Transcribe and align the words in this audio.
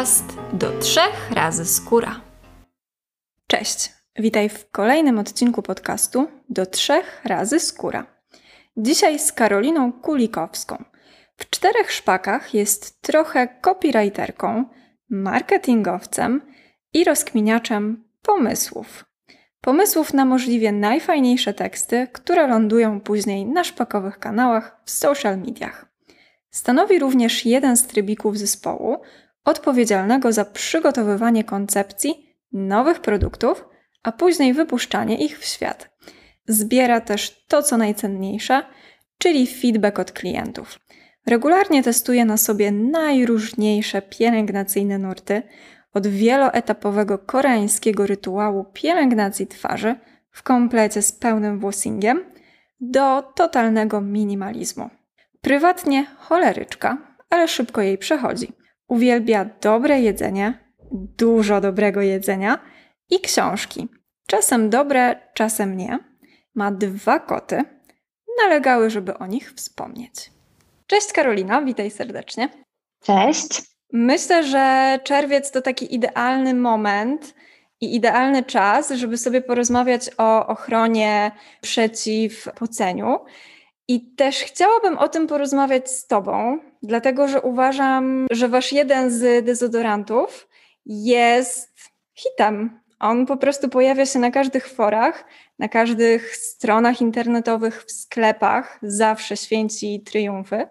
podcast 0.00 0.38
do 0.52 0.78
trzech 0.78 1.30
razy 1.30 1.64
skóra. 1.64 2.20
Cześć, 3.46 3.92
witaj 4.16 4.48
w 4.48 4.70
kolejnym 4.70 5.18
odcinku 5.18 5.62
podcastu 5.62 6.28
do 6.48 6.66
trzech 6.66 7.20
razy 7.24 7.60
skóra. 7.60 8.06
Dzisiaj 8.76 9.18
z 9.18 9.32
Karoliną 9.32 9.92
Kulikowską. 9.92 10.84
W 11.36 11.50
czterech 11.50 11.92
szpakach 11.92 12.54
jest 12.54 13.02
trochę 13.02 13.48
copywriterką, 13.60 14.64
marketingowcem 15.10 16.40
i 16.94 17.04
rozkminiaczem 17.04 18.04
pomysłów. 18.22 19.04
Pomysłów 19.60 20.14
na 20.14 20.24
możliwie 20.24 20.72
najfajniejsze 20.72 21.54
teksty, 21.54 22.08
które 22.12 22.46
lądują 22.46 23.00
później 23.00 23.46
na 23.46 23.64
szpakowych 23.64 24.18
kanałach 24.18 24.80
w 24.84 24.90
social 24.90 25.38
mediach. 25.38 25.90
Stanowi 26.50 26.98
również 26.98 27.46
jeden 27.46 27.76
z 27.76 27.86
trybików 27.86 28.38
zespołu 28.38 29.00
odpowiedzialnego 29.44 30.32
za 30.32 30.44
przygotowywanie 30.44 31.44
koncepcji 31.44 32.36
nowych 32.52 33.00
produktów, 33.00 33.64
a 34.02 34.12
później 34.12 34.54
wypuszczanie 34.54 35.24
ich 35.24 35.38
w 35.38 35.44
świat. 35.44 35.90
Zbiera 36.48 37.00
też 37.00 37.44
to, 37.48 37.62
co 37.62 37.76
najcenniejsze, 37.76 38.62
czyli 39.18 39.46
feedback 39.46 39.98
od 39.98 40.12
klientów. 40.12 40.78
Regularnie 41.26 41.82
testuje 41.82 42.24
na 42.24 42.36
sobie 42.36 42.72
najróżniejsze 42.72 44.02
pielęgnacyjne 44.02 44.98
nurty, 44.98 45.42
od 45.94 46.06
wieloetapowego 46.06 47.18
koreańskiego 47.18 48.06
rytuału 48.06 48.64
pielęgnacji 48.72 49.46
twarzy 49.46 49.94
w 50.30 50.42
komplecie 50.42 51.02
z 51.02 51.12
pełnym 51.12 51.58
włosingiem 51.60 52.24
do 52.80 53.22
totalnego 53.22 54.00
minimalizmu. 54.00 54.90
Prywatnie 55.40 56.06
choleryczka, 56.18 56.98
ale 57.30 57.48
szybko 57.48 57.80
jej 57.80 57.98
przechodzi. 57.98 58.52
Uwielbia 58.90 59.44
dobre 59.60 60.00
jedzenie, 60.00 60.58
dużo 61.18 61.60
dobrego 61.60 62.00
jedzenia 62.00 62.58
i 63.10 63.20
książki. 63.20 63.88
Czasem 64.26 64.70
dobre, 64.70 65.20
czasem 65.34 65.76
nie. 65.76 65.98
Ma 66.54 66.70
dwa 66.70 67.18
koty. 67.18 67.62
Nalegały, 68.38 68.90
żeby 68.90 69.18
o 69.18 69.26
nich 69.26 69.52
wspomnieć. 69.52 70.30
Cześć 70.86 71.12
Karolina, 71.12 71.62
witaj 71.62 71.90
serdecznie. 71.90 72.48
Cześć. 73.02 73.62
Myślę, 73.92 74.44
że 74.44 74.98
czerwiec 75.04 75.50
to 75.50 75.62
taki 75.62 75.94
idealny 75.94 76.54
moment 76.54 77.34
i 77.80 77.96
idealny 77.96 78.42
czas, 78.42 78.90
żeby 78.90 79.18
sobie 79.18 79.40
porozmawiać 79.40 80.10
o 80.18 80.46
ochronie 80.46 81.32
przeciw 81.60 82.48
poceniu. 82.58 83.18
I 83.88 84.14
też 84.14 84.38
chciałabym 84.38 84.98
o 84.98 85.08
tym 85.08 85.26
porozmawiać 85.26 85.90
z 85.90 86.06
Tobą, 86.06 86.58
dlatego 86.82 87.28
że 87.28 87.40
uważam, 87.40 88.26
że 88.30 88.48
Wasz 88.48 88.72
jeden 88.72 89.10
z 89.10 89.44
dezodorantów 89.44 90.48
jest 90.86 91.90
hitem. 92.14 92.80
On 93.00 93.26
po 93.26 93.36
prostu 93.36 93.68
pojawia 93.68 94.06
się 94.06 94.18
na 94.18 94.30
każdych 94.30 94.68
forach, 94.68 95.24
na 95.58 95.68
każdych 95.68 96.36
stronach 96.36 97.00
internetowych, 97.00 97.84
w 97.84 97.92
sklepach, 97.92 98.78
zawsze 98.82 99.36
święci 99.36 100.02
triumfy. 100.06 100.66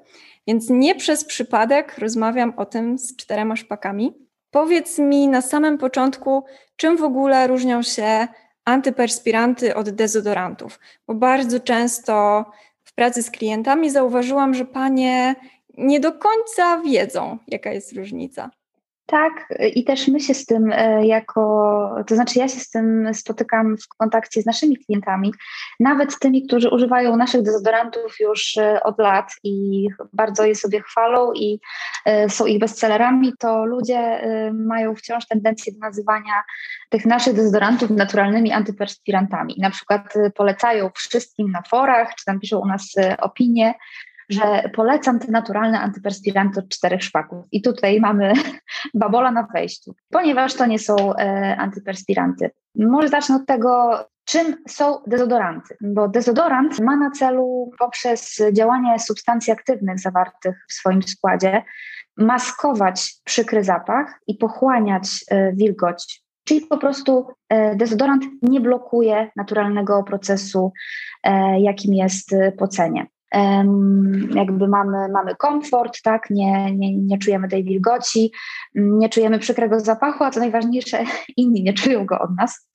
Więc 0.48 0.70
nie 0.70 0.96
przez 0.96 1.26
przypadek 1.26 1.98
rozmawiam 1.98 2.54
o 2.58 2.66
tym 2.66 2.98
z 2.98 3.16
czterema 3.16 3.56
szpakami. 3.56 4.14
Powiedz 4.52 5.00
mi 5.00 5.28
na 5.28 5.42
samym 5.42 5.78
początku, 5.78 6.44
czym 6.76 6.98
w 6.98 7.04
ogóle 7.04 7.48
różnią 7.48 7.84
się 7.84 8.28
antyperspiranty 8.66 9.76
od 9.76 9.90
dezodorantów, 9.90 10.80
bo 11.08 11.14
bardzo 11.14 11.60
często 11.60 12.46
w 12.84 12.94
pracy 12.94 13.24
z 13.24 13.32
klientami 13.32 13.90
zauważyłam, 13.90 14.54
że 14.54 14.66
panie 14.66 15.36
nie 15.78 16.00
do 16.00 16.12
końca 16.12 16.81
wiedzą, 16.81 17.38
jaka 17.48 17.72
jest 17.72 17.94
różnica. 17.94 18.50
Tak, 19.09 19.53
i 19.75 19.84
też 19.84 20.07
my 20.07 20.19
się 20.19 20.34
z 20.34 20.46
tym 20.46 20.72
e, 20.72 21.07
jako, 21.07 22.03
to 22.07 22.16
znaczy 22.16 22.40
ja 22.40 22.47
się 22.47 22.59
z 22.59 22.69
tym 22.69 23.13
spotykam 23.13 23.78
w 23.78 23.88
kontakcie 23.97 24.41
z 24.41 24.46
naszymi 24.46 24.78
klientami, 24.78 25.34
nawet 25.80 26.19
tymi, 26.19 26.47
którzy 26.47 26.69
używają 26.69 27.16
naszych 27.16 27.41
dezodorantów 27.41 28.19
już 28.19 28.57
e, 28.57 28.84
od 28.84 29.00
lat 29.00 29.31
i 29.44 29.88
bardzo 30.13 30.46
je 30.46 30.56
sobie 30.56 30.81
chwalą 30.81 31.34
i 31.34 31.59
e, 32.06 32.30
są 32.30 32.46
ich 32.46 32.59
bestsellerami, 32.59 33.34
to 33.40 33.66
ludzie 33.66 34.22
mają 34.53 34.96
wciąż 34.96 35.28
tendencję 35.28 35.74
do 35.74 35.80
nazywania 35.80 36.44
tych 36.90 37.06
naszych 37.06 37.34
dezodorantów 37.34 37.90
naturalnymi 37.90 38.51
antyperspirantami. 38.51 39.56
Na 39.59 39.69
przykład 39.69 40.13
polecają 40.36 40.90
wszystkim 40.96 41.51
na 41.51 41.62
forach, 41.62 42.16
czy 42.16 42.25
tam 42.25 42.40
piszą 42.40 42.59
u 42.59 42.66
nas 42.66 42.94
opinie, 43.22 43.74
że 44.29 44.69
polecam 44.73 45.19
te 45.19 45.31
naturalne 45.31 45.79
antyperspiranty 45.79 46.59
od 46.59 46.69
czterech 46.69 47.03
szpaków. 47.03 47.45
I 47.51 47.62
tutaj 47.62 48.00
mamy 48.00 48.34
babola 48.94 49.31
na 49.31 49.47
wejściu, 49.53 49.95
ponieważ 50.09 50.53
to 50.53 50.66
nie 50.66 50.79
są 50.79 51.16
e, 51.16 51.57
antyperspiranty. 51.57 52.51
Może 52.75 53.07
zacznę 53.07 53.35
od 53.35 53.45
tego, 53.45 54.00
czym 54.25 54.56
są 54.68 54.97
dezodoranty, 55.07 55.78
bo 55.81 56.07
dezodorant 56.07 56.79
ma 56.79 56.95
na 56.95 57.12
celu 57.12 57.72
poprzez 57.79 58.38
działanie 58.53 59.00
substancji 59.00 59.53
aktywnych 59.53 60.00
zawartych 60.00 60.66
w 60.69 60.73
swoim 60.73 61.03
składzie 61.03 61.63
maskować 62.18 63.13
przykry 63.23 63.63
zapach 63.63 64.19
i 64.28 64.35
pochłaniać 64.35 65.25
e, 65.31 65.53
wilgoć 65.53 66.23
Czyli 66.44 66.62
po 66.62 66.78
prostu 66.78 67.28
e, 67.50 67.75
dezodorant 67.75 68.23
nie 68.41 68.62
blokuje 68.62 69.31
naturalnego 69.35 70.03
procesu, 70.03 70.73
jakim 71.57 71.94
jest 71.94 72.35
pocenie 72.57 73.07
jakby 74.34 74.67
mamy, 74.67 75.09
mamy 75.09 75.35
komfort, 75.35 76.01
tak? 76.01 76.29
nie, 76.29 76.75
nie, 76.75 76.95
nie 76.95 77.17
czujemy 77.17 77.47
tej 77.47 77.63
wilgoci, 77.63 78.31
nie 78.75 79.09
czujemy 79.09 79.40
przykrego 79.40 79.79
zapachu, 79.79 80.23
a 80.23 80.31
co 80.31 80.40
najważniejsze, 80.40 81.03
inni 81.38 81.63
nie 81.63 81.73
czują 81.73 82.06
go 82.06 82.19
od 82.19 82.29
nas. 82.38 82.69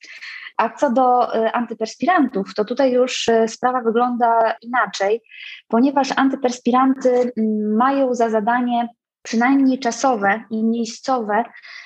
A 0.57 0.69
co 0.69 0.91
do 0.91 1.35
e, 1.35 1.51
antyperspirantów, 1.51 2.53
to 2.55 2.65
tutaj 2.65 2.91
już 2.91 3.29
e, 3.29 3.47
sprawa 3.47 3.81
wygląda 3.81 4.55
inaczej, 4.61 5.21
ponieważ 5.67 6.09
antyperspiranty 6.15 7.31
mają 7.77 8.13
za 8.13 8.29
zadanie 8.29 8.87
przynajmniej 9.21 9.79
czasowe 9.79 10.43
i 10.49 10.63
miejscowe 10.63 11.43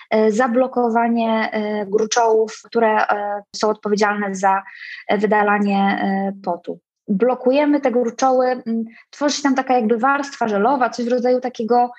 e, 0.10 0.32
zablokowanie 0.32 1.52
gruczołów, 1.88 2.62
które 2.64 2.98
są 3.56 3.70
odpowiedzialne 3.70 4.36
za 4.36 4.64
wydalanie 5.12 6.06
potu 6.44 6.80
blokujemy 7.10 7.82
te 7.82 7.92
gruczoły, 7.92 8.48
mm, 8.48 8.84
tworzy 9.10 9.36
się 9.36 9.44
tam 9.44 9.56
taka 9.56 9.74
jakby 9.74 9.98
warstwa 9.98 10.48
żelowa, 10.48 10.90
coś 10.90 11.06
w 11.06 11.12
rodzaju 11.12 11.40
takiego, 11.40 11.92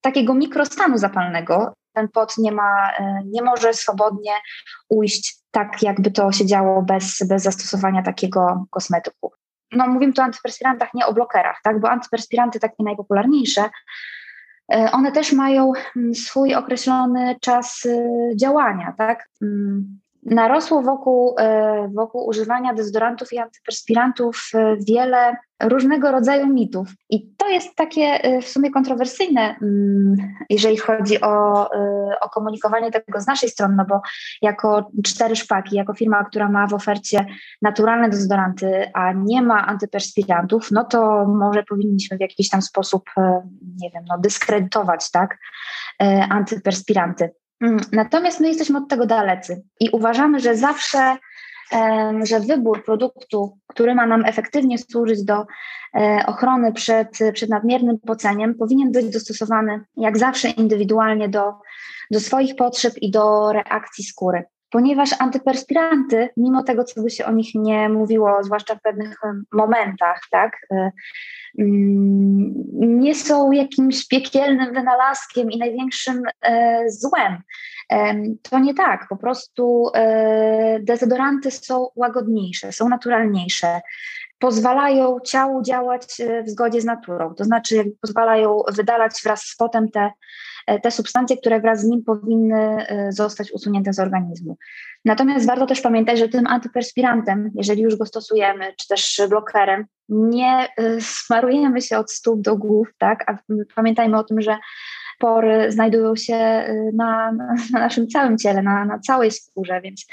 takiego 0.00 0.34
mikrostanu 0.34 0.98
zapalnego. 0.98 1.74
Ten 1.92 2.08
pot 2.08 2.38
nie, 2.38 2.52
ma, 2.52 2.92
e, 2.98 3.22
nie 3.24 3.42
może 3.42 3.74
swobodnie 3.74 4.32
ujść 4.88 5.36
tak, 5.50 5.82
jakby 5.82 6.10
to 6.10 6.32
się 6.32 6.46
działo 6.46 6.82
bez, 6.82 7.24
bez 7.28 7.42
zastosowania 7.42 8.02
takiego 8.02 8.66
kosmetyku. 8.70 9.32
No, 9.72 9.86
mówimy 9.86 10.12
tu 10.12 10.20
o 10.20 10.24
antyperspirantach, 10.24 10.94
nie 10.94 11.06
o 11.06 11.14
blokerach, 11.14 11.60
tak? 11.64 11.80
bo 11.80 11.90
antyperspiranty 11.90 12.60
takie 12.60 12.84
najpopularniejsze, 12.84 13.70
e, 14.72 14.92
one 14.92 15.12
też 15.12 15.32
mają 15.32 15.72
mm, 15.96 16.14
swój 16.14 16.54
określony 16.54 17.36
czas 17.40 17.86
e, 17.86 18.36
działania, 18.36 18.94
tak? 18.98 19.28
Narosło 20.24 20.82
wokół, 20.82 21.34
e, 21.38 21.88
wokół 21.94 22.26
używania 22.26 22.74
dezodorantów 22.74 23.32
i 23.32 23.38
antyperspirantów 23.38 24.50
e, 24.54 24.76
wiele 24.88 25.36
różnego 25.62 26.12
rodzaju 26.12 26.46
mitów. 26.46 26.88
I 27.10 27.34
to 27.36 27.48
jest 27.48 27.76
takie 27.76 28.02
e, 28.02 28.42
w 28.42 28.48
sumie 28.48 28.70
kontrowersyjne, 28.70 29.56
mm, 29.62 30.16
jeżeli 30.50 30.76
chodzi 30.76 31.20
o, 31.20 31.70
o 32.20 32.28
komunikowanie 32.28 32.90
tego 32.90 33.20
z 33.20 33.26
naszej 33.26 33.48
strony, 33.48 33.74
no 33.76 33.84
bo 33.88 34.00
jako 34.42 34.90
cztery 35.04 35.36
szpaki, 35.36 35.76
jako 35.76 35.94
firma, 35.94 36.24
która 36.24 36.48
ma 36.48 36.66
w 36.66 36.74
ofercie 36.74 37.26
naturalne 37.62 38.08
dezodoranty, 38.08 38.90
a 38.94 39.12
nie 39.12 39.42
ma 39.42 39.66
antyperspirantów, 39.66 40.70
no 40.70 40.84
to 40.84 41.24
może 41.28 41.62
powinniśmy 41.62 42.16
w 42.16 42.20
jakiś 42.20 42.48
tam 42.48 42.62
sposób, 42.62 43.10
nie 43.76 43.90
wiem, 43.90 44.04
no 44.08 44.18
dyskredytować, 44.18 45.10
tak, 45.10 45.38
antyperspiranty. 46.30 47.30
Mm, 47.64 47.80
natomiast 47.92 48.40
my 48.40 48.48
jesteśmy 48.48 48.78
od 48.78 48.88
tego 48.88 49.06
dalecy 49.06 49.62
i 49.80 49.90
uważamy, 49.90 50.40
że 50.40 50.56
zawsze, 50.56 51.16
że 52.22 52.40
wybór 52.40 52.84
produktu, 52.84 53.58
który 53.66 53.94
ma 53.94 54.06
nam 54.06 54.24
efektywnie 54.24 54.78
służyć 54.78 55.24
do 55.24 55.46
e, 55.94 56.22
ochrony 56.26 56.72
przed, 56.72 57.18
przed 57.32 57.50
nadmiernym 57.50 57.98
poceniem, 57.98 58.54
powinien 58.54 58.92
być 58.92 59.12
dostosowany 59.12 59.84
jak 59.96 60.18
zawsze 60.18 60.48
indywidualnie 60.48 61.28
do, 61.28 61.52
do 62.10 62.20
swoich 62.20 62.56
potrzeb 62.56 62.94
i 62.96 63.10
do 63.10 63.52
reakcji 63.52 64.04
skóry. 64.04 64.44
Ponieważ 64.74 65.10
antyperspiranty, 65.18 66.28
mimo 66.36 66.62
tego, 66.62 66.84
co 66.84 67.02
by 67.02 67.10
się 67.10 67.24
o 67.24 67.32
nich 67.32 67.54
nie 67.54 67.88
mówiło, 67.88 68.44
zwłaszcza 68.44 68.74
w 68.74 68.82
pewnych 68.82 69.18
momentach, 69.52 70.20
tak, 70.30 70.66
e, 70.70 70.90
Mm, 71.58 72.54
nie 73.02 73.14
są 73.14 73.52
jakimś 73.52 74.08
piekielnym 74.08 74.74
wynalazkiem 74.74 75.50
i 75.50 75.58
największym 75.58 76.22
e, 76.42 76.84
złem. 76.90 77.38
To 78.42 78.58
nie 78.58 78.74
tak, 78.74 79.06
po 79.08 79.16
prostu 79.16 79.90
dezodoranty 80.80 81.50
są 81.50 81.88
łagodniejsze, 81.96 82.72
są 82.72 82.88
naturalniejsze. 82.88 83.80
Pozwalają 84.44 85.20
ciału 85.24 85.62
działać 85.62 86.02
w 86.46 86.50
zgodzie 86.50 86.80
z 86.80 86.84
naturą, 86.84 87.34
to 87.34 87.44
znaczy 87.44 87.92
pozwalają 88.00 88.62
wydalać 88.68 89.12
wraz 89.24 89.42
z 89.42 89.56
potem 89.56 89.88
te, 89.88 90.10
te 90.82 90.90
substancje, 90.90 91.36
które 91.36 91.60
wraz 91.60 91.80
z 91.80 91.84
nim 91.84 92.04
powinny 92.04 92.86
zostać 93.08 93.52
usunięte 93.52 93.92
z 93.92 93.98
organizmu. 93.98 94.56
Natomiast 95.04 95.46
warto 95.46 95.66
też 95.66 95.80
pamiętać, 95.80 96.18
że 96.18 96.28
tym 96.28 96.46
antyperspirantem, 96.46 97.50
jeżeli 97.54 97.82
już 97.82 97.96
go 97.96 98.06
stosujemy, 98.06 98.74
czy 98.78 98.88
też 98.88 99.22
blokerem, 99.28 99.86
nie 100.08 100.68
smarujemy 101.00 101.82
się 101.82 101.98
od 101.98 102.12
stóp 102.12 102.40
do 102.40 102.56
głów, 102.56 102.88
tak? 102.98 103.30
A 103.30 103.38
pamiętajmy 103.74 104.18
o 104.18 104.24
tym, 104.24 104.40
że 104.40 104.58
pory 105.24 105.72
znajdują 105.72 106.16
się 106.16 106.64
y, 106.68 106.90
na, 106.94 107.32
na 107.72 107.80
naszym 107.80 108.08
całym 108.08 108.38
ciele, 108.38 108.62
na, 108.62 108.84
na 108.84 108.98
całej 108.98 109.30
skórze, 109.30 109.80
więc, 109.80 110.06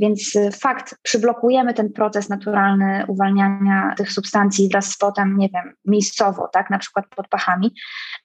więc 0.00 0.38
fakt, 0.60 0.94
przyblokujemy 1.02 1.74
ten 1.74 1.92
proces 1.92 2.28
naturalny 2.28 3.04
uwalniania 3.08 3.94
tych 3.96 4.12
substancji 4.12 4.68
wraz 4.68 4.86
z 4.86 4.98
potem, 4.98 5.36
nie 5.38 5.48
wiem, 5.48 5.74
miejscowo, 5.84 6.48
tak, 6.52 6.70
na 6.70 6.78
przykład 6.78 7.06
pod 7.16 7.28
pachami, 7.28 7.74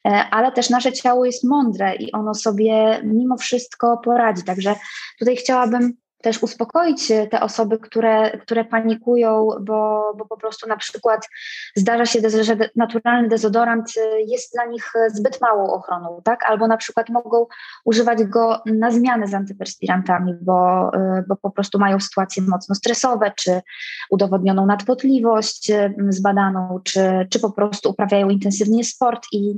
e, 0.07 0.09
ale 0.31 0.51
też 0.51 0.69
nasze 0.69 0.91
ciało 0.91 1.25
jest 1.25 1.43
mądre 1.43 1.95
i 1.95 2.11
ono 2.11 2.33
sobie 2.33 3.01
mimo 3.03 3.37
wszystko 3.37 3.97
poradzi. 3.97 4.43
Także 4.43 4.75
tutaj 5.19 5.35
chciałabym 5.35 5.93
też 6.21 6.43
uspokoić 6.43 7.07
te 7.31 7.41
osoby, 7.41 7.77
które, 7.79 8.37
które 8.37 8.65
panikują, 8.65 9.47
bo, 9.61 10.13
bo 10.17 10.25
po 10.25 10.37
prostu 10.37 10.69
na 10.69 10.77
przykład 10.77 11.27
zdarza 11.75 12.05
się, 12.05 12.19
że 12.41 12.57
naturalny 12.75 13.29
dezodorant 13.29 13.93
jest 14.27 14.53
dla 14.53 14.65
nich 14.65 14.93
zbyt 15.07 15.41
małą 15.41 15.69
ochroną, 15.73 16.21
tak? 16.23 16.43
Albo 16.43 16.67
na 16.67 16.77
przykład 16.77 17.09
mogą 17.09 17.45
używać 17.85 18.23
go 18.23 18.61
na 18.65 18.91
zmianę 18.91 19.27
z 19.27 19.33
antyperspirantami, 19.33 20.33
bo, 20.41 20.91
bo 21.27 21.35
po 21.35 21.51
prostu 21.51 21.79
mają 21.79 21.99
sytuacje 21.99 22.43
mocno 22.43 22.75
stresowe, 22.75 23.31
czy 23.35 23.61
udowodnioną 24.09 24.65
nadpotliwość 24.65 25.71
zbadaną, 26.09 26.79
czy, 26.83 27.27
czy 27.29 27.39
po 27.39 27.51
prostu 27.51 27.89
uprawiają 27.89 28.29
intensywnie 28.29 28.83
sport 28.83 29.27
i, 29.31 29.55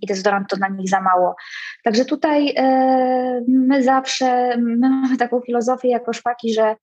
i 0.00 0.06
dezodorant 0.06 0.48
to 0.50 0.56
dla 0.56 0.68
nich 0.68 0.90
za 0.90 1.00
mało. 1.00 1.36
Także 1.84 2.04
tutaj 2.04 2.54
e, 2.56 3.40
my 3.48 3.82
zawsze, 3.82 4.56
my 4.58 4.90
mamy 4.90 5.16
taką 5.16 5.40
filozofię, 5.40 5.88
jako 6.00 6.12
szpaki, 6.12 6.54
że 6.54 6.76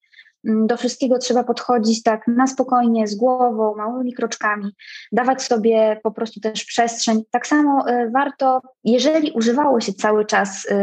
mm, 0.48 0.68
do 0.68 0.78
wszystkiego 0.78 1.18
trzeba 1.18 1.44
podchodzić 1.44 2.04
tak 2.04 2.28
na 2.28 2.48
spokojnie, 2.48 3.08
z 3.08 3.16
głową, 3.16 3.76
małymi 3.76 4.14
kroczkami, 4.14 4.76
dawać 5.12 5.42
sobie 5.44 6.00
po 6.04 6.12
prostu 6.12 6.40
też 6.40 6.66
przestrzeń. 6.66 7.24
Tak 7.32 7.48
samo 7.48 7.90
y, 7.90 8.12
warto, 8.12 8.62
jeżeli 8.84 9.32
używało 9.32 9.82
się 9.82 9.94
cały 9.94 10.26
czas, 10.26 10.66
y, 10.66 10.76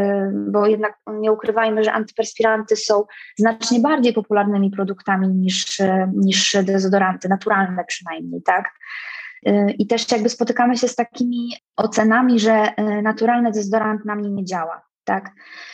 bo 0.51 0.67
jednak 0.67 0.97
nie 1.19 1.31
ukrywajmy, 1.31 1.83
że 1.83 1.93
antyperspiranty 1.93 2.75
są 2.75 3.03
znacznie 3.37 3.79
bardziej 3.79 4.13
popularnymi 4.13 4.71
produktami 4.71 5.27
niż, 5.27 5.79
y, 5.79 6.11
niż 6.15 6.57
dezodoranty, 6.63 7.29
naturalne 7.29 7.85
przynajmniej, 7.85 8.41
tak? 8.41 8.71
I 9.77 9.87
też 9.87 10.11
jakby 10.11 10.29
spotykamy 10.29 10.77
się 10.77 10.87
z 10.87 10.95
takimi 10.95 11.53
ocenami, 11.75 12.39
że 12.39 12.67
naturalny 13.03 13.51
dezodorant 13.51 14.05
na 14.05 14.15
mnie 14.15 14.29
nie 14.29 14.45
działa 14.45 14.81
tak? 15.05 15.31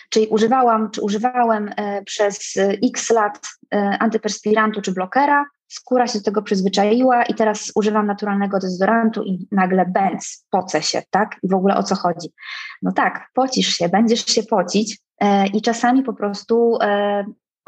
Czyli 0.10 0.28
używałam, 0.28 0.92
czy 0.92 1.02
używałem 1.02 1.70
e, 1.76 2.04
przez 2.04 2.58
e, 2.58 2.78
x 2.84 3.10
lat 3.10 3.48
e, 3.74 3.98
antyperspirantu 4.00 4.82
czy 4.82 4.92
blokera, 4.92 5.46
skóra 5.68 6.08
się 6.08 6.20
do 6.20 6.26
tego 6.26 6.42
przyzwyczaiła 6.42 7.24
i 7.24 7.34
teraz 7.34 7.72
używam 7.76 8.08
naturalnego 8.08 8.60
dezodorantu 8.60 9.24
i 9.24 9.48
nagle 9.52 9.86
bęc, 9.86 10.46
pocę 10.52 10.82
się, 10.82 11.02
tak? 11.10 11.36
I 11.44 11.50
w 11.50 11.54
ogóle 11.54 11.78
o 11.78 11.84
co 11.84 11.96
chodzi? 11.96 12.30
No 12.82 12.92
tak, 12.92 13.30
pocisz 13.34 13.68
się, 13.68 13.90
będziesz 13.90 14.26
się 14.26 14.44
pocić 14.44 15.00
i 15.54 15.62
czasami 15.62 16.04
po 16.04 16.14
prostu 16.14 16.78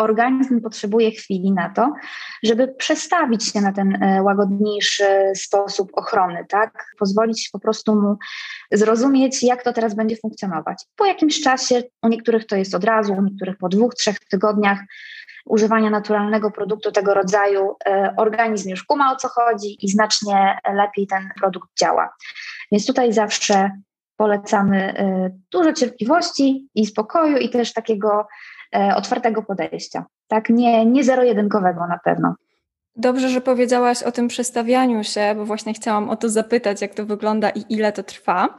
organizm 0.04 0.62
potrzebuje 0.62 1.12
chwili 1.12 1.52
na 1.52 1.70
to, 1.70 1.94
żeby 2.44 2.68
przestawić 2.68 3.52
się 3.52 3.62
na 3.62 3.72
ten 3.72 4.04
e, 4.04 4.24
łagodniejszy 4.24 5.32
sposób 5.36 5.92
ochrony, 5.94 6.46
tak? 6.50 6.86
Pozwolić 7.00 7.50
po 7.54 7.60
prostu 7.60 7.96
mu 7.96 8.18
zrozumieć, 8.72 9.44
jak 9.44 9.64
to 9.64 9.74
teraz 9.74 9.96
będzie 9.96 10.16
funkcjonować. 10.18 10.84
Po 10.96 11.06
jakimś 11.06 11.42
czasie, 11.42 11.84
u 12.02 12.08
niektórych 12.08 12.46
to 12.46 12.56
jest 12.56 12.76
od 12.76 12.84
razu, 12.84 13.14
u 13.14 13.22
niektórych 13.22 13.58
po 13.58 13.70
dwóch, 13.70 13.96
trzech 13.96 14.20
tygodniach 14.20 14.80
używania 15.46 15.90
naturalnego 15.90 16.52
produktu 16.52 16.92
tego 16.92 17.14
rodzaju, 17.14 17.76
e, 17.86 18.14
organizm 18.18 18.70
już 18.70 18.84
kuma 18.84 19.14
o 19.14 19.16
co 19.16 19.28
chodzi 19.28 19.86
i 19.86 19.90
znacznie 19.90 20.58
lepiej 20.74 21.08
ten 21.08 21.30
produkt 21.40 21.70
działa. 21.80 22.14
Więc 22.72 22.86
tutaj 22.86 23.14
zawsze 23.14 23.72
polecamy 24.18 24.98
e, 24.98 25.30
dużo 25.52 25.74
cierpliwości 25.74 26.68
i 26.76 26.86
spokoju 26.86 27.38
i 27.38 27.50
też 27.50 27.74
takiego 27.74 28.28
otwartego 28.96 29.44
podejścia, 29.44 30.06
tak? 30.28 30.50
Nie, 30.50 30.86
nie 30.86 31.04
zero-jedynkowego 31.04 31.88
na 31.88 32.00
pewno. 32.04 32.36
Dobrze, 32.96 33.30
że 33.30 33.42
powiedziałaś 33.42 34.04
o 34.04 34.12
tym 34.12 34.28
przestawianiu 34.28 35.04
się, 35.04 35.36
bo 35.36 35.46
właśnie 35.46 35.74
chciałam 35.74 36.10
o 36.10 36.16
to 36.16 36.30
zapytać, 36.30 36.82
jak 36.82 36.94
to 36.94 37.06
wygląda 37.06 37.50
i 37.50 37.66
ile 37.70 37.92
to 37.92 38.04
trwa. 38.04 38.58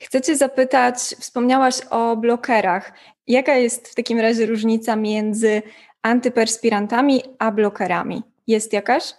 Chcę 0.00 0.20
Cię 0.20 0.36
zapytać, 0.36 0.96
wspomniałaś 0.96 1.80
o 1.90 2.16
blokerach. 2.16 2.92
Jaka 3.26 3.54
jest 3.54 3.88
w 3.88 3.94
takim 3.94 4.20
razie 4.20 4.46
różnica 4.46 4.96
między 4.96 5.62
antyperspirantami 6.02 7.22
a 7.38 7.52
blokerami? 7.52 8.22
Jest 8.46 8.72
jakaś? 8.72 9.14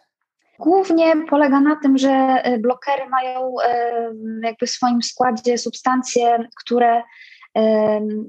Głównie 0.60 1.14
polega 1.30 1.60
na 1.60 1.76
tym, 1.76 1.98
że 1.98 2.10
e, 2.10 2.58
blokery 2.58 3.10
mają 3.10 3.56
e, 3.66 4.12
jakby 4.44 4.68
w 4.68 4.70
swoim 4.70 5.02
składzie 5.04 5.58
substancje, 5.58 6.48
które 6.64 7.04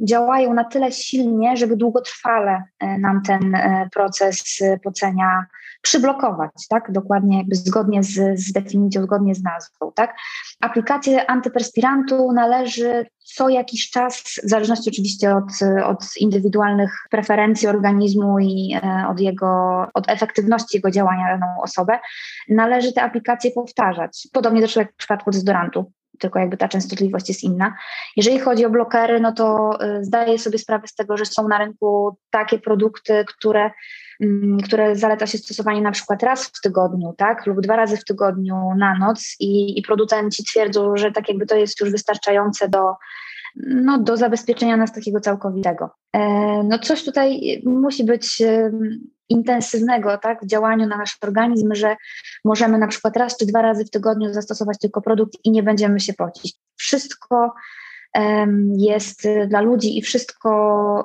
działają 0.03 0.55
na 0.55 0.65
tyle 0.65 0.93
silnie, 0.93 1.57
żeby 1.57 1.77
długotrwale 1.77 2.63
e, 2.81 2.99
nam 2.99 3.23
ten 3.23 3.55
e, 3.55 3.89
proces 3.93 4.59
e, 4.63 4.79
pocenia 4.79 5.47
przyblokować, 5.83 6.51
tak? 6.69 6.93
Dokładnie 6.93 7.39
jakby 7.39 7.57
zgodnie 7.57 8.03
z, 8.03 8.41
z 8.41 8.53
definicją, 8.53 9.03
zgodnie 9.03 9.35
z 9.35 9.43
nazwą, 9.43 9.93
tak? 9.95 10.17
Aplikację 10.61 11.31
antyperspirantu 11.31 12.33
należy 12.33 13.07
co 13.25 13.49
jakiś 13.49 13.91
czas, 13.91 14.23
w 14.23 14.49
zależności 14.49 14.91
oczywiście 14.91 15.37
od, 15.37 15.45
od 15.85 16.05
indywidualnych 16.21 16.93
preferencji 17.11 17.69
organizmu 17.69 18.39
i 18.39 18.77
od 19.09 19.21
jego, 19.21 19.87
od 19.95 20.11
efektywności 20.11 20.77
jego 20.77 20.91
działania 20.91 21.25
na 21.25 21.39
daną 21.39 21.63
osobę, 21.63 21.99
należy 22.49 22.93
te 22.93 23.03
aplikacje 23.03 23.51
powtarzać. 23.51 24.29
Podobnie 24.33 24.61
zresztą 24.61 24.81
jak 24.81 24.93
w 24.93 24.97
przypadku 24.97 25.31
dezodorantu 25.31 25.93
tylko 26.19 26.39
jakby 26.39 26.57
ta 26.57 26.69
częstotliwość 26.69 27.29
jest 27.29 27.43
inna. 27.43 27.75
Jeżeli 28.17 28.39
chodzi 28.39 28.67
o 28.67 28.71
blokery, 28.71 29.21
no 29.21 29.33
to 29.33 29.79
y, 29.85 30.05
zdaję 30.05 30.39
sobie 30.39 30.59
sprawę 30.59 30.89
z 30.89 30.95
tego, 30.95 31.17
że 31.17 31.27
są 31.27 31.49
na 31.49 31.59
rynku 31.59 32.17
takie 32.31 32.59
produkty, 32.59 33.25
które, 33.29 33.71
mm, 34.21 34.61
które 34.61 34.97
zaleca 34.97 35.27
się 35.27 35.39
stosowanie 35.39 35.81
na 35.81 35.93
przykład 35.93 36.23
raz 36.23 36.47
w 36.47 36.61
tygodniu, 36.61 37.15
tak, 37.19 37.47
lub 37.47 37.61
dwa 37.61 37.77
razy 37.77 37.97
w 37.97 38.05
tygodniu 38.05 38.57
na 38.79 38.99
noc 38.99 39.37
i, 39.41 39.79
i 39.79 39.83
producenci 39.83 40.45
twierdzą, 40.45 40.97
że 40.97 41.13
tak 41.13 41.29
jakby 41.29 41.47
to 41.47 41.57
jest 41.57 41.81
już 41.81 41.91
wystarczające 41.91 42.69
do, 42.69 42.95
no, 43.57 43.99
do 43.99 44.17
zabezpieczenia 44.17 44.77
nas 44.77 44.93
takiego 44.93 45.21
całkowitego. 45.21 45.91
E, 46.13 46.21
no 46.65 46.79
coś 46.79 47.05
tutaj 47.05 47.41
musi 47.65 48.05
być 48.05 48.43
intensywnego 49.29 50.19
tak, 50.19 50.43
w 50.43 50.47
działaniu 50.47 50.87
na 50.87 50.97
nasz 50.97 51.19
organizm, 51.23 51.75
że 51.75 51.97
możemy 52.45 52.79
na 52.79 52.87
przykład 52.87 53.17
raz 53.17 53.37
czy 53.37 53.47
dwa 53.47 53.63
razy 53.63 53.85
w 53.85 53.91
tygodniu 53.91 54.33
zastosować 54.33 54.79
tylko 54.79 55.03
produkt 55.03 55.35
i 55.45 55.51
nie 55.51 55.63
będziemy 55.63 56.01
się 56.01 56.15
pocić. 56.15 56.55
Wszystko 56.77 57.55
jest 58.77 59.29
dla 59.49 59.61
ludzi 59.61 59.99
i 59.99 60.03
wszystko 60.03 60.51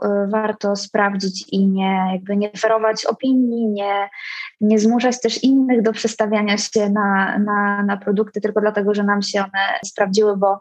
e, 0.04 0.28
warto 0.28 0.76
sprawdzić 0.76 1.46
i 1.52 1.68
nie, 1.68 2.10
jakby 2.14 2.38
nie 2.38 2.52
ferować 2.58 3.06
opinii, 3.06 3.68
nie, 3.68 4.10
nie 4.62 4.80
zmuszać 4.80 5.22
też 5.22 5.44
innych 5.44 5.82
do 5.82 5.92
przestawiania 5.92 6.58
się 6.58 6.90
na, 6.90 7.40
na, 7.40 7.84
na 7.84 7.98
produkty 7.98 8.42
tylko 8.42 8.62
dlatego, 8.62 8.94
że 8.94 9.04
nam 9.04 9.22
się 9.22 9.40
one 9.40 9.80
sprawdziły, 9.86 10.38
bo 10.38 10.60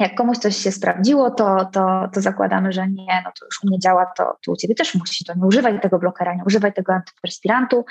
jak 0.00 0.14
komuś 0.14 0.38
coś 0.38 0.56
się 0.56 0.72
sprawdziło, 0.72 1.30
to, 1.30 1.64
to, 1.72 2.08
to 2.12 2.20
zakładamy, 2.20 2.72
że 2.72 2.88
nie, 2.88 3.22
no 3.24 3.30
to 3.40 3.44
już 3.44 3.64
u 3.64 3.66
mnie 3.66 3.78
działa, 3.78 4.06
to, 4.16 4.36
to 4.44 4.52
u 4.52 4.56
ciebie 4.56 4.74
też 4.74 4.94
musi, 4.94 5.24
to 5.24 5.34
nie 5.34 5.46
używaj 5.46 5.80
tego 5.80 5.98
blokera, 5.98 6.34
nie 6.34 6.44
używaj 6.46 6.72
tego 6.72 6.92
antyperspirantu, 6.92 7.84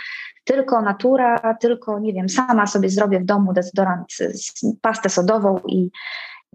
tylko 0.43 0.81
natura, 0.81 1.55
tylko, 1.59 1.99
nie 1.99 2.13
wiem, 2.13 2.29
sama 2.29 2.67
sobie 2.67 2.89
zrobię 2.89 3.19
w 3.19 3.25
domu 3.25 3.53
dezodorant, 3.53 4.05
pastę 4.81 5.09
sodową 5.09 5.59
i 5.67 5.91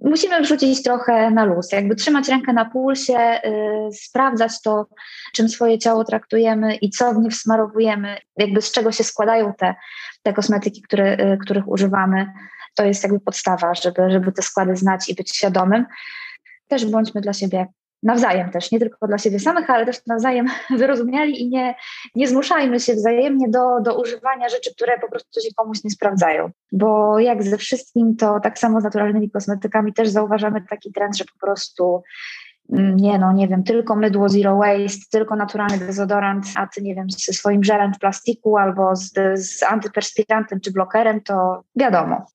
musimy 0.02 0.40
wrzucić 0.40 0.82
trochę 0.82 1.30
na 1.30 1.44
luz, 1.44 1.72
jakby 1.72 1.96
trzymać 1.96 2.28
rękę 2.28 2.52
na 2.52 2.64
pulsie, 2.64 3.40
yy, 3.44 3.92
sprawdzać 3.92 4.62
to, 4.62 4.86
czym 5.34 5.48
swoje 5.48 5.78
ciało 5.78 6.04
traktujemy 6.04 6.74
i 6.74 6.90
co 6.90 7.14
w 7.14 7.18
nie 7.18 7.30
wsmarowujemy, 7.30 8.16
jakby 8.36 8.62
z 8.62 8.72
czego 8.72 8.92
się 8.92 9.04
składają 9.04 9.54
te, 9.54 9.74
te 10.22 10.32
kosmetyki, 10.32 10.82
które, 10.82 11.16
yy, 11.16 11.38
których 11.38 11.68
używamy 11.68 12.26
to 12.78 12.84
jest 12.84 13.02
jakby 13.02 13.20
podstawa, 13.20 13.74
żeby, 13.74 14.10
żeby 14.10 14.32
te 14.32 14.42
składy 14.42 14.76
znać 14.76 15.08
i 15.08 15.14
być 15.14 15.36
świadomym. 15.36 15.86
Też 16.68 16.86
bądźmy 16.86 17.20
dla 17.20 17.32
siebie 17.32 17.66
nawzajem 18.02 18.50
też, 18.50 18.72
nie 18.72 18.78
tylko 18.78 19.06
dla 19.06 19.18
siebie 19.18 19.40
samych, 19.40 19.70
ale 19.70 19.86
też 19.86 20.06
nawzajem 20.06 20.46
wyrozumiali 20.78 21.42
i 21.42 21.48
nie, 21.48 21.74
nie 22.14 22.28
zmuszajmy 22.28 22.80
się 22.80 22.94
wzajemnie 22.94 23.48
do, 23.48 23.80
do 23.82 24.00
używania 24.00 24.48
rzeczy, 24.48 24.74
które 24.74 24.98
po 24.98 25.08
prostu 25.10 25.40
się 25.40 25.48
komuś 25.56 25.84
nie 25.84 25.90
sprawdzają. 25.90 26.50
Bo 26.72 27.18
jak 27.18 27.42
ze 27.42 27.56
wszystkim, 27.56 28.16
to 28.16 28.40
tak 28.40 28.58
samo 28.58 28.80
z 28.80 28.84
naturalnymi 28.84 29.30
kosmetykami 29.30 29.92
też 29.92 30.08
zauważamy 30.08 30.62
taki 30.70 30.92
trend, 30.92 31.16
że 31.16 31.24
po 31.24 31.46
prostu 31.46 32.02
mm, 32.72 32.96
nie 32.96 33.18
no, 33.18 33.32
nie 33.32 33.48
wiem, 33.48 33.64
tylko 33.64 33.96
mydło 33.96 34.28
zero 34.28 34.56
waste, 34.56 35.04
tylko 35.10 35.36
naturalny 35.36 35.78
dezodorant, 35.78 36.46
a 36.56 36.66
ty, 36.66 36.82
nie 36.82 36.94
wiem, 36.94 37.06
ze 37.10 37.32
swoim 37.32 37.64
żelem 37.64 37.94
w 37.94 37.98
plastiku 37.98 38.56
albo 38.56 38.96
z, 38.96 39.12
z 39.34 39.62
antyperspirantem 39.62 40.60
czy 40.60 40.72
blokerem, 40.72 41.20
to 41.20 41.62
wiadomo. 41.76 42.26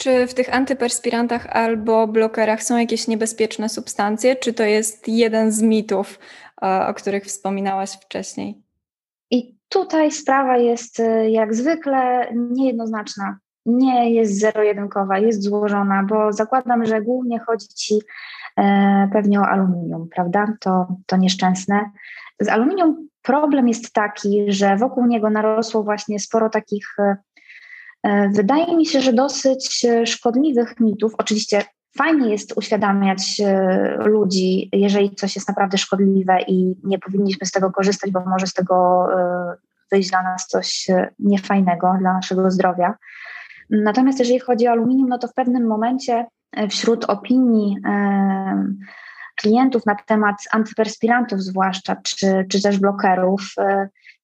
Czy 0.00 0.26
w 0.26 0.34
tych 0.34 0.54
antyperspirantach 0.54 1.46
albo 1.46 2.06
blokerach 2.06 2.62
są 2.62 2.76
jakieś 2.76 3.08
niebezpieczne 3.08 3.68
substancje, 3.68 4.36
czy 4.36 4.52
to 4.52 4.62
jest 4.62 5.08
jeden 5.08 5.52
z 5.52 5.62
mitów, 5.62 6.18
o 6.88 6.94
których 6.94 7.24
wspominałaś 7.24 7.90
wcześniej? 7.90 8.62
I 9.30 9.56
tutaj 9.68 10.10
sprawa 10.10 10.56
jest 10.56 11.00
y, 11.00 11.30
jak 11.30 11.54
zwykle 11.54 12.28
niejednoznaczna. 12.34 13.38
Nie 13.66 14.14
jest 14.14 14.40
zero-jedynkowa, 14.40 15.18
jest 15.18 15.42
złożona, 15.42 16.04
bo 16.08 16.32
zakładam, 16.32 16.86
że 16.86 17.02
głównie 17.02 17.38
chodzi 17.38 17.68
ci 17.68 17.98
e, 18.56 19.08
pewnie 19.12 19.40
o 19.40 19.46
aluminium, 19.46 20.08
prawda? 20.14 20.52
To, 20.60 20.86
to 21.06 21.16
nieszczęsne. 21.16 21.90
Z 22.40 22.48
aluminium 22.48 23.08
problem 23.22 23.68
jest 23.68 23.92
taki, 23.92 24.44
że 24.48 24.76
wokół 24.76 25.06
niego 25.06 25.30
narosło 25.30 25.82
właśnie 25.82 26.20
sporo 26.20 26.50
takich, 26.50 26.86
e, 26.98 27.02
e 27.02 27.16
wydaje 28.30 28.76
mi 28.76 28.86
się, 28.86 29.00
że 29.00 29.12
dosyć 29.12 29.84
e, 29.84 30.06
szkodliwych 30.06 30.80
mitów. 30.80 31.12
Oczywiście 31.18 31.62
fajnie 31.98 32.30
jest 32.30 32.56
uświadamiać 32.56 33.40
e, 33.40 33.96
ludzi, 34.04 34.68
jeżeli 34.72 35.14
coś 35.14 35.34
jest 35.34 35.48
naprawdę 35.48 35.78
szkodliwe 35.78 36.42
i 36.42 36.74
nie 36.84 36.98
powinniśmy 36.98 37.46
z 37.46 37.50
tego 37.50 37.70
korzystać, 37.70 38.10
bo 38.10 38.20
może 38.26 38.46
z 38.46 38.52
tego 38.52 39.06
e, 39.12 39.54
wyjść 39.92 40.10
dla 40.10 40.22
nas 40.22 40.46
coś 40.46 40.90
e, 40.90 41.08
niefajnego, 41.18 41.94
dla 42.00 42.12
naszego 42.12 42.50
zdrowia. 42.50 42.94
Natomiast 43.70 44.18
jeżeli 44.18 44.40
chodzi 44.40 44.68
o 44.68 44.70
aluminium, 44.70 45.08
no 45.08 45.18
to 45.18 45.28
w 45.28 45.34
pewnym 45.34 45.66
momencie 45.66 46.26
wśród 46.70 47.04
opinii 47.04 47.76
klientów 49.36 49.86
na 49.86 49.96
temat 50.06 50.36
antyperspirantów 50.52 51.42
zwłaszcza, 51.42 51.96
czy, 51.96 52.46
czy 52.50 52.62
też 52.62 52.78
blokerów, 52.78 53.54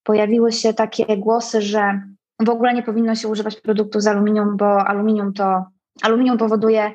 pojawiły 0.03 0.51
się 0.51 0.73
takie 0.73 1.17
głosy, 1.17 1.61
że 1.61 2.01
w 2.39 2.49
ogóle 2.49 2.73
nie 2.73 2.83
powinno 2.83 3.15
się 3.15 3.27
używać 3.27 3.61
produktów 3.61 4.01
z 4.01 4.07
aluminium, 4.07 4.57
bo 4.57 4.87
aluminium 4.87 5.33
to 5.33 5.65
aluminium 6.03 6.37
powoduje 6.37 6.93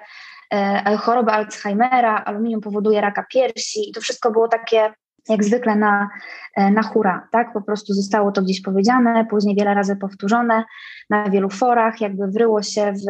E, 0.53 0.97
chorobę 0.97 1.33
Alzheimera, 1.33 2.25
aluminium 2.25 2.61
powoduje 2.61 3.01
raka 3.01 3.23
piersi 3.23 3.91
i 3.91 3.93
to 3.93 4.01
wszystko 4.01 4.31
było 4.31 4.49
takie 4.49 4.95
jak 5.29 5.45
zwykle 5.45 5.77
na, 5.77 6.09
e, 6.57 6.71
na 6.71 6.83
hura, 6.83 7.29
tak? 7.31 7.53
Po 7.53 7.63
prostu 7.63 7.95
zostało 7.95 8.33
to 8.33 8.43
gdzieś 8.43 8.63
powiedziane, 8.63 9.27
później 9.31 9.57
wiele 9.57 9.75
razy 9.75 9.97
powtórzone 9.97 10.65
na 11.11 11.31
wielu 11.31 11.51
forach, 11.51 12.01
jakby 12.01 12.27
wryło 12.27 12.63
się 12.63 12.93
w, 12.93 13.05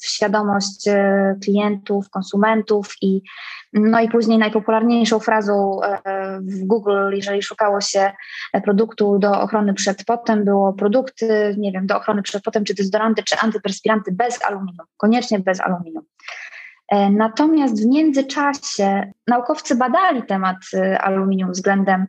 w 0.00 0.06
świadomość 0.06 0.88
e, 0.88 1.34
klientów, 1.42 2.10
konsumentów 2.10 2.94
i 3.02 3.22
no 3.72 4.00
i 4.00 4.08
później 4.08 4.38
najpopularniejszą 4.38 5.18
frazą 5.18 5.80
w 6.40 6.64
Google, 6.66 7.10
jeżeli 7.12 7.42
szukało 7.42 7.80
się 7.80 8.12
produktu 8.64 9.18
do 9.18 9.40
ochrony 9.40 9.74
przed 9.74 10.04
potem, 10.04 10.44
było 10.44 10.72
produkty, 10.72 11.54
nie 11.58 11.72
wiem, 11.72 11.86
do 11.86 11.96
ochrony 11.96 12.22
przed 12.22 12.42
potem, 12.42 12.64
czy 12.64 12.74
dezodoranty, 12.74 13.22
czy 13.22 13.36
antyperspiranty 13.38 14.12
bez 14.12 14.44
aluminium, 14.44 14.86
koniecznie 14.96 15.38
bez 15.38 15.60
aluminium. 15.60 16.04
E, 16.92 17.10
natomiast 17.10 17.82
w 17.82 17.86
międzyczasie 17.86 19.12
naukowcy 19.26 19.74
badali 19.74 20.22
temat 20.22 20.56
y, 20.74 20.98
aluminium 20.98 21.52
względem 21.52 22.06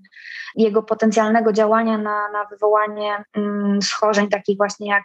jego 0.55 0.83
potencjalnego 0.83 1.53
działania 1.53 1.97
na, 1.97 2.31
na 2.31 2.45
wywołanie 2.45 3.23
mm, 3.33 3.81
schorzeń 3.81 4.29
takich 4.29 4.57
właśnie 4.57 4.87
jak, 4.87 5.03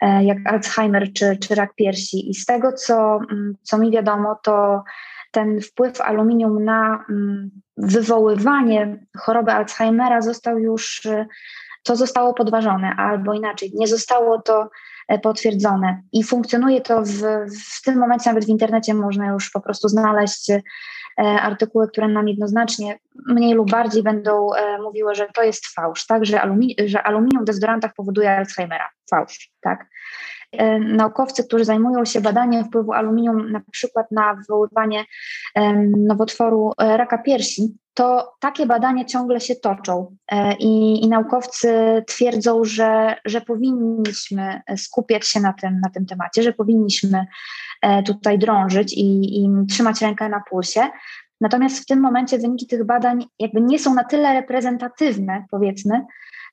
e, 0.00 0.24
jak 0.24 0.38
Alzheimer 0.44 1.12
czy, 1.12 1.36
czy 1.36 1.54
rak 1.54 1.74
piersi. 1.74 2.30
I 2.30 2.34
z 2.34 2.44
tego, 2.46 2.72
co, 2.72 3.20
mm, 3.30 3.54
co 3.62 3.78
mi 3.78 3.90
wiadomo, 3.90 4.38
to 4.42 4.84
ten 5.30 5.60
wpływ 5.60 6.00
aluminium 6.00 6.64
na 6.64 7.04
mm, 7.10 7.50
wywoływanie 7.76 9.06
choroby 9.18 9.52
Alzheimera 9.52 10.22
został 10.22 10.58
już, 10.58 11.04
y, 11.04 11.26
to 11.86 11.96
zostało 11.96 12.34
podważone, 12.34 12.94
albo 12.96 13.34
inaczej, 13.34 13.72
nie 13.74 13.86
zostało 13.86 14.42
to 14.42 14.68
E, 15.08 15.18
potwierdzone. 15.18 16.02
I 16.12 16.24
funkcjonuje 16.24 16.80
to 16.80 17.02
w, 17.02 17.20
w 17.78 17.82
tym 17.84 17.98
momencie, 17.98 18.30
nawet 18.30 18.44
w 18.44 18.48
internecie 18.48 18.94
można 18.94 19.26
już 19.26 19.50
po 19.50 19.60
prostu 19.60 19.88
znaleźć 19.88 20.50
e, 20.50 20.62
artykuły, 21.18 21.88
które 21.88 22.08
nam 22.08 22.28
jednoznacznie 22.28 22.98
mniej 23.26 23.54
lub 23.54 23.70
bardziej 23.70 24.02
będą 24.02 24.54
e, 24.54 24.78
mówiły, 24.78 25.14
że 25.14 25.26
to 25.34 25.42
jest 25.42 25.66
fałsz, 25.66 26.06
tak? 26.06 26.24
że, 26.24 26.42
alumi 26.42 26.76
że 26.86 27.02
aluminium 27.02 27.42
w 27.42 27.46
dezodorantach 27.46 27.94
powoduje 27.96 28.30
Alzheimera. 28.30 28.88
Fałsz, 29.10 29.50
tak? 29.60 29.86
Naukowcy, 30.80 31.44
którzy 31.44 31.64
zajmują 31.64 32.04
się 32.04 32.20
badaniem 32.20 32.64
wpływu 32.64 32.92
aluminium 32.92 33.52
na 33.52 33.60
przykład 33.70 34.10
na 34.10 34.34
wywoływanie 34.34 35.04
nowotworu 35.96 36.72
raka 36.78 37.18
piersi, 37.18 37.76
to 37.96 38.34
takie 38.40 38.66
badania 38.66 39.04
ciągle 39.04 39.40
się 39.40 39.54
toczą 39.54 40.16
e, 40.32 40.54
i, 40.54 41.04
i, 41.04 41.08
naukowcy 41.08 42.02
twierdzą, 42.06 42.64
że, 42.64 43.16
że 43.24 43.40
powinniśmy 43.40 44.60
skupiać 44.76 45.28
się 45.28 45.40
na 45.40 45.52
tym, 45.52 45.80
na 45.80 45.90
tym 45.90 46.06
temacie, 46.06 46.42
że 46.42 46.52
powinniśmy 46.52 47.26
e, 47.82 48.02
tutaj 48.02 48.38
drążyć 48.38 48.92
i, 48.92 49.40
i 49.44 49.48
trzymać 49.70 50.02
rękę 50.02 50.28
na 50.28 50.42
pulsie. 50.50 50.80
Natomiast 51.40 51.82
w 51.82 51.86
tym 51.86 52.00
momencie 52.00 52.38
wyniki 52.38 52.66
tych 52.66 52.84
badań 52.84 53.26
jakby 53.38 53.60
nie 53.60 53.78
są 53.78 53.94
na 53.94 54.04
tyle 54.04 54.32
reprezentatywne, 54.34 55.44
powiedzmy, 55.50 56.06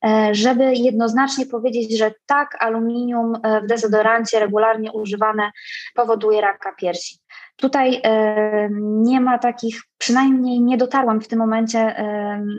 e, 0.05 0.29
żeby 0.31 0.73
jednoznacznie 0.75 1.45
powiedzieć, 1.45 1.97
że 1.97 2.13
tak, 2.25 2.57
aluminium 2.59 3.33
w 3.63 3.67
dezodorancie 3.67 4.39
regularnie 4.39 4.91
używane 4.91 5.51
powoduje 5.95 6.41
raka 6.41 6.73
piersi. 6.75 7.22
Tutaj 7.55 8.01
nie 8.79 9.21
ma 9.21 9.37
takich, 9.37 9.81
przynajmniej 9.97 10.61
nie 10.61 10.77
dotarłam 10.77 11.21
w 11.21 11.27
tym 11.27 11.39
momencie 11.39 11.95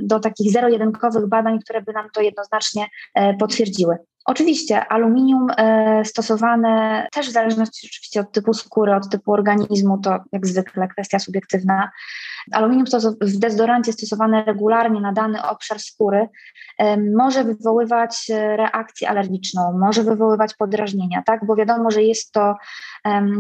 do 0.03 0.21
takich 0.21 0.53
zero-jedynkowych 0.53 1.29
badań, 1.29 1.59
które 1.59 1.83
by 1.83 1.93
nam 1.93 2.09
to 2.15 2.21
jednoznacznie 2.21 2.87
e, 3.15 3.35
potwierdziły. 3.35 3.99
Oczywiście 4.27 4.87
aluminium 4.87 5.47
e, 5.57 6.05
stosowane 6.05 7.07
też 7.13 7.29
w 7.29 7.33
zależności 7.33 7.89
oczywiście 7.93 8.21
od 8.21 8.33
typu 8.33 8.55
skóry, 8.55 8.95
od 8.95 9.09
typu 9.09 9.33
organizmu, 9.33 9.99
to 9.99 10.19
jak 10.33 10.47
zwykle 10.47 10.89
kwestia 10.89 11.19
subiektywna. 11.19 11.91
Aluminium 12.53 12.87
w 13.21 13.39
dezodorancie 13.39 13.93
stosowane 13.93 14.45
regularnie 14.45 15.01
na 15.01 15.13
dany 15.13 15.43
obszar 15.43 15.81
skóry 15.81 16.29
może 17.17 17.45
wywoływać 17.45 18.31
e, 18.31 18.57
reakcję 18.57 19.09
alergiczną, 19.09 19.79
może 19.79 20.03
wywoływać 20.03 20.55
podrażnienia, 20.55 21.23
tak? 21.27 21.47
Bo 21.47 21.57
wiadomo, 21.57 21.91
że 21.91 22.03
jest 22.03 22.33
to 22.33 22.55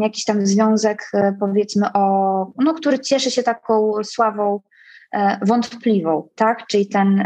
jakiś 0.00 0.24
tam 0.24 0.46
związek, 0.46 1.10
e, 1.14 1.24
powiedzmy, 1.40 1.87
o, 1.95 2.52
no, 2.59 2.75
który 2.75 2.99
cieszy 2.99 3.31
się 3.31 3.43
taką 3.43 3.93
sławą 4.04 4.61
wątpliwą, 5.43 6.28
tak? 6.35 6.66
Czyli 6.66 6.88
ten 6.88 7.25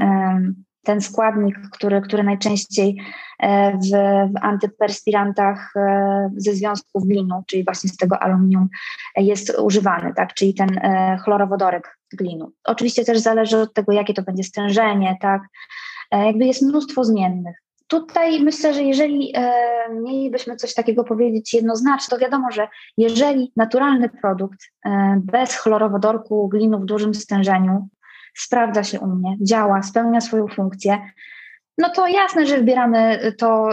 ten 0.88 1.00
składnik, 1.00 1.56
który, 1.72 2.00
który 2.00 2.22
najczęściej 2.22 2.96
e, 3.40 3.72
w, 3.78 3.88
w 4.32 4.36
antyperspirantach 4.42 5.72
e, 5.76 6.30
ze 6.36 6.52
związków 6.52 7.06
glinu, 7.06 7.42
czyli 7.46 7.64
właśnie 7.64 7.90
z 7.90 7.96
tego 7.96 8.22
aluminium 8.22 8.68
e, 9.16 9.22
jest 9.22 9.58
używany, 9.58 10.14
tak? 10.14 10.34
czyli 10.34 10.54
ten 10.54 10.80
chlorowodorek 11.24 11.98
glinu. 12.12 12.52
Oczywiście 12.64 13.04
też 13.04 13.18
zależy 13.18 13.58
od 13.58 13.74
tego, 13.74 13.92
jakie 13.92 14.14
to 14.14 14.22
będzie 14.22 14.44
stężenie, 14.44 15.16
tak? 15.20 15.42
Jakby 16.12 16.44
jest 16.46 16.62
mnóstwo 16.62 17.04
zmiennych. 17.04 17.56
Tutaj 17.88 18.40
myślę, 18.40 18.74
że 18.74 18.82
jeżeli 18.82 19.32
e, 19.36 19.52
mielibyśmy 19.94 20.56
coś 20.56 20.74
takiego 20.74 21.04
powiedzieć 21.04 21.54
jednoznacznie, 21.54 22.10
to 22.10 22.18
wiadomo, 22.18 22.50
że 22.50 22.68
jeżeli 22.96 23.52
naturalny 23.56 24.08
produkt 24.08 24.58
e, 24.84 25.20
bez 25.24 25.56
chlorowodorku 25.56 26.48
glinu 26.48 26.80
w 26.80 26.84
dużym 26.84 27.14
stężeniu 27.14 27.88
sprawdza 28.36 28.84
się 28.84 29.00
u 29.00 29.06
mnie, 29.06 29.36
działa, 29.40 29.82
spełnia 29.82 30.20
swoją 30.20 30.48
funkcję, 30.48 30.98
no 31.78 31.88
to 31.90 32.06
jasne, 32.06 32.46
że 32.46 32.56
wybieramy 32.56 33.32
to 33.38 33.68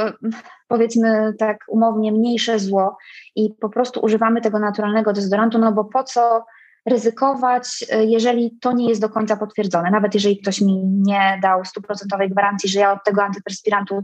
powiedzmy 0.68 1.34
tak 1.40 1.58
umownie 1.68 2.12
mniejsze 2.12 2.60
zło 2.60 2.98
i 3.36 3.54
po 3.62 3.70
prostu 3.70 4.00
używamy 4.00 4.42
tego 4.42 4.60
naturalnego 4.60 5.14
dezodorantu, 5.14 5.60
no 5.60 5.72
bo 5.72 5.86
po 5.86 6.04
co 6.04 6.46
ryzykować, 6.90 7.86
jeżeli 8.08 8.58
to 8.62 8.72
nie 8.72 8.90
jest 8.90 9.02
do 9.02 9.10
końca 9.10 9.38
potwierdzone. 9.38 9.92
Nawet 9.92 10.14
jeżeli 10.14 10.38
ktoś 10.38 10.62
mi 10.62 10.84
nie 10.86 11.40
dał 11.42 11.66
stuprocentowej 11.66 12.30
gwarancji, 12.30 12.70
że 12.70 12.80
ja 12.80 12.94
od 12.94 13.04
tego 13.04 13.24
antyperspirantu 13.24 14.04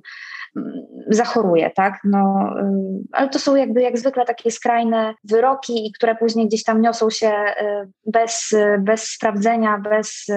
zachoruje, 1.07 1.69
tak? 1.69 2.00
No, 2.03 2.53
y, 2.59 3.07
ale 3.11 3.29
to 3.29 3.39
są 3.39 3.55
jakby 3.55 3.81
jak 3.81 3.97
zwykle 3.97 4.25
takie 4.25 4.51
skrajne 4.51 5.13
wyroki, 5.23 5.91
które 5.95 6.15
później 6.15 6.47
gdzieś 6.47 6.63
tam 6.63 6.81
niosą 6.81 7.09
się 7.09 7.27
y, 7.27 7.89
bez, 8.05 8.55
bez 8.79 9.03
sprawdzenia, 9.03 9.77
bez 9.77 10.27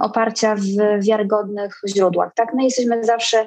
oparcia 0.00 0.54
w 0.54 1.04
wiarygodnych 1.04 1.80
źródłach, 1.88 2.34
tak? 2.34 2.54
My 2.54 2.64
jesteśmy 2.64 3.04
zawsze 3.04 3.46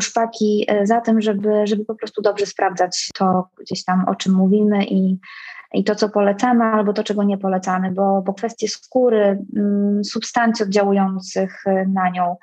szpaki 0.00 0.66
y, 0.82 0.86
za 0.86 1.00
tym, 1.00 1.20
żeby, 1.20 1.66
żeby 1.66 1.84
po 1.84 1.94
prostu 1.94 2.22
dobrze 2.22 2.46
sprawdzać 2.46 3.08
to 3.14 3.48
gdzieś 3.60 3.84
tam, 3.84 4.04
o 4.08 4.14
czym 4.14 4.34
mówimy 4.34 4.84
i 4.84 5.18
i 5.74 5.84
to, 5.84 5.94
co 5.94 6.08
polecamy, 6.08 6.64
albo 6.64 6.92
to, 6.92 7.04
czego 7.04 7.22
nie 7.22 7.38
polecamy, 7.38 7.90
bo, 7.90 8.22
bo 8.22 8.34
kwestie 8.34 8.68
skóry, 8.68 9.44
mm, 9.56 10.04
substancji 10.04 10.64
oddziałujących 10.64 11.66
y, 11.66 11.86
na 11.94 12.10
nią, 12.10 12.36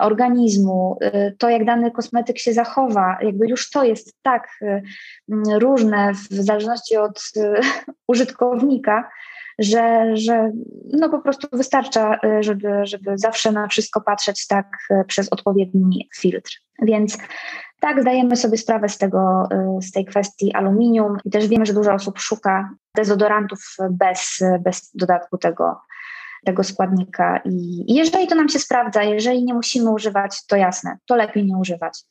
organizmu, 0.00 0.98
y, 1.02 1.36
to 1.38 1.48
jak 1.48 1.64
dany 1.64 1.90
kosmetyk 1.90 2.38
się 2.38 2.52
zachowa, 2.52 3.18
jakby 3.22 3.48
już 3.48 3.70
to 3.70 3.84
jest 3.84 4.14
tak 4.22 4.48
y, 4.62 4.82
mm, 5.32 5.58
różne 5.58 6.12
w 6.14 6.34
zależności 6.34 6.96
od 6.96 7.22
użytkownika, 8.08 9.10
że, 9.58 10.16
że 10.16 10.52
no 10.92 11.08
po 11.08 11.18
prostu 11.18 11.48
wystarcza, 11.52 12.18
żeby, 12.40 12.68
żeby 12.82 13.18
zawsze 13.18 13.52
na 13.52 13.68
wszystko 13.68 14.00
patrzeć 14.00 14.46
tak 14.46 14.66
przez 15.06 15.32
odpowiedni 15.32 16.08
filtr. 16.16 16.52
Więc 16.82 17.18
tak, 17.80 18.00
zdajemy 18.00 18.36
sobie 18.36 18.58
sprawę 18.58 18.88
z, 18.88 18.98
tego, 18.98 19.48
z 19.80 19.92
tej 19.92 20.04
kwestii 20.04 20.52
aluminium 20.52 21.16
i 21.24 21.30
też 21.30 21.48
wiemy, 21.48 21.66
że 21.66 21.74
dużo 21.74 21.92
osób 21.92 22.18
szuka 22.18 22.70
dezodorantów 22.96 23.76
bez, 23.90 24.44
bez 24.60 24.90
dodatku 24.94 25.38
tego, 25.38 25.80
tego 26.44 26.64
składnika. 26.64 27.40
I 27.44 27.84
jeżeli 27.94 28.26
to 28.26 28.34
nam 28.34 28.48
się 28.48 28.58
sprawdza, 28.58 29.02
jeżeli 29.02 29.44
nie 29.44 29.54
musimy 29.54 29.90
używać, 29.90 30.46
to 30.46 30.56
jasne, 30.56 30.96
to 31.06 31.16
lepiej 31.16 31.46
nie 31.46 31.56
używać. 31.56 32.04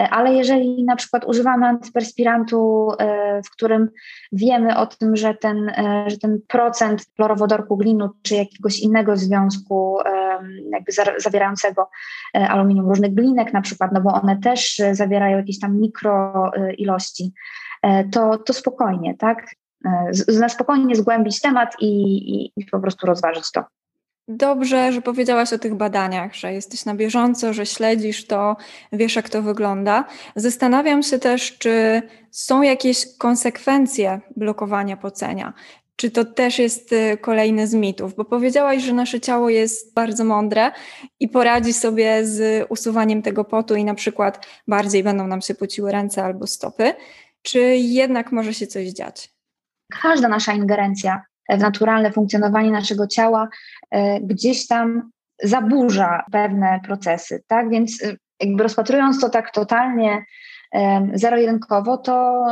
E, 0.00 0.08
ale 0.08 0.34
jeżeli 0.34 0.84
na 0.84 0.96
przykład 0.96 1.24
używamy 1.24 1.66
antyperspirantu, 1.66 2.90
e, 2.98 3.42
w 3.42 3.50
którym 3.50 3.90
wiemy 4.32 4.76
o 4.76 4.86
tym, 4.86 5.16
że 5.16 5.34
ten, 5.34 5.68
e, 5.68 6.04
że 6.06 6.18
ten 6.18 6.38
procent 6.48 7.04
chlorowodorku 7.16 7.76
glinu 7.76 8.10
czy 8.22 8.34
jakiegoś 8.34 8.80
innego 8.80 9.16
związku 9.16 9.98
jakby 10.72 10.92
zawierającego 11.18 11.90
aluminium, 12.32 12.88
różnych 12.88 13.14
glinek 13.14 13.52
na 13.52 13.60
przykład, 13.60 13.92
no 13.92 14.00
bo 14.00 14.12
one 14.12 14.38
też 14.38 14.82
zawierają 14.92 15.36
jakieś 15.36 15.60
tam 15.60 15.80
mikro 15.80 16.50
ilości, 16.78 17.32
to, 18.12 18.38
to 18.38 18.52
spokojnie, 18.52 19.14
tak? 19.18 19.54
Na 20.40 20.48
spokojnie 20.48 20.96
zgłębić 20.96 21.40
temat 21.40 21.76
i, 21.80 21.86
i, 22.34 22.52
i 22.56 22.66
po 22.66 22.80
prostu 22.80 23.06
rozważyć 23.06 23.50
to. 23.52 23.64
Dobrze, 24.28 24.92
że 24.92 25.02
powiedziałaś 25.02 25.52
o 25.52 25.58
tych 25.58 25.74
badaniach, 25.74 26.34
że 26.34 26.52
jesteś 26.52 26.84
na 26.84 26.94
bieżąco, 26.94 27.52
że 27.52 27.66
śledzisz 27.66 28.26
to, 28.26 28.56
wiesz 28.92 29.16
jak 29.16 29.28
to 29.28 29.42
wygląda. 29.42 30.04
Zastanawiam 30.36 31.02
się 31.02 31.18
też, 31.18 31.58
czy 31.58 32.02
są 32.30 32.62
jakieś 32.62 33.18
konsekwencje 33.18 34.20
blokowania 34.36 34.96
pocenia. 34.96 35.52
Czy 35.96 36.10
to 36.10 36.24
też 36.24 36.58
jest 36.58 36.92
y, 36.92 37.18
kolejny 37.20 37.66
z 37.66 37.74
mitów? 37.74 38.14
Bo 38.14 38.24
powiedziałaś, 38.24 38.82
że 38.82 38.92
nasze 38.92 39.20
ciało 39.20 39.50
jest 39.50 39.94
bardzo 39.94 40.24
mądre 40.24 40.72
i 41.20 41.28
poradzi 41.28 41.72
sobie 41.72 42.26
z 42.26 42.66
usuwaniem 42.68 43.22
tego 43.22 43.44
potu 43.44 43.74
i 43.74 43.84
na 43.84 43.94
przykład 43.94 44.46
bardziej 44.68 45.02
będą 45.02 45.26
nam 45.26 45.40
się 45.40 45.54
pociły 45.54 45.92
ręce 45.92 46.24
albo 46.24 46.46
stopy. 46.46 46.94
Czy 47.42 47.60
jednak 47.76 48.32
może 48.32 48.54
się 48.54 48.66
coś 48.66 48.88
dziać? 48.88 49.39
Każda 50.02 50.28
nasza 50.28 50.52
ingerencja 50.52 51.22
w 51.50 51.58
naturalne 51.58 52.12
funkcjonowanie 52.12 52.70
naszego 52.70 53.06
ciała 53.06 53.48
e, 53.90 54.20
gdzieś 54.20 54.66
tam 54.66 55.10
zaburza 55.42 56.24
pewne 56.32 56.80
procesy, 56.84 57.42
tak? 57.46 57.70
Więc 57.70 58.02
e, 58.02 58.16
jakby 58.40 58.62
rozpatrując 58.62 59.20
to 59.20 59.28
tak 59.28 59.50
totalnie 59.50 60.24
zero-jedynkowo, 61.14 61.98
to 61.98 62.44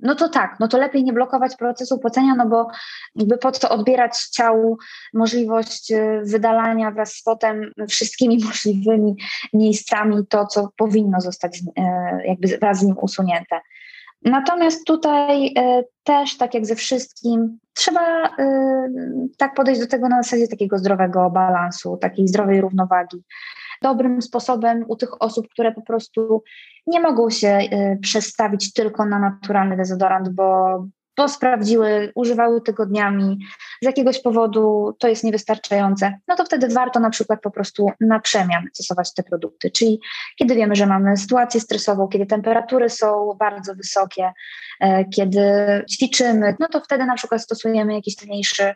no 0.00 0.14
to 0.14 0.28
tak, 0.28 0.56
no 0.60 0.68
to 0.68 0.78
lepiej 0.78 1.04
nie 1.04 1.12
blokować 1.12 1.56
procesu 1.56 1.98
pocenia, 1.98 2.34
no 2.34 2.46
bo 2.46 2.68
jakby 3.14 3.38
po 3.38 3.52
co 3.52 3.70
odbierać 3.70 4.18
ciału 4.18 4.78
możliwość 5.14 5.92
e, 5.92 6.20
wydalania 6.24 6.90
wraz 6.90 7.12
z 7.12 7.22
potem 7.22 7.72
wszystkimi 7.88 8.38
możliwymi 8.44 9.16
miejscami 9.52 10.26
to, 10.28 10.46
co 10.46 10.68
powinno 10.76 11.20
zostać 11.20 11.60
jakby 12.24 12.58
wraz 12.58 12.78
z 12.78 12.82
nim 12.82 12.96
usunięte. 12.98 13.60
Natomiast 14.26 14.86
tutaj 14.86 15.46
e, 15.46 15.82
też, 16.04 16.36
tak 16.36 16.54
jak 16.54 16.66
ze 16.66 16.74
wszystkim, 16.74 17.58
trzeba 17.74 18.28
e, 18.38 18.88
tak 19.38 19.54
podejść 19.54 19.80
do 19.80 19.86
tego 19.86 20.08
na 20.08 20.22
zasadzie 20.22 20.48
takiego 20.48 20.78
zdrowego 20.78 21.30
balansu, 21.30 21.96
takiej 21.96 22.28
zdrowej 22.28 22.60
równowagi. 22.60 23.22
Dobrym 23.82 24.22
sposobem 24.22 24.84
u 24.88 24.96
tych 24.96 25.22
osób, 25.22 25.48
które 25.48 25.72
po 25.72 25.82
prostu 25.82 26.42
nie 26.86 27.00
mogą 27.00 27.30
się 27.30 27.48
e, 27.48 27.96
przestawić 27.96 28.72
tylko 28.72 29.04
na 29.04 29.18
naturalny 29.18 29.76
dezodorant, 29.76 30.28
bo 30.28 30.78
to 31.16 31.28
sprawdziły, 31.28 32.12
używały 32.14 32.60
tygodniami, 32.60 33.38
z 33.82 33.86
jakiegoś 33.86 34.22
powodu 34.22 34.96
to 34.98 35.08
jest 35.08 35.24
niewystarczające, 35.24 36.18
no 36.28 36.36
to 36.36 36.44
wtedy 36.44 36.68
warto 36.68 37.00
na 37.00 37.10
przykład 37.10 37.40
po 37.40 37.50
prostu 37.50 37.90
na 38.00 38.20
przemian 38.20 38.64
stosować 38.74 39.14
te 39.14 39.22
produkty. 39.22 39.70
Czyli 39.70 40.00
kiedy 40.38 40.54
wiemy, 40.54 40.76
że 40.76 40.86
mamy 40.86 41.16
sytuację 41.16 41.60
stresową, 41.60 42.08
kiedy 42.08 42.26
temperatury 42.26 42.90
są 42.90 43.36
bardzo 43.38 43.74
wysokie, 43.74 44.32
e, 44.80 45.04
kiedy 45.04 45.40
ćwiczymy, 45.92 46.56
no 46.60 46.68
to 46.68 46.80
wtedy 46.80 47.06
na 47.06 47.14
przykład 47.14 47.42
stosujemy 47.42 47.94
jakiś 47.94 48.26
mniejszy 48.26 48.74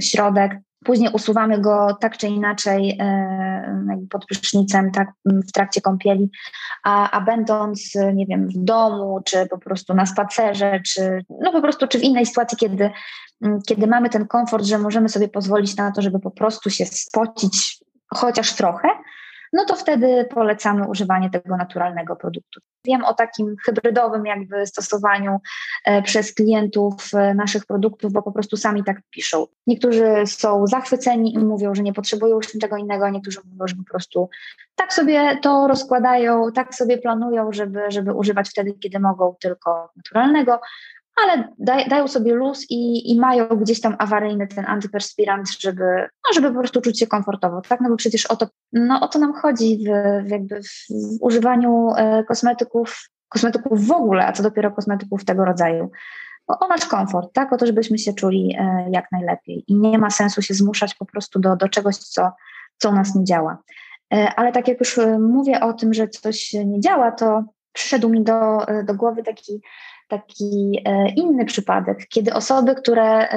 środek, 0.00 0.52
Później 0.84 1.10
usuwamy 1.12 1.60
go 1.60 1.96
tak 2.00 2.16
czy 2.16 2.26
inaczej 2.26 2.96
e, 3.00 4.06
pod 4.10 4.26
prysznicem, 4.26 4.90
tak 4.90 5.12
w 5.24 5.52
trakcie 5.52 5.80
kąpieli, 5.80 6.30
a, 6.84 7.10
a 7.10 7.20
będąc, 7.20 7.94
nie 8.14 8.26
wiem, 8.26 8.48
w 8.48 8.64
domu, 8.64 9.20
czy 9.24 9.46
po 9.46 9.58
prostu 9.58 9.94
na 9.94 10.06
spacerze, 10.06 10.80
czy 10.86 11.24
no 11.40 11.52
po 11.52 11.62
prostu, 11.62 11.88
czy 11.88 11.98
w 11.98 12.02
innej 12.02 12.26
sytuacji, 12.26 12.58
kiedy, 12.58 12.90
kiedy 13.66 13.86
mamy 13.86 14.10
ten 14.10 14.26
komfort, 14.26 14.64
że 14.64 14.78
możemy 14.78 15.08
sobie 15.08 15.28
pozwolić 15.28 15.76
na 15.76 15.92
to, 15.92 16.02
żeby 16.02 16.20
po 16.20 16.30
prostu 16.30 16.70
się 16.70 16.86
spocić 16.86 17.80
chociaż 18.14 18.54
trochę, 18.54 18.88
no 19.52 19.64
to 19.64 19.76
wtedy 19.76 20.28
polecamy 20.30 20.88
używanie 20.88 21.30
tego 21.30 21.56
naturalnego 21.56 22.16
produktu. 22.16 22.60
Wiem 22.84 23.04
o 23.04 23.14
takim 23.14 23.56
hybrydowym 23.66 24.26
jakby 24.26 24.66
stosowaniu 24.66 25.40
e, 25.84 26.02
przez 26.02 26.34
klientów 26.34 26.94
e, 27.14 27.34
naszych 27.34 27.66
produktów, 27.66 28.12
bo 28.12 28.22
po 28.22 28.32
prostu 28.32 28.56
sami 28.56 28.84
tak 28.84 28.96
piszą. 29.10 29.46
Niektórzy 29.66 30.26
są 30.26 30.66
zachwyceni 30.66 31.34
i 31.34 31.38
mówią, 31.38 31.74
że 31.74 31.82
nie 31.82 31.92
potrzebują 31.92 32.36
już 32.36 32.54
niczego 32.54 32.76
innego, 32.76 33.06
a 33.06 33.10
niektórzy 33.10 33.40
mówią, 33.44 33.66
że 33.66 33.76
po 33.76 33.84
prostu 33.84 34.28
tak 34.74 34.92
sobie 34.94 35.38
to 35.42 35.68
rozkładają, 35.68 36.52
tak 36.52 36.74
sobie 36.74 36.98
planują, 36.98 37.52
żeby, 37.52 37.80
żeby 37.88 38.12
używać 38.12 38.50
wtedy, 38.50 38.72
kiedy 38.72 39.00
mogą 39.00 39.34
tylko 39.40 39.90
naturalnego, 39.96 40.60
ale 41.16 41.48
daj, 41.58 41.88
dają 41.88 42.08
sobie 42.08 42.34
luz 42.34 42.66
i, 42.70 43.12
i 43.12 43.20
mają 43.20 43.46
gdzieś 43.48 43.80
tam 43.80 43.96
awaryjny 43.98 44.46
ten 44.46 44.66
antyperspirant, 44.66 45.50
żeby, 45.60 45.84
no, 46.28 46.34
żeby 46.34 46.48
po 46.48 46.58
prostu 46.58 46.80
czuć 46.80 46.98
się 46.98 47.06
komfortowo, 47.06 47.60
tak? 47.68 47.80
No 47.80 47.88
bo 47.88 47.96
przecież 47.96 48.26
o 48.26 48.36
to, 48.36 48.48
no, 48.72 49.00
o 49.00 49.08
to 49.08 49.18
nam 49.18 49.32
chodzi 49.32 49.78
w, 49.78 49.88
w 50.26 50.30
jakby 50.30 50.62
w, 50.62 50.68
w 50.68 51.22
używaniu 51.22 51.88
e, 51.96 52.24
kosmetyków, 52.24 53.10
kosmetyków 53.28 53.86
w 53.86 53.92
ogóle, 53.92 54.26
a 54.26 54.32
co 54.32 54.42
dopiero 54.42 54.70
kosmetyków 54.70 55.24
tego 55.24 55.44
rodzaju. 55.44 55.90
O, 56.46 56.58
o 56.58 56.68
nasz 56.68 56.86
komfort, 56.86 57.32
tak? 57.32 57.52
O 57.52 57.56
to, 57.56 57.66
żebyśmy 57.66 57.98
się 57.98 58.12
czuli 58.12 58.56
e, 58.58 58.86
jak 58.92 59.12
najlepiej 59.12 59.64
i 59.66 59.74
nie 59.74 59.98
ma 59.98 60.10
sensu 60.10 60.42
się 60.42 60.54
zmuszać 60.54 60.94
po 60.94 61.06
prostu 61.06 61.38
do, 61.38 61.56
do 61.56 61.68
czegoś, 61.68 61.96
co, 61.96 62.32
co 62.78 62.90
u 62.90 62.92
nas 62.92 63.14
nie 63.14 63.24
działa. 63.24 63.58
E, 64.14 64.34
ale 64.36 64.52
tak 64.52 64.68
jak 64.68 64.80
już 64.80 64.98
e, 64.98 65.18
mówię 65.18 65.60
o 65.60 65.72
tym, 65.72 65.94
że 65.94 66.08
coś 66.08 66.52
nie 66.52 66.80
działa, 66.80 67.12
to 67.12 67.44
przyszedł 67.72 68.08
mi 68.08 68.24
do, 68.24 68.68
e, 68.68 68.84
do 68.84 68.94
głowy 68.94 69.22
taki 69.22 69.62
taki 70.10 70.82
e, 70.84 71.08
inny 71.08 71.44
przypadek, 71.44 72.08
kiedy 72.08 72.34
osoby, 72.34 72.74
które 72.74 73.28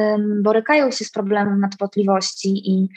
borykają 0.44 0.92
się 0.92 1.06
z 1.06 1.12
problemem 1.12 1.60
nadpotliwości 1.60 2.72
i, 2.72 2.90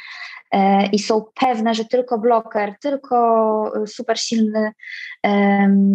e, 0.53 0.87
i 0.87 0.99
są 0.99 1.25
pewne, 1.41 1.75
że 1.75 1.85
tylko 1.85 2.19
bloker, 2.19 2.75
tylko 2.81 3.17
e, 3.83 3.87
super 3.87 4.19
silny 4.19 4.73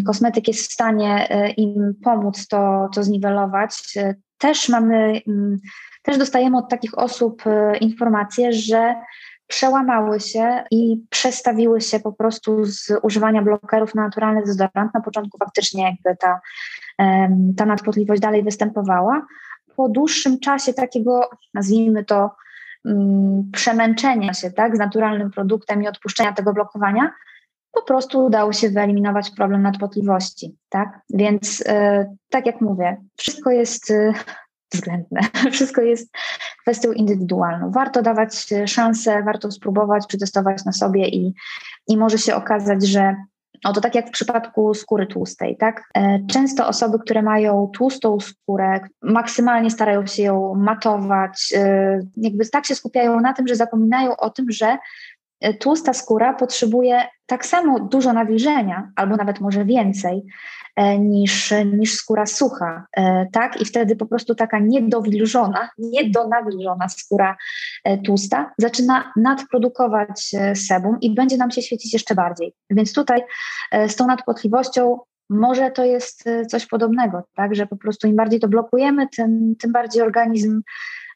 kosmetyk 0.05 0.47
jest 0.47 0.69
w 0.69 0.73
stanie 0.73 1.27
im 1.57 1.93
pomóc 2.03 2.47
to, 2.47 2.89
to 2.95 3.03
zniwelować, 3.03 3.71
też 4.37 4.69
mamy, 4.69 5.21
też 6.03 6.17
dostajemy 6.17 6.57
od 6.57 6.69
takich 6.69 6.97
osób 6.97 7.43
informację, 7.81 8.53
że 8.53 8.95
przełamały 9.51 10.19
się 10.19 10.63
i 10.71 10.97
przestawiły 11.09 11.81
się 11.81 11.99
po 11.99 12.13
prostu 12.13 12.65
z 12.65 12.93
używania 13.03 13.41
blokerów 13.41 13.95
na 13.95 14.03
naturalny 14.03 14.41
dezodorant. 14.41 14.93
Na 14.93 15.01
początku 15.01 15.37
faktycznie 15.37 15.83
jakby 15.83 16.17
ta, 16.19 16.39
ta 17.57 17.65
nadpotliwość 17.65 18.21
dalej 18.21 18.43
występowała. 18.43 19.25
Po 19.75 19.89
dłuższym 19.89 20.39
czasie 20.39 20.73
takiego, 20.73 21.29
nazwijmy 21.53 22.05
to, 22.05 22.31
um, 22.85 23.49
przemęczenia 23.53 24.33
się 24.33 24.51
tak, 24.51 24.75
z 24.75 24.79
naturalnym 24.79 25.31
produktem 25.31 25.83
i 25.83 25.87
odpuszczenia 25.87 26.33
tego 26.33 26.53
blokowania, 26.53 27.11
po 27.71 27.81
prostu 27.81 28.25
udało 28.25 28.53
się 28.53 28.69
wyeliminować 28.69 29.29
problem 29.29 29.61
nadpotliwości. 29.61 30.57
Tak? 30.69 30.99
Więc 31.09 31.61
y, 31.61 31.65
tak 32.29 32.45
jak 32.45 32.61
mówię, 32.61 32.97
wszystko 33.17 33.51
jest 33.51 33.89
y, 33.89 34.13
względne. 34.73 35.21
Wszystko 35.51 35.81
jest 35.81 36.09
kwestią 36.61 36.91
indywidualną. 36.91 37.71
Warto 37.71 38.01
dawać 38.01 38.47
szansę, 38.65 39.23
warto 39.23 39.51
spróbować, 39.51 40.07
przetestować 40.07 40.65
na 40.65 40.71
sobie 40.71 41.07
i, 41.07 41.33
i 41.87 41.97
może 41.97 42.17
się 42.17 42.35
okazać, 42.35 42.87
że 42.87 43.15
no 43.63 43.73
to 43.73 43.81
tak 43.81 43.95
jak 43.95 44.07
w 44.07 44.11
przypadku 44.11 44.73
skóry 44.73 45.07
tłustej, 45.07 45.57
tak? 45.57 45.83
E, 45.93 46.19
często 46.27 46.67
osoby, 46.67 46.99
które 46.99 47.21
mają 47.21 47.71
tłustą 47.73 48.19
skórę, 48.19 48.79
maksymalnie 49.01 49.71
starają 49.71 50.07
się 50.07 50.23
ją 50.23 50.55
matować, 50.55 51.53
e, 51.55 51.99
jakby 52.17 52.49
tak 52.49 52.65
się 52.65 52.75
skupiają 52.75 53.19
na 53.19 53.33
tym, 53.33 53.47
że 53.47 53.55
zapominają 53.55 54.17
o 54.17 54.29
tym, 54.29 54.51
że 54.51 54.77
tłusta 55.59 55.93
skóra 55.93 56.33
potrzebuje 56.33 57.03
tak 57.25 57.45
samo 57.45 57.79
dużo 57.79 58.13
nawilżenia, 58.13 58.91
albo 58.95 59.15
nawet 59.15 59.39
może 59.39 59.65
więcej, 59.65 60.25
E, 60.75 60.99
niż, 60.99 61.53
niż 61.65 61.93
skóra 61.93 62.25
sucha, 62.25 62.85
e, 62.97 63.25
tak? 63.31 63.61
I 63.61 63.65
wtedy 63.65 63.95
po 63.95 64.05
prostu 64.05 64.35
taka 64.35 64.59
niedowilżona, 64.59 65.69
niedonawilżona 65.77 66.89
skóra 66.89 67.37
e, 67.83 67.97
tłusta 67.97 68.53
zaczyna 68.57 69.13
nadprodukować 69.15 70.31
sebum 70.55 70.99
i 71.01 71.15
będzie 71.15 71.37
nam 71.37 71.51
się 71.51 71.61
świecić 71.61 71.93
jeszcze 71.93 72.15
bardziej. 72.15 72.53
Więc 72.69 72.93
tutaj 72.93 73.21
z 73.87 73.95
tą 73.95 74.07
nadpłatliwością 74.07 74.99
może 75.31 75.71
to 75.71 75.85
jest 75.85 76.23
coś 76.49 76.65
podobnego, 76.65 77.23
tak, 77.35 77.55
że 77.55 77.67
po 77.67 77.77
prostu 77.77 78.07
im 78.07 78.15
bardziej 78.15 78.39
to 78.39 78.47
blokujemy, 78.47 79.07
tym, 79.07 79.55
tym 79.59 79.71
bardziej 79.71 80.01
organizm 80.01 80.61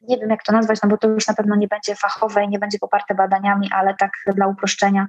nie 0.08 0.18
wiem 0.18 0.30
jak 0.30 0.44
to 0.44 0.54
nazwać, 0.54 0.80
no 0.84 0.90
bo 0.90 0.98
to 0.98 1.08
już 1.08 1.28
na 1.28 1.34
pewno 1.34 1.56
nie 1.56 1.68
będzie 1.68 1.96
fachowe 1.96 2.44
i 2.44 2.50
nie 2.50 2.60
będzie 2.60 2.80
poparte 2.80 3.16
badaniami, 3.16 3.70
ale 3.72 3.96
tak 4.00 4.12
dla 4.36 4.48
uproszczenia, 4.48 5.08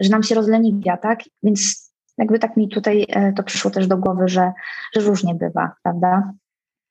że 0.00 0.10
nam 0.10 0.22
się 0.22 0.34
rozleniwia, 0.34 0.96
tak? 0.96 1.18
Więc 1.42 1.92
jakby 2.18 2.38
tak 2.38 2.56
mi 2.56 2.68
tutaj 2.68 3.06
to 3.36 3.42
przyszło 3.42 3.70
też 3.70 3.86
do 3.86 3.96
głowy, 3.96 4.28
że, 4.28 4.52
że 4.94 5.00
różnie 5.00 5.34
bywa, 5.34 5.72
prawda? 5.82 6.32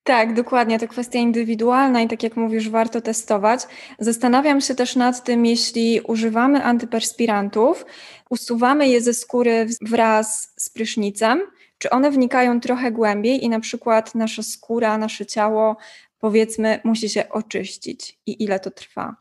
Tak, 0.04 0.34
dokładnie. 0.34 0.80
To 0.80 0.88
kwestia 0.88 1.20
indywidualna 1.20 2.02
i 2.02 2.08
tak 2.08 2.24
jak 2.24 2.36
mówisz, 2.36 2.70
warto 2.70 3.02
testować. 3.02 3.68
Zastanawiam 4.00 4.62
się 4.62 4.76
też 4.76 4.96
nad 4.96 5.24
tym, 5.24 5.46
jeśli 5.46 6.02
używamy 6.02 6.64
antyperspirantów, 6.64 7.86
usuwamy 8.30 8.88
je 8.88 9.02
ze 9.02 9.14
skóry 9.14 9.68
wraz 9.82 10.54
z 10.58 10.70
prysznicem, 10.70 11.42
czy 11.78 11.90
one 11.90 12.12
wnikają 12.12 12.60
trochę 12.60 12.92
głębiej 12.92 13.44
i 13.46 13.50
na 13.50 13.60
przykład 13.60 14.16
nasza 14.16 14.44
skóra, 14.44 14.98
nasze 14.98 15.26
ciało, 15.26 15.78
powiedzmy, 16.20 16.80
musi 16.84 17.10
się 17.10 17.30
oczyścić 17.30 18.20
i 18.26 18.44
ile 18.44 18.60
to 18.60 18.72
trwa? 18.72 19.16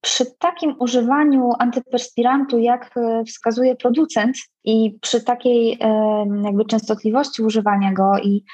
Przy 0.00 0.26
takim 0.38 0.74
używaniu 0.78 1.50
antyperspirantu, 1.58 2.58
jak 2.58 2.90
e, 2.96 3.24
wskazuje 3.24 3.76
producent, 3.76 4.36
i 4.64 4.98
przy 5.00 5.24
takiej 5.24 5.78
jakby 6.44 6.64
częstotliwości 6.64 7.42
używania 7.42 7.92
go 7.92 8.18
i 8.22 8.44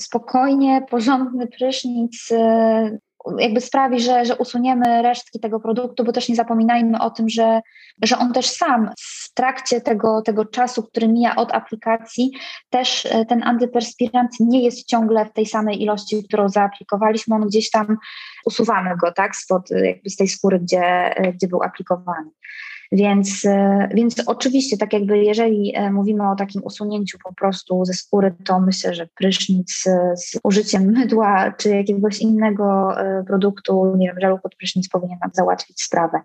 spokojnie, 0.00 0.86
porządny 0.90 1.46
prysznic 1.46 2.28
e, 2.32 2.98
jakby 3.38 3.60
sprawi, 3.60 4.00
że, 4.00 4.24
że 4.24 4.36
usuniemy 4.36 5.02
resztki 5.02 5.40
tego 5.40 5.60
produktu, 5.60 6.04
bo 6.04 6.12
też 6.12 6.28
nie 6.28 6.36
zapominajmy 6.36 7.00
o 7.00 7.10
tym, 7.10 7.28
że, 7.28 7.60
że 8.02 8.18
on 8.18 8.32
też 8.32 8.46
sam 8.46 8.90
w 8.98 9.34
trakcie 9.34 9.80
tego, 9.80 10.22
tego 10.22 10.44
czasu, 10.44 10.82
który 10.82 11.08
mija 11.08 11.36
od 11.36 11.54
aplikacji, 11.54 12.30
też 12.70 13.06
e, 13.06 13.24
ten 13.24 13.42
antyperspirant 13.42 14.30
nie 14.40 14.62
jest 14.62 14.86
ciągle 14.86 15.26
w 15.26 15.32
tej 15.32 15.46
samej 15.46 15.82
ilości, 15.82 16.24
którą 16.28 16.48
zaaplikowaliśmy, 16.48 17.34
on 17.34 17.46
gdzieś 17.46 17.70
tam 17.70 17.96
usuwamy 18.46 18.96
go, 18.96 19.12
tak, 19.12 19.36
spod, 19.36 19.70
jakby 19.70 20.10
z 20.10 20.16
tej 20.16 20.28
skóry, 20.28 20.58
gdzie, 20.58 21.16
e, 21.16 21.32
gdzie 21.32 21.48
był 21.48 21.62
aplikowany. 21.62 22.30
Więc, 22.92 23.44
e, 23.44 23.88
więc 23.94 24.22
oczywiście, 24.26 24.76
tak 24.76 24.92
jakby 24.92 25.18
jeżeli 25.18 25.72
e, 25.76 25.90
mówimy 25.90 26.30
o 26.30 26.36
takim 26.36 26.62
usunięciu 26.64 27.18
po 27.24 27.34
prostu 27.34 27.84
ze 27.84 27.92
skóry, 27.92 28.34
to 28.44 28.60
myślę, 28.60 28.94
że 28.94 29.06
prysznic 29.06 29.86
e, 29.86 30.16
z 30.16 30.38
użyciem 30.42 30.82
mydła 30.92 31.52
czy 31.52 31.70
jakiegoś 31.70 32.18
innego 32.18 32.94
produktu, 33.26 33.96
nie 33.96 34.06
wiem, 34.06 34.20
żelu 34.20 34.38
pod 34.38 34.54
prysznic 34.54 34.88
powinien 34.88 35.18
nam 35.20 35.30
załatwić 35.34 35.82
sprawę. 35.82 36.20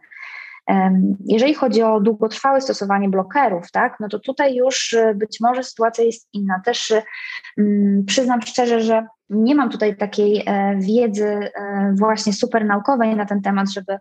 Jeżeli 1.25 1.53
chodzi 1.53 1.83
o 1.83 1.99
długotrwałe 1.99 2.61
stosowanie 2.61 3.09
blokerów, 3.09 3.71
tak, 3.71 3.97
no 3.99 4.09
to 4.09 4.19
tutaj 4.19 4.55
już 4.55 4.95
być 5.15 5.37
może 5.41 5.63
sytuacja 5.63 6.03
jest 6.03 6.29
inna. 6.33 6.61
Też 6.65 6.93
mm, 7.57 8.05
przyznam 8.05 8.41
szczerze, 8.41 8.81
że 8.81 9.05
nie 9.29 9.55
mam 9.55 9.69
tutaj 9.69 9.97
takiej 9.97 10.43
e, 10.45 10.75
wiedzy 10.79 11.27
e, 11.27 11.93
właśnie 11.97 12.33
super 12.33 12.65
naukowej 12.65 13.15
na 13.15 13.25
ten 13.25 13.41
temat, 13.41 13.69
żeby, 13.69 13.97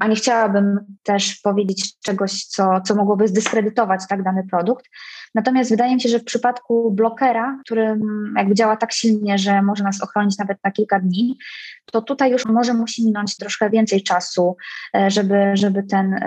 a 0.00 0.06
nie 0.06 0.16
chciałabym 0.16 0.78
też 1.02 1.40
powiedzieć 1.40 1.98
czegoś, 2.00 2.44
co, 2.44 2.80
co 2.80 2.94
mogłoby 2.94 3.28
zdyskredytować 3.28 4.00
tak 4.08 4.22
dany 4.22 4.46
produkt. 4.50 4.86
Natomiast 5.34 5.70
wydaje 5.70 5.94
mi 5.94 6.00
się, 6.00 6.08
że 6.08 6.18
w 6.18 6.24
przypadku 6.24 6.90
blokera, 6.90 7.58
który 7.64 8.00
jakby 8.36 8.54
działa 8.54 8.76
tak 8.76 8.92
silnie, 8.92 9.38
że 9.38 9.62
może 9.62 9.84
nas 9.84 10.02
ochronić 10.02 10.38
nawet 10.38 10.58
na 10.64 10.70
kilka 10.70 11.00
dni, 11.00 11.38
to 11.92 12.02
tutaj 12.02 12.30
już 12.30 12.46
może 12.46 12.74
musi 12.74 13.06
minąć 13.06 13.36
troszkę 13.36 13.70
więcej 13.70 14.02
czasu, 14.02 14.56
żeby, 15.08 15.50
żeby 15.54 15.82
ten, 15.82 16.20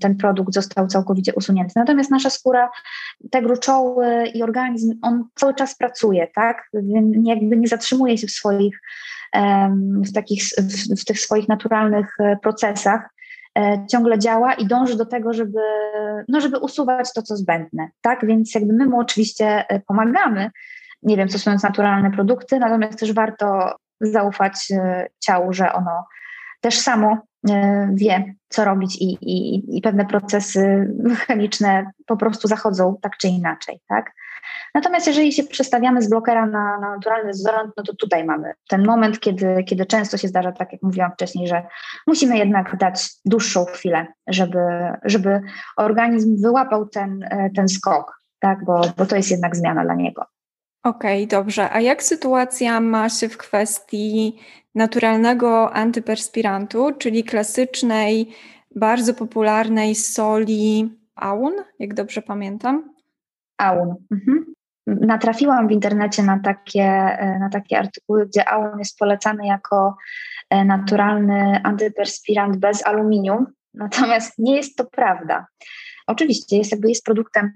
ten 0.00 0.16
produkt 0.16 0.54
został 0.54 0.86
całkowicie 0.86 1.34
usunięty. 1.34 1.72
Natomiast 1.76 2.10
nasza 2.10 2.30
skóra, 2.30 2.70
te 3.30 3.42
gruczoły 3.42 4.26
i 4.34 4.42
organizm, 4.42 4.98
on 5.02 5.24
cały 5.34 5.54
czas 5.54 5.76
pracuje, 5.76 6.28
tak? 6.34 6.70
Jakby 7.24 7.56
nie 7.56 7.68
zatrzymuje 7.68 8.18
się 8.18 8.26
w 8.26 8.30
swoich, 8.30 8.80
w, 10.06 10.12
takich, 10.12 10.42
w, 10.44 11.00
w 11.00 11.04
tych 11.04 11.20
swoich 11.20 11.48
naturalnych 11.48 12.14
e, 12.20 12.36
procesach, 12.42 13.00
e, 13.00 13.13
ciągle 13.90 14.18
działa 14.18 14.54
i 14.54 14.66
dąży 14.66 14.96
do 14.96 15.06
tego, 15.06 15.32
żeby, 15.32 15.60
no, 16.28 16.40
żeby 16.40 16.58
usuwać 16.58 17.12
to, 17.12 17.22
co 17.22 17.36
zbędne. 17.36 17.88
Tak? 18.00 18.26
Więc 18.26 18.54
jakby 18.54 18.72
my 18.72 18.86
mu 18.86 19.00
oczywiście 19.00 19.64
e, 19.68 19.80
pomagamy, 19.80 20.50
nie 21.02 21.16
wiem, 21.16 21.28
stosując 21.28 21.62
naturalne 21.62 22.10
produkty, 22.10 22.58
natomiast 22.58 22.98
też 22.98 23.12
warto 23.12 23.76
zaufać 24.00 24.68
ciału, 25.20 25.52
że 25.52 25.72
ono 25.72 26.04
też 26.60 26.78
samo 26.78 27.18
wie, 27.92 28.34
co 28.48 28.64
robić 28.64 28.96
i, 28.96 29.18
i, 29.20 29.62
i 29.76 29.80
pewne 29.82 30.06
procesy 30.06 30.94
chemiczne 31.26 31.90
po 32.06 32.16
prostu 32.16 32.48
zachodzą 32.48 32.96
tak 33.02 33.16
czy 33.16 33.28
inaczej. 33.28 33.80
Tak? 33.88 34.12
Natomiast 34.74 35.06
jeżeli 35.06 35.32
się 35.32 35.44
przestawiamy 35.44 36.02
z 36.02 36.10
blokera 36.10 36.46
na, 36.46 36.78
na 36.78 36.90
naturalny 36.90 37.26
dezodorant, 37.26 37.72
no 37.76 37.82
to 37.82 37.94
tutaj 37.96 38.24
mamy 38.24 38.52
ten 38.68 38.84
moment, 38.86 39.20
kiedy, 39.20 39.64
kiedy 39.64 39.86
często 39.86 40.16
się 40.16 40.28
zdarza, 40.28 40.52
tak 40.52 40.72
jak 40.72 40.82
mówiłam 40.82 41.12
wcześniej, 41.12 41.48
że 41.48 41.66
musimy 42.06 42.38
jednak 42.38 42.76
dać 42.76 43.08
dłuższą 43.24 43.64
chwilę, 43.64 44.06
żeby, 44.26 44.58
żeby 45.04 45.40
organizm 45.76 46.42
wyłapał 46.42 46.88
ten, 46.88 47.22
e, 47.22 47.50
ten 47.56 47.68
skok, 47.68 48.20
tak? 48.38 48.64
bo, 48.64 48.80
bo 48.96 49.06
to 49.06 49.16
jest 49.16 49.30
jednak 49.30 49.56
zmiana 49.56 49.84
dla 49.84 49.94
niego. 49.94 50.26
Okej, 50.84 51.24
okay, 51.24 51.38
dobrze. 51.38 51.70
A 51.70 51.80
jak 51.80 52.02
sytuacja 52.02 52.80
ma 52.80 53.08
się 53.08 53.28
w 53.28 53.36
kwestii 53.36 54.38
naturalnego 54.74 55.72
antyperspirantu, 55.72 56.92
czyli 56.98 57.24
klasycznej, 57.24 58.34
bardzo 58.76 59.14
popularnej 59.14 59.94
soli 59.94 60.90
Aun, 61.14 61.52
jak 61.78 61.94
dobrze 61.94 62.22
pamiętam? 62.22 62.94
Aun. 63.58 63.94
Mhm. 64.12 64.54
Natrafiłam 64.86 65.68
w 65.68 65.72
internecie 65.72 66.22
na 66.22 66.38
takie, 66.38 66.84
e, 67.18 67.38
na 67.38 67.48
takie 67.50 67.78
artykuły, 67.78 68.26
gdzie 68.26 68.48
aun 68.48 68.78
jest 68.78 68.98
polecany 68.98 69.46
jako 69.46 69.96
e, 70.50 70.64
naturalny 70.64 71.60
antyperspirant 71.64 72.56
bez 72.56 72.86
aluminium, 72.86 73.46
natomiast 73.74 74.38
nie 74.38 74.56
jest 74.56 74.76
to 74.76 74.84
prawda. 74.84 75.46
Oczywiście 76.06 76.56
jest 76.56 76.70
jakby 76.70 76.88
jest 76.88 77.04
produktem 77.04 77.52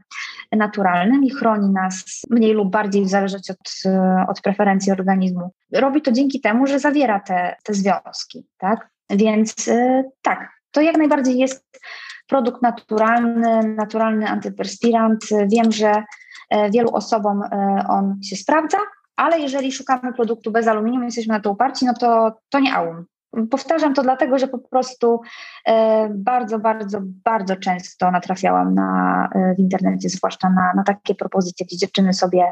naturalnym 0.52 1.24
i 1.24 1.30
chroni 1.30 1.70
nas 1.72 2.22
mniej 2.30 2.52
lub 2.52 2.70
bardziej 2.70 3.04
w 3.04 3.08
zależności 3.08 3.52
od, 3.52 3.82
od 4.28 4.40
preferencji 4.40 4.92
organizmu. 4.92 5.50
Robi 5.72 6.02
to 6.02 6.12
dzięki 6.12 6.40
temu, 6.40 6.66
że 6.66 6.78
zawiera 6.78 7.20
te, 7.20 7.56
te 7.64 7.74
związki, 7.74 8.46
tak? 8.58 8.88
Więc 9.10 9.54
tak, 10.22 10.50
to 10.70 10.80
jak 10.80 10.96
najbardziej 10.96 11.38
jest 11.38 11.80
produkt 12.28 12.62
naturalny, 12.62 13.74
naturalny 13.76 14.28
antyperspirant. 14.28 15.24
Wiem, 15.52 15.72
że 15.72 16.02
e, 16.50 16.70
wielu 16.70 16.90
osobom 16.90 17.42
e, 17.42 17.84
on 17.88 18.22
się 18.22 18.36
sprawdza, 18.36 18.78
ale 19.16 19.40
jeżeli 19.40 19.72
szukamy 19.72 20.12
produktu 20.12 20.50
bez 20.50 20.66
aluminium, 20.66 21.04
jesteśmy 21.04 21.34
na 21.34 21.40
to 21.40 21.50
uparci, 21.50 21.86
no 21.86 21.94
to, 21.94 22.32
to 22.48 22.60
nie 22.60 22.74
aum. 22.74 23.04
Powtarzam 23.50 23.94
to 23.94 24.02
dlatego, 24.02 24.38
że 24.38 24.48
po 24.48 24.58
prostu 24.58 25.20
e, 25.66 26.08
bardzo, 26.14 26.58
bardzo, 26.58 26.98
bardzo 27.02 27.56
często 27.56 28.10
natrafiałam 28.10 28.74
na, 28.74 29.28
w 29.56 29.58
internecie, 29.58 30.08
zwłaszcza 30.08 30.50
na, 30.50 30.72
na 30.76 30.82
takie 30.82 31.14
propozycje, 31.14 31.66
gdzie 31.66 31.76
dziewczyny 31.76 32.12
sobie 32.12 32.50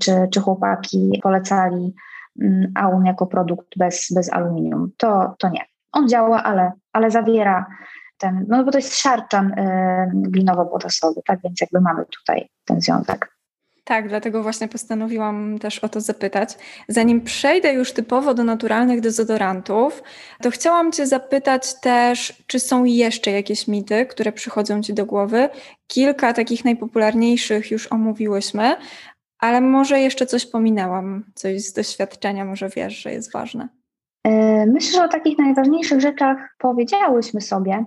czy, 0.00 0.28
czy 0.32 0.40
chłopaki 0.40 1.20
polecali 1.22 1.94
mm, 2.42 2.72
aum 2.74 3.06
jako 3.06 3.26
produkt 3.26 3.68
bez, 3.76 4.06
bez 4.14 4.32
aluminium. 4.32 4.90
To, 4.96 5.34
to 5.38 5.48
nie. 5.48 5.64
On 5.92 6.08
działa, 6.08 6.42
ale, 6.42 6.72
ale 6.92 7.10
zawiera 7.10 7.66
ten, 8.18 8.46
no 8.48 8.64
bo 8.64 8.70
to 8.70 8.78
jest 8.78 8.96
szarczan 8.96 9.52
y, 9.52 10.10
glinowo-potasowy, 10.14 11.20
tak 11.24 11.40
więc 11.44 11.60
jakby 11.60 11.80
mamy 11.80 12.04
tutaj 12.06 12.48
ten 12.64 12.80
związek. 12.80 13.35
Tak, 13.88 14.08
dlatego 14.08 14.42
właśnie 14.42 14.68
postanowiłam 14.68 15.58
też 15.58 15.78
o 15.78 15.88
to 15.88 16.00
zapytać. 16.00 16.58
Zanim 16.88 17.20
przejdę 17.20 17.72
już 17.72 17.92
typowo 17.92 18.34
do 18.34 18.44
naturalnych 18.44 19.00
dezodorantów, 19.00 20.02
to 20.42 20.50
chciałam 20.50 20.92
Cię 20.92 21.06
zapytać 21.06 21.80
też, 21.80 22.42
czy 22.46 22.60
są 22.60 22.84
jeszcze 22.84 23.30
jakieś 23.30 23.68
mity, 23.68 24.06
które 24.06 24.32
przychodzą 24.32 24.82
Ci 24.82 24.94
do 24.94 25.06
głowy. 25.06 25.48
Kilka 25.86 26.32
takich 26.32 26.64
najpopularniejszych 26.64 27.70
już 27.70 27.92
omówiłyśmy, 27.92 28.76
ale 29.38 29.60
może 29.60 30.00
jeszcze 30.00 30.26
coś 30.26 30.46
pominęłam, 30.46 31.24
coś 31.34 31.62
z 31.62 31.72
doświadczenia, 31.72 32.44
może 32.44 32.68
wiesz, 32.68 33.02
że 33.02 33.12
jest 33.12 33.32
ważne. 33.32 33.68
E, 34.24 34.66
myślę, 34.66 34.92
że 34.92 35.04
o 35.04 35.08
takich 35.08 35.38
najważniejszych 35.38 36.00
rzeczach 36.00 36.36
powiedziałyśmy 36.58 37.40
sobie. 37.40 37.84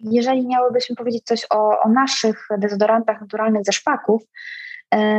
Jeżeli 0.00 0.46
miałybyśmy 0.46 0.96
powiedzieć 0.96 1.24
coś 1.24 1.46
o, 1.50 1.80
o 1.80 1.88
naszych 1.88 2.48
dezodorantach 2.58 3.20
naturalnych 3.20 3.64
ze 3.64 3.72
szpaków, 3.72 4.22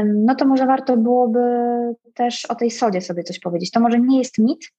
no 0.06 0.36
to 0.36 0.46
może 0.46 0.66
warto 0.66 0.98
byłoby 0.98 1.40
też 2.14 2.46
o 2.46 2.56
tej 2.56 2.72
sodzie 2.72 3.02
sobie 3.02 3.24
coś 3.24 3.40
powiedzieć. 3.40 3.72
To 3.72 3.80
może 3.80 4.00
nie 4.00 4.18
jest 4.20 4.38
mit, 4.38 4.72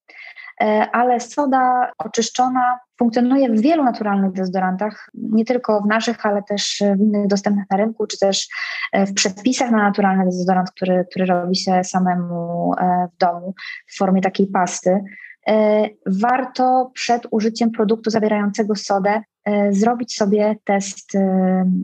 e, 0.61 0.65
ale 0.93 1.21
soda 1.21 1.93
oczyszczona 1.99 2.79
funkcjonuje 2.99 3.51
w 3.51 3.61
wielu 3.61 3.85
naturalnych 3.85 4.33
dezodorantach, 4.33 5.11
nie 5.15 5.45
tylko 5.45 5.81
w 5.81 5.87
naszych, 5.87 6.27
ale 6.27 6.43
też 6.43 6.83
w 6.97 7.01
innych 7.01 7.27
dostępnych 7.27 7.67
na 7.71 7.77
rynku, 7.77 8.07
czy 8.07 8.19
też 8.19 8.49
e, 8.93 9.07
w 9.07 9.15
przepisach 9.15 9.71
na 9.71 9.79
naturalny 9.79 10.25
dezodorant, 10.25 10.71
który, 10.71 11.07
który 11.11 11.27
robi 11.27 11.57
się 11.57 11.85
samemu 11.85 12.73
w 13.15 13.19
domu 13.19 13.55
w 13.87 13.97
formie 13.97 14.21
takiej 14.21 14.47
pasty. 14.47 15.01
E, 15.49 15.87
warto 16.07 16.91
przed 16.95 17.27
użyciem 17.31 17.71
produktu 17.71 18.11
zawierającego 18.11 18.75
sodę 18.75 19.23
zrobić 19.71 20.17
sobie 20.17 20.57
test 20.65 21.13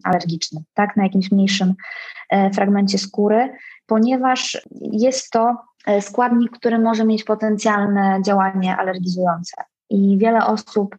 alergiczny, 0.05 0.61
tak, 0.75 0.97
na 0.97 1.03
jakimś 1.03 1.33
mniejszym 1.33 1.75
fragmencie 2.55 2.99
skóry, 2.99 3.53
ponieważ 3.87 4.67
jest 4.93 5.31
to 5.31 5.57
składnik, 6.01 6.51
który 6.53 6.79
może 6.79 7.05
mieć 7.05 7.25
potencjalne 7.25 8.19
działanie 8.25 8.77
alergizujące. 8.77 9.63
I 9.91 10.19
wiele 10.19 10.47
osób, 10.47 10.97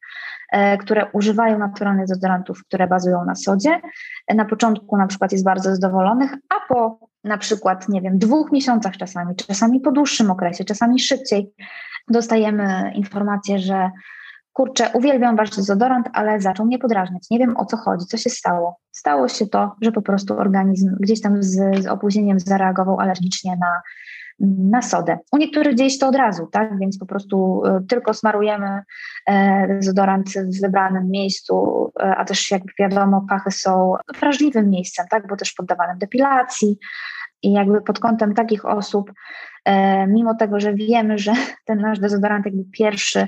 które 0.79 1.05
używają 1.13 1.59
naturalnych 1.59 2.07
dezodorantów, 2.07 2.63
które 2.63 2.87
bazują 2.87 3.25
na 3.25 3.35
sodzie, 3.35 3.81
na 4.35 4.45
początku 4.45 4.97
na 4.97 5.07
przykład 5.07 5.31
jest 5.31 5.43
bardzo 5.43 5.75
zadowolonych, 5.75 6.33
a 6.49 6.73
po 6.73 6.99
na 7.23 7.37
przykład, 7.37 7.89
nie 7.89 8.01
wiem, 8.01 8.17
dwóch 8.17 8.51
miesiącach 8.51 8.97
czasami, 8.97 9.35
czasami 9.35 9.79
po 9.79 9.91
dłuższym 9.91 10.31
okresie, 10.31 10.63
czasami 10.63 10.99
szybciej, 10.99 11.51
dostajemy 12.07 12.91
informację, 12.95 13.59
że 13.59 13.91
kurczę, 14.57 14.89
uwielbiam 14.93 15.35
wasz 15.35 15.49
dezodorant, 15.49 16.09
ale 16.13 16.41
zaczął 16.41 16.65
mnie 16.65 16.79
podrażniać. 16.79 17.23
Nie 17.31 17.39
wiem 17.39 17.57
o 17.57 17.65
co 17.65 17.77
chodzi, 17.77 18.05
co 18.05 18.17
się 18.17 18.29
stało. 18.29 18.79
Stało 18.91 19.27
się 19.27 19.47
to, 19.47 19.75
że 19.81 19.91
po 19.91 20.01
prostu 20.01 20.37
organizm 20.37 20.95
gdzieś 20.99 21.21
tam 21.21 21.43
z, 21.43 21.83
z 21.83 21.87
opóźnieniem 21.87 22.39
zareagował 22.39 22.99
alergicznie 22.99 23.57
na, 23.61 23.81
na 24.69 24.81
sodę. 24.81 25.19
U 25.31 25.37
niektórych 25.37 25.75
dzieje 25.75 25.89
się 25.89 25.99
to 25.99 26.07
od 26.07 26.15
razu, 26.15 26.47
tak? 26.51 26.79
Więc 26.79 26.97
po 26.97 27.05
prostu 27.05 27.63
y, 27.65 27.87
tylko 27.87 28.13
smarujemy 28.13 28.81
e, 29.27 29.67
dezodorant 29.67 30.29
w 30.29 30.61
wybranym 30.61 31.09
miejscu, 31.09 31.87
e, 31.99 32.15
a 32.15 32.25
też 32.25 32.51
jak 32.51 32.61
wiadomo, 32.79 33.25
pachy 33.29 33.51
są 33.51 33.93
wrażliwym 34.19 34.69
miejscem, 34.69 35.05
tak? 35.09 35.27
Bo 35.27 35.35
też 35.35 35.53
poddawanym 35.53 35.97
depilacji. 35.97 36.79
I 37.43 37.51
jakby 37.51 37.81
pod 37.81 37.99
kątem 37.99 38.33
takich 38.33 38.65
osób, 38.65 39.11
e, 39.11 39.13
mimo 40.07 40.35
tego, 40.35 40.59
że 40.59 40.73
wiemy, 40.73 41.17
że 41.17 41.33
ten 41.65 41.81
nasz 41.81 41.99
dezodorant 41.99 42.45
jakby 42.45 42.63
pierwszy, 42.71 43.27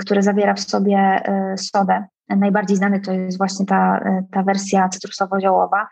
który 0.00 0.22
zawiera 0.22 0.54
w 0.54 0.60
sobie 0.60 1.22
sodę, 1.56 2.04
najbardziej 2.28 2.76
znany 2.76 3.00
to 3.00 3.12
jest 3.12 3.38
właśnie 3.38 3.66
ta, 3.66 4.00
ta 4.32 4.42
wersja 4.42 4.88
cytrusowo-ziołowa, 4.88 5.86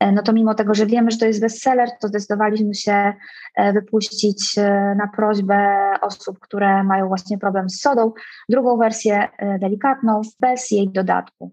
E, 0.00 0.12
no 0.12 0.22
to 0.22 0.32
mimo 0.32 0.54
tego, 0.54 0.74
że 0.74 0.86
wiemy, 0.86 1.10
że 1.10 1.18
to 1.18 1.26
jest 1.26 1.40
bestseller, 1.40 1.88
to 2.00 2.08
zdecydowaliśmy 2.08 2.74
się 2.74 3.12
e, 3.56 3.72
wypuścić 3.72 4.58
e, 4.58 4.94
na 4.98 5.08
prośbę 5.16 5.76
osób, 6.00 6.38
które 6.38 6.84
mają 6.84 7.08
właśnie 7.08 7.38
problem 7.38 7.70
z 7.70 7.80
sodą, 7.80 8.12
drugą 8.48 8.76
wersję 8.76 9.28
delikatną, 9.60 10.20
bez 10.40 10.70
jej 10.70 10.88
dodatku. 10.88 11.52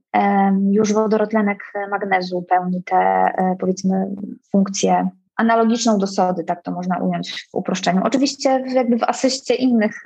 Już 0.72 0.94
wodorotlenek 0.94 1.64
magnezu 1.92 2.42
pełni 2.50 2.84
tę, 2.84 3.32
powiedzmy, 3.60 4.08
funkcję 4.52 5.10
analogiczną 5.38 5.98
do 5.98 6.08
sody, 6.08 6.44
tak 6.44 6.64
to 6.64 6.72
można 6.72 6.98
ująć 6.98 7.48
w 7.52 7.56
uproszczeniu. 7.56 8.02
Oczywiście 8.04 8.64
jakby 8.68 8.98
w 8.98 9.04
asyście 9.04 9.56
innych 9.56 10.04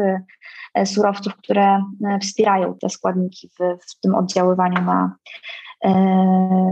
surowców, 0.86 1.36
które 1.36 1.84
wspierają 2.22 2.76
te 2.82 2.90
składniki 2.90 3.50
w, 3.50 3.78
w 3.92 4.00
tym 4.02 4.16
oddziaływaniu 4.16 4.82
na, 4.82 5.16
E, 5.86 5.92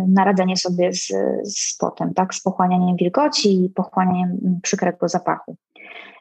na 0.07 0.23
radzenie 0.23 0.57
sobie 0.57 0.93
z, 0.93 1.07
z 1.43 1.77
potem, 1.77 2.13
tak, 2.13 2.35
z 2.35 2.41
pochłanianiem 2.41 2.95
wilgoci 2.95 3.65
i 3.65 3.69
pochłanianiem 3.69 4.59
przykrego 4.63 5.09
zapachu. 5.09 5.55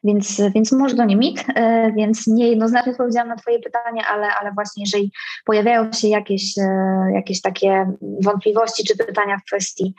Więc, 0.04 0.42
więc 0.54 0.72
może 0.72 0.96
to 0.96 1.04
nie 1.04 1.16
mit, 1.16 1.44
e, 1.54 1.92
więc 1.92 2.26
niejednoznacznie 2.26 2.92
odpowiedziałam 2.92 3.28
na 3.28 3.36
Twoje 3.36 3.58
pytanie, 3.58 4.02
ale, 4.06 4.28
ale 4.40 4.52
właśnie 4.52 4.82
jeżeli 4.82 5.12
pojawiają 5.44 5.92
się 5.92 6.08
jakieś, 6.08 6.58
e, 6.58 6.62
jakieś 7.14 7.40
takie 7.40 7.92
wątpliwości 8.22 8.84
czy 8.84 8.96
pytania 8.96 9.38
w 9.38 9.44
kwestii 9.44 9.94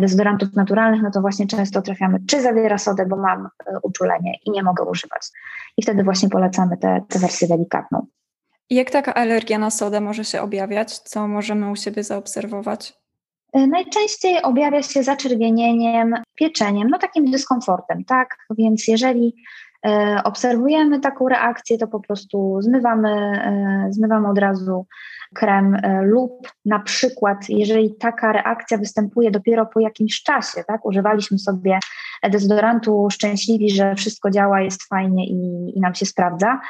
dezodorantów 0.00 0.52
naturalnych, 0.56 1.02
no 1.02 1.10
to 1.10 1.20
właśnie 1.20 1.46
często 1.46 1.82
trafiamy, 1.82 2.18
czy 2.28 2.42
zawiera 2.42 2.78
sodę, 2.78 3.06
bo 3.06 3.16
mam 3.16 3.48
uczulenie 3.82 4.32
i 4.46 4.50
nie 4.50 4.62
mogę 4.62 4.84
używać. 4.84 5.22
I 5.76 5.82
wtedy 5.82 6.02
właśnie 6.02 6.28
polecamy 6.28 6.76
tę 7.08 7.18
wersję 7.18 7.48
delikatną. 7.48 8.06
Jak 8.70 8.90
taka 8.90 9.14
alergia 9.14 9.58
na 9.58 9.70
sodę 9.70 10.00
może 10.00 10.24
się 10.24 10.42
objawiać? 10.42 10.98
Co 10.98 11.28
możemy 11.28 11.70
u 11.70 11.76
siebie 11.76 12.04
zaobserwować? 12.04 13.01
E, 13.52 13.66
najczęściej 13.66 14.42
objawia 14.42 14.82
się 14.82 15.02
zaczerwienieniem, 15.02 16.14
pieczeniem, 16.34 16.88
no 16.90 16.98
takim 16.98 17.30
dyskomfortem, 17.30 18.04
tak? 18.04 18.36
Więc 18.58 18.88
jeżeli 18.88 19.34
obserwujemy 20.24 21.00
taką 21.00 21.28
reakcję, 21.28 21.78
to 21.78 21.86
po 21.86 22.00
prostu 22.00 22.58
zmywamy, 22.60 23.10
e, 23.10 23.86
zmywamy 23.90 24.28
od 24.28 24.38
razu 24.38 24.86
krem 25.34 25.74
e, 25.74 26.02
lub 26.02 26.48
na 26.64 26.78
przykład, 26.78 27.48
jeżeli 27.48 27.94
taka 27.94 28.32
reakcja 28.32 28.78
występuje 28.78 29.30
dopiero 29.30 29.66
po 29.66 29.80
jakimś 29.80 30.22
czasie, 30.22 30.64
tak, 30.66 30.86
używaliśmy 30.86 31.38
sobie 31.38 31.78
dezodorantu 32.30 33.08
szczęśliwi, 33.10 33.70
że 33.70 33.94
wszystko 33.94 34.30
działa, 34.30 34.60
jest 34.60 34.88
fajnie 34.88 35.26
i, 35.26 35.72
i 35.76 35.80
nam 35.80 35.94
się 35.94 36.06
sprawdza, 36.06 36.60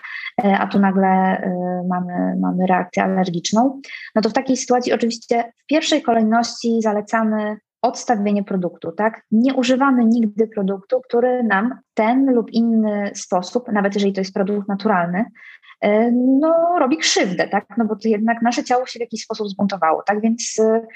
e, 0.45 0.59
a 0.59 0.67
tu 0.67 0.79
nagle 0.79 1.09
e, 1.09 1.51
mamy, 1.89 2.37
mamy 2.41 2.67
reakcję 2.67 3.03
alergiczną, 3.05 3.81
no 4.15 4.23
to 4.23 4.31
w 4.31 4.33
takiej 4.33 4.57
sytuacji 4.57 4.93
oczywiście 4.93 5.53
w 5.63 5.67
pierwszej 5.67 6.03
kolejności 6.03 6.83
zalecamy 6.83 7.57
odstawienie 7.83 8.45
produktu, 8.45 8.93
tak? 8.93 9.23
Nie 9.31 9.55
używamy 9.55 10.05
nigdy 10.05 10.47
produktu, 10.47 11.01
który 11.01 11.43
nam 11.43 11.79
ten 11.95 12.35
lub 12.35 12.51
inny 12.51 13.11
sposób, 13.15 13.73
nawet 13.73 13.95
jeżeli 13.95 14.13
to 14.13 14.21
jest 14.21 14.35
produkt 14.35 14.69
naturalny, 14.69 15.25
E, 15.83 16.11
no, 16.13 16.79
robi 16.79 16.97
krzywdę, 16.97 17.49
tak? 17.49 17.67
No 17.79 17.85
bo 17.85 17.97
to 17.97 18.09
jednak 18.09 18.43
nasze 18.43 18.65
ciało 18.65 18.87
się 18.87 18.99
w 18.99 19.01
jakiś 19.01 19.23
sposób 19.23 19.49
zbuntowało, 19.49 20.03
tak? 20.03 20.21
Więc 20.21 20.57
e, 20.61 20.87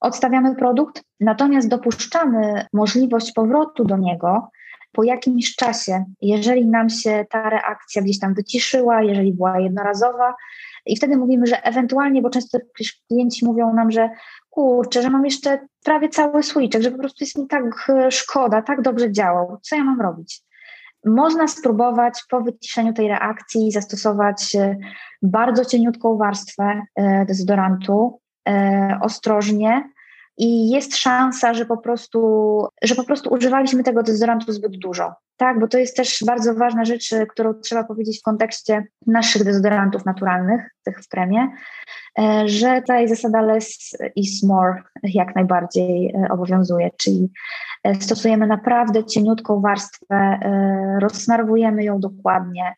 odstawiamy 0.00 0.54
produkt, 0.54 1.02
natomiast 1.20 1.68
dopuszczamy 1.68 2.66
możliwość 2.72 3.32
powrotu 3.32 3.84
do 3.84 3.96
niego 3.96 4.48
po 4.92 5.04
jakimś 5.04 5.54
czasie, 5.54 6.04
jeżeli 6.20 6.66
nam 6.66 6.88
się 6.88 7.24
ta 7.30 7.50
reakcja 7.50 8.02
gdzieś 8.02 8.18
tam 8.18 8.34
wyciszyła, 8.34 9.02
jeżeli 9.02 9.32
była 9.32 9.60
jednorazowa, 9.60 10.34
i 10.86 10.96
wtedy 10.96 11.16
mówimy, 11.16 11.46
że 11.46 11.62
ewentualnie, 11.62 12.22
bo 12.22 12.30
często 12.30 12.58
klienci 13.08 13.44
mówią 13.44 13.74
nam, 13.74 13.90
że 13.90 14.10
kurczę, 14.56 15.02
że 15.02 15.10
mam 15.10 15.24
jeszcze 15.24 15.58
prawie 15.84 16.08
cały 16.08 16.42
słoiczek, 16.42 16.82
że 16.82 16.90
po 16.90 16.98
prostu 16.98 17.24
jest 17.24 17.38
mi 17.38 17.46
tak 17.46 17.64
e, 17.88 18.10
szkoda, 18.10 18.62
tak 18.62 18.82
dobrze 18.82 19.12
działał, 19.12 19.58
co 19.62 19.76
ja 19.76 19.84
mam 19.84 20.00
robić? 20.00 20.42
Można 21.04 21.48
spróbować 21.48 22.22
po 22.30 22.40
wyciszeniu 22.40 22.92
tej 22.92 23.08
reakcji 23.08 23.72
zastosować 23.72 24.54
e, 24.54 24.76
bardzo 25.22 25.64
cieniutką 25.64 26.16
warstwę 26.16 26.82
e, 26.94 27.24
dezodorantu, 27.26 28.20
ostrożnie, 29.00 29.90
i 30.38 30.70
jest 30.70 30.96
szansa, 30.96 31.54
że 31.54 31.66
po 31.66 31.76
prostu, 31.76 32.20
że 32.82 32.94
po 32.94 33.04
prostu 33.04 33.32
używaliśmy 33.34 33.82
tego 33.82 34.02
dezodorantu 34.02 34.52
zbyt 34.52 34.78
dużo. 34.78 35.14
Tak, 35.36 35.60
bo 35.60 35.68
to 35.68 35.78
jest 35.78 35.96
też 35.96 36.24
bardzo 36.26 36.54
ważna 36.54 36.84
rzecz, 36.84 37.14
którą 37.30 37.54
trzeba 37.54 37.84
powiedzieć 37.84 38.18
w 38.20 38.22
kontekście 38.22 38.86
naszych 39.06 39.44
dezodorantów 39.44 40.04
naturalnych, 40.04 40.70
tych 40.84 41.00
w 41.04 41.08
kremie, 41.08 41.48
że 42.46 42.80
tutaj 42.80 43.08
zasada 43.08 43.42
less 43.42 43.96
is 44.16 44.42
more 44.42 44.82
jak 45.02 45.34
najbardziej 45.34 46.14
obowiązuje, 46.30 46.90
czyli 46.96 47.32
stosujemy 48.00 48.46
naprawdę 48.46 49.04
cieniutką 49.04 49.60
warstwę, 49.60 50.38
rozsmarowujemy 51.00 51.84
ją 51.84 52.00
dokładnie, 52.00 52.74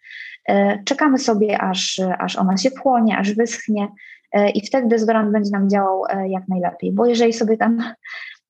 czekamy 0.85 1.19
sobie, 1.19 1.63
aż, 1.63 2.01
aż 2.19 2.37
ona 2.37 2.57
się 2.57 2.71
wchłonie, 2.71 3.19
aż 3.19 3.35
wyschnie, 3.35 3.89
E, 3.89 4.18
i 4.55 4.67
wtedy 4.67 4.89
dezodorant 4.89 5.33
będzie 5.33 5.51
nam 5.51 5.71
działał 5.71 6.05
e, 6.09 6.29
jak 6.29 6.49
najlepiej. 6.49 6.93
Bo 6.93 7.07
jeżeli 7.07 7.33
sobie 7.33 7.57
tam 7.57 7.83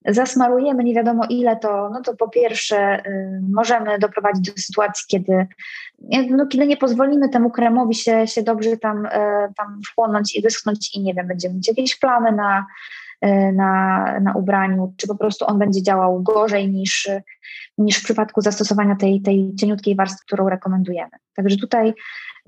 zasmarujemy 0.07 0.85
nie 0.85 0.95
wiadomo 0.95 1.25
ile, 1.29 1.57
to, 1.57 1.91
no 1.93 2.03
to 2.03 2.17
po 2.17 2.29
pierwsze 2.29 3.07
y, 3.07 3.41
możemy 3.53 3.99
doprowadzić 3.99 4.53
do 4.53 4.63
sytuacji, 4.63 5.05
kiedy, 5.09 5.47
no, 6.31 6.47
kiedy 6.47 6.67
nie 6.67 6.77
pozwolimy 6.77 7.29
temu 7.29 7.51
kremowi 7.51 7.95
się, 7.95 8.27
się 8.27 8.43
dobrze 8.43 8.77
tam, 8.77 9.09
tam 9.57 9.81
wchłonąć 9.87 10.37
i 10.37 10.43
wyschnąć 10.43 10.97
i 10.97 11.03
nie 11.03 11.15
wiem, 11.15 11.27
będziemy 11.27 11.55
mieć 11.55 11.69
jakieś 11.69 11.99
plamy 11.99 12.33
na, 12.33 12.67
na, 13.53 14.05
na 14.21 14.33
ubraniu, 14.35 14.95
czy 14.97 15.07
po 15.07 15.15
prostu 15.15 15.47
on 15.47 15.59
będzie 15.59 15.83
działał 15.83 16.23
gorzej 16.23 16.71
niż, 16.71 17.11
niż 17.79 17.99
w 17.99 18.05
przypadku 18.05 18.41
zastosowania 18.41 18.97
tej, 18.97 19.23
tej 19.23 19.55
cieniutkiej 19.55 19.97
warstwy, 19.97 20.25
którą 20.27 20.49
rekomendujemy. 20.49 21.11
Także 21.35 21.57
tutaj 21.57 21.95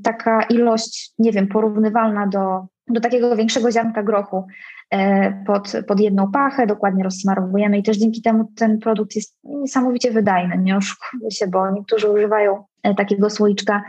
taka 0.03 0.43
ilość, 0.43 1.13
nie 1.19 1.33
wiem, 1.33 1.49
porównywalna 1.49 2.27
do 2.27 2.67
do 2.91 3.01
takiego 3.01 3.37
większego 3.37 3.73
ziarnka 3.73 4.03
grochu 4.03 4.47
e, 4.91 5.33
pod, 5.47 5.73
pod 5.87 6.01
jedną 6.01 6.31
pachę, 6.31 6.67
dokładnie 6.67 7.05
rozsmarowujemy 7.05 7.79
i 7.79 7.83
też 7.83 7.97
dzięki 7.97 8.23
temu 8.23 8.53
ten 8.57 8.79
produkt 8.79 9.17
jest 9.17 9.39
niesamowicie 9.45 10.11
wydajny, 10.11 10.59
nie 10.59 10.77
oszukujmy 10.77 11.31
się, 11.31 11.47
bo 11.47 11.71
niektórzy 11.71 12.11
używają 12.11 12.65
e, 12.83 12.95
takiego 12.95 13.31
słoiczka 13.31 13.83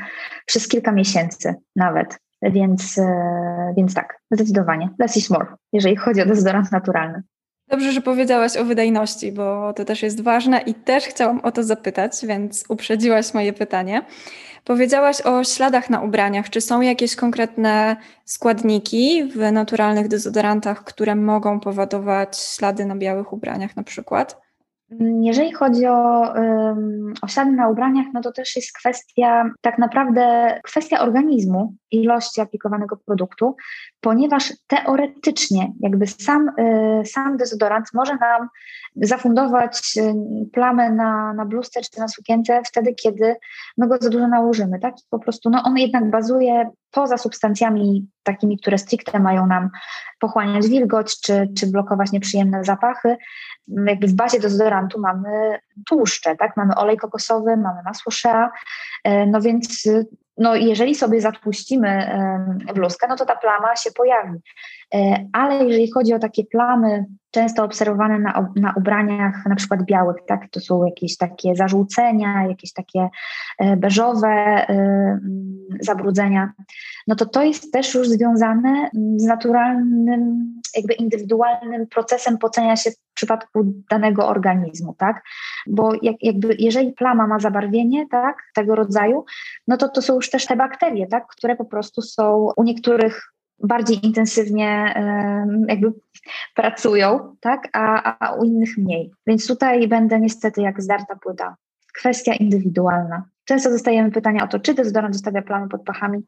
przez 0.45 0.67
kilka 0.67 0.91
miesięcy 0.91 1.55
nawet, 1.75 2.19
więc, 2.41 2.97
e, 2.97 3.73
więc 3.77 3.93
tak, 3.93 4.19
zdecydowanie, 4.31 4.89
less 4.99 5.17
is 5.17 5.29
more, 5.29 5.45
jeżeli 5.73 5.95
chodzi 5.95 6.21
o 6.21 6.25
dezodorant 6.25 6.71
naturalny. 6.71 7.23
Dobrze, 7.71 7.91
że 7.91 8.01
powiedziałaś 8.01 8.57
o 8.57 8.65
wydajności, 8.65 9.31
bo 9.31 9.73
to 9.73 9.85
też 9.85 10.03
jest 10.03 10.21
ważne 10.21 10.61
i 10.61 10.73
też 10.73 11.03
chciałam 11.03 11.39
o 11.39 11.51
to 11.51 11.63
zapytać, 11.63 12.11
więc 12.23 12.63
uprzedziłaś 12.69 13.33
moje 13.33 13.53
pytanie. 13.53 14.05
Powiedziałaś 14.65 15.21
o 15.21 15.43
śladach 15.43 15.89
na 15.89 16.01
ubraniach. 16.01 16.49
Czy 16.49 16.61
są 16.61 16.81
jakieś 16.81 17.15
konkretne 17.15 17.95
składniki 18.25 19.23
w 19.23 19.51
naturalnych 19.51 20.07
dezodorantach, 20.07 20.83
które 20.83 21.15
mogą 21.15 21.59
powodować 21.59 22.37
ślady 22.37 22.85
na 22.85 22.95
białych 22.95 23.33
ubraniach 23.33 23.75
na 23.75 23.83
przykład? 23.83 24.50
Jeżeli 24.99 25.53
chodzi 25.53 25.87
o, 25.87 26.33
ślady 27.27 27.51
na 27.51 27.69
ubraniach, 27.69 28.05
no 28.13 28.21
to 28.21 28.31
też 28.31 28.55
jest 28.55 28.77
kwestia, 28.77 29.49
tak 29.61 29.77
naprawdę 29.77 30.55
kwestia 30.63 30.99
organizmu, 30.99 31.75
ilości 31.91 32.41
aplikowanego 32.41 32.97
produktu, 32.97 33.55
ponieważ 34.01 34.53
teoretycznie 34.67 35.71
jakby 35.79 36.07
sam, 36.07 36.49
y, 36.59 37.05
sam 37.05 37.37
dezodorant 37.37 37.85
może 37.93 38.15
nam 38.15 38.47
zafundować 38.95 39.81
y, 39.97 40.13
plamę 40.53 40.91
na, 40.91 41.33
na 41.33 41.45
bluzce 41.45 41.81
czy 41.81 41.99
na 41.99 42.07
sukience 42.07 42.61
wtedy, 42.67 42.93
kiedy 42.93 43.35
my 43.77 43.87
go 43.87 43.97
za 44.01 44.09
dużo 44.09 44.27
nałożymy, 44.27 44.79
tak? 44.79 44.93
Po 45.09 45.19
prostu 45.19 45.49
no, 45.49 45.63
on 45.63 45.77
jednak 45.77 46.09
bazuje 46.09 46.69
poza 46.91 47.17
substancjami 47.17 48.07
takimi, 48.23 48.59
które 48.59 48.77
stricte 48.77 49.19
mają 49.19 49.47
nam 49.47 49.69
pochłaniać 50.19 50.67
wilgoć 50.67 51.21
czy, 51.21 51.47
czy 51.57 51.67
blokować 51.67 52.11
nieprzyjemne 52.11 52.63
zapachy, 52.63 53.17
jakby 53.67 54.07
w 54.07 54.13
bazie 54.13 54.39
dezodorantu 54.39 54.99
mamy 54.99 55.59
tłuszcze, 55.89 56.35
tak? 56.35 56.57
Mamy 56.57 56.75
olej 56.75 56.97
kokosowy, 56.97 57.57
mamy 57.57 57.83
masło 57.85 58.11
shea, 58.11 58.51
e, 59.03 59.25
no 59.25 59.41
więc 59.41 59.83
no 60.37 60.55
jeżeli 60.55 60.95
sobie 60.95 61.21
zatłuścimy 61.21 62.11
bluzkę, 62.75 63.07
no 63.07 63.15
to 63.15 63.25
ta 63.25 63.35
plama 63.35 63.75
się 63.75 63.91
pojawi. 63.91 64.39
E, 64.95 65.25
ale 65.33 65.65
jeżeli 65.65 65.91
chodzi 65.91 66.13
o 66.13 66.19
takie 66.19 66.43
plamy 66.45 67.05
często 67.31 67.63
obserwowane 67.63 68.19
na, 68.19 68.49
na 68.55 68.73
ubraniach 68.77 69.45
na 69.45 69.55
przykład 69.55 69.83
białych, 69.83 70.17
tak, 70.27 70.49
to 70.51 70.59
są 70.59 70.85
jakieś 70.85 71.17
takie 71.17 71.55
zażółcenia, 71.55 72.47
jakieś 72.47 72.73
takie 72.73 73.09
e, 73.59 73.77
beżowe 73.77 74.27
e, 74.27 75.19
zabrudzenia, 75.79 76.51
no 77.07 77.15
to 77.15 77.25
to 77.25 77.43
jest 77.43 77.73
też 77.73 77.95
już 77.95 78.09
związane 78.09 78.89
z 79.15 79.25
naturalnym, 79.25 80.53
jakby 80.75 80.93
indywidualnym 80.93 81.87
procesem 81.87 82.37
pocenia 82.37 82.75
się 82.75 82.91
w 82.91 83.13
przypadku 83.13 83.63
danego 83.89 84.27
organizmu, 84.27 84.95
tak, 84.97 85.23
bo 85.67 85.91
jak, 86.01 86.15
jakby 86.21 86.55
jeżeli 86.59 86.91
plama 86.91 87.27
ma 87.27 87.39
zabarwienie, 87.39 88.07
tak, 88.09 88.37
tego 88.55 88.75
rodzaju, 88.75 89.25
no 89.67 89.77
to 89.77 89.89
to 89.89 90.01
są 90.01 90.15
już 90.15 90.29
też 90.29 90.45
te 90.45 90.55
bakterie, 90.55 91.07
tak, 91.07 91.27
które 91.27 91.55
po 91.55 91.65
prostu 91.65 92.01
są 92.01 92.49
u 92.57 92.63
niektórych 92.63 93.31
bardziej 93.63 94.05
intensywnie 94.05 94.95
jakby 95.67 95.93
pracują, 96.55 97.35
tak, 97.39 97.69
a, 97.73 98.17
a 98.19 98.33
u 98.33 98.43
innych 98.43 98.77
mniej. 98.77 99.11
Więc 99.27 99.47
tutaj 99.47 99.87
będę 99.87 100.19
niestety 100.19 100.61
jak 100.61 100.81
zdarta 100.81 101.15
płyta. 101.15 101.55
Kwestia 101.93 102.33
indywidualna. 102.33 103.23
Często 103.45 103.69
dostajemy 103.69 104.11
pytania 104.11 104.43
o 104.43 104.47
to, 104.47 104.59
czy 104.59 104.73
dezodorant 104.73 105.15
zostawia 105.15 105.41
plamy 105.41 105.69
pod 105.69 105.83
pachami 105.83 106.19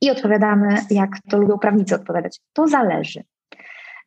i 0.00 0.10
odpowiadamy, 0.10 0.76
jak 0.90 1.10
to 1.30 1.38
lubią 1.38 1.58
prawnicy 1.58 1.94
odpowiadać. 1.94 2.40
To 2.52 2.68
zależy. 2.68 3.22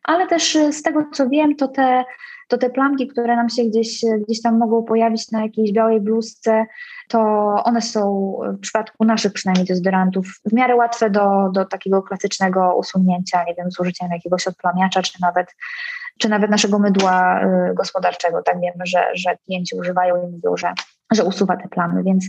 Ale 0.02 0.26
też 0.26 0.58
z 0.70 0.82
tego, 0.82 1.04
co 1.12 1.28
wiem, 1.28 1.56
to 1.56 1.68
te 1.68 2.04
to 2.50 2.58
te 2.58 2.70
plamki, 2.70 3.06
które 3.06 3.36
nam 3.36 3.48
się 3.48 3.64
gdzieś, 3.64 4.04
gdzieś 4.26 4.42
tam 4.42 4.58
mogą 4.58 4.82
pojawić 4.82 5.30
na 5.30 5.42
jakiejś 5.42 5.72
białej 5.72 6.00
bluzce, 6.00 6.66
to 7.08 7.20
one 7.64 7.82
są 7.82 8.32
w 8.42 8.60
przypadku 8.60 9.04
naszych 9.04 9.32
przynajmniej 9.32 9.66
dezodorantów 9.66 10.26
w 10.50 10.52
miarę 10.52 10.76
łatwe 10.76 11.10
do, 11.10 11.50
do 11.52 11.64
takiego 11.64 12.02
klasycznego 12.02 12.76
usunięcia, 12.76 13.44
nie 13.44 13.54
wiem, 13.54 13.70
z 13.70 13.80
użyciem 13.80 14.08
jakiegoś 14.12 14.46
odplamiacza, 14.46 15.02
czy 15.02 15.12
nawet, 15.20 15.54
czy 16.18 16.28
nawet 16.28 16.50
naszego 16.50 16.78
mydła 16.78 17.44
y, 17.44 17.74
gospodarczego. 17.74 18.42
Tak 18.42 18.60
wiemy, 18.60 18.86
że, 18.86 19.10
że 19.14 19.36
klienci 19.44 19.76
używają 19.76 20.16
i 20.16 20.26
mówią, 20.26 20.56
że, 20.56 20.72
że 21.12 21.24
usuwa 21.24 21.56
te 21.56 21.68
plamy, 21.68 22.02
więc 22.02 22.24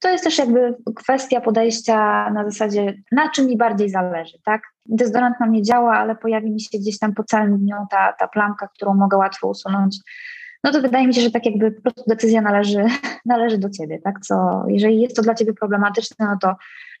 to 0.00 0.08
jest 0.08 0.24
też 0.24 0.38
jakby 0.38 0.76
kwestia 0.96 1.40
podejścia 1.40 2.30
na 2.30 2.44
zasadzie, 2.44 2.94
na 3.12 3.30
czym 3.30 3.46
mi 3.46 3.56
bardziej 3.56 3.90
zależy, 3.90 4.38
tak? 4.44 4.62
Dezodorant 4.88 5.40
na 5.40 5.46
mnie 5.46 5.62
działa, 5.62 5.98
ale 5.98 6.16
pojawi 6.16 6.50
mi 6.50 6.60
się 6.60 6.78
gdzieś 6.78 6.98
tam 6.98 7.14
po 7.14 7.24
całym 7.24 7.58
dniu 7.58 7.76
ta, 7.90 8.12
ta 8.12 8.28
plamka, 8.28 8.68
którą 8.68 8.94
mogę 8.94 9.16
łatwo 9.16 9.48
usunąć 9.48 9.98
no 10.64 10.72
to 10.72 10.82
wydaje 10.82 11.06
mi 11.06 11.14
się, 11.14 11.20
że 11.20 11.30
tak 11.30 11.46
jakby 11.46 11.72
po 11.72 11.82
prostu 11.82 12.04
decyzja 12.06 12.40
należy, 12.40 12.84
należy 13.26 13.58
do 13.58 13.70
ciebie, 13.70 13.98
tak? 13.98 14.20
Co, 14.20 14.64
jeżeli 14.68 15.00
jest 15.00 15.16
to 15.16 15.22
dla 15.22 15.34
ciebie 15.34 15.52
problematyczne, 15.52 16.26
no 16.26 16.36
to, 16.42 16.56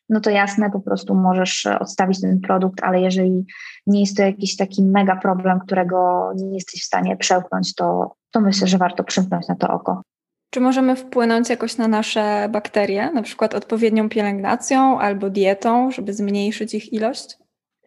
no 0.08 0.20
to 0.20 0.30
jasne, 0.30 0.70
po 0.70 0.80
prostu 0.80 1.14
możesz 1.14 1.66
odstawić 1.66 2.20
ten 2.20 2.40
produkt, 2.40 2.82
ale 2.82 3.00
jeżeli 3.00 3.46
nie 3.86 4.00
jest 4.00 4.16
to 4.16 4.22
jakiś 4.22 4.56
taki 4.56 4.82
mega 4.82 5.16
problem, 5.16 5.60
którego 5.60 6.30
nie 6.36 6.54
jesteś 6.54 6.82
w 6.82 6.86
stanie 6.86 7.16
przełknąć, 7.16 7.74
to, 7.74 8.16
to 8.30 8.40
myślę, 8.40 8.66
że 8.66 8.78
warto 8.78 9.04
przymknąć 9.04 9.48
na 9.48 9.56
to 9.56 9.68
oko. 9.68 10.02
Czy 10.50 10.60
możemy 10.60 10.96
wpłynąć 10.96 11.50
jakoś 11.50 11.76
na 11.76 11.88
nasze 11.88 12.48
bakterie, 12.52 13.10
na 13.12 13.22
przykład 13.22 13.54
odpowiednią 13.54 14.08
pielęgnacją 14.08 15.00
albo 15.00 15.30
dietą, 15.30 15.90
żeby 15.90 16.12
zmniejszyć 16.12 16.74
ich 16.74 16.92
ilość? 16.92 17.38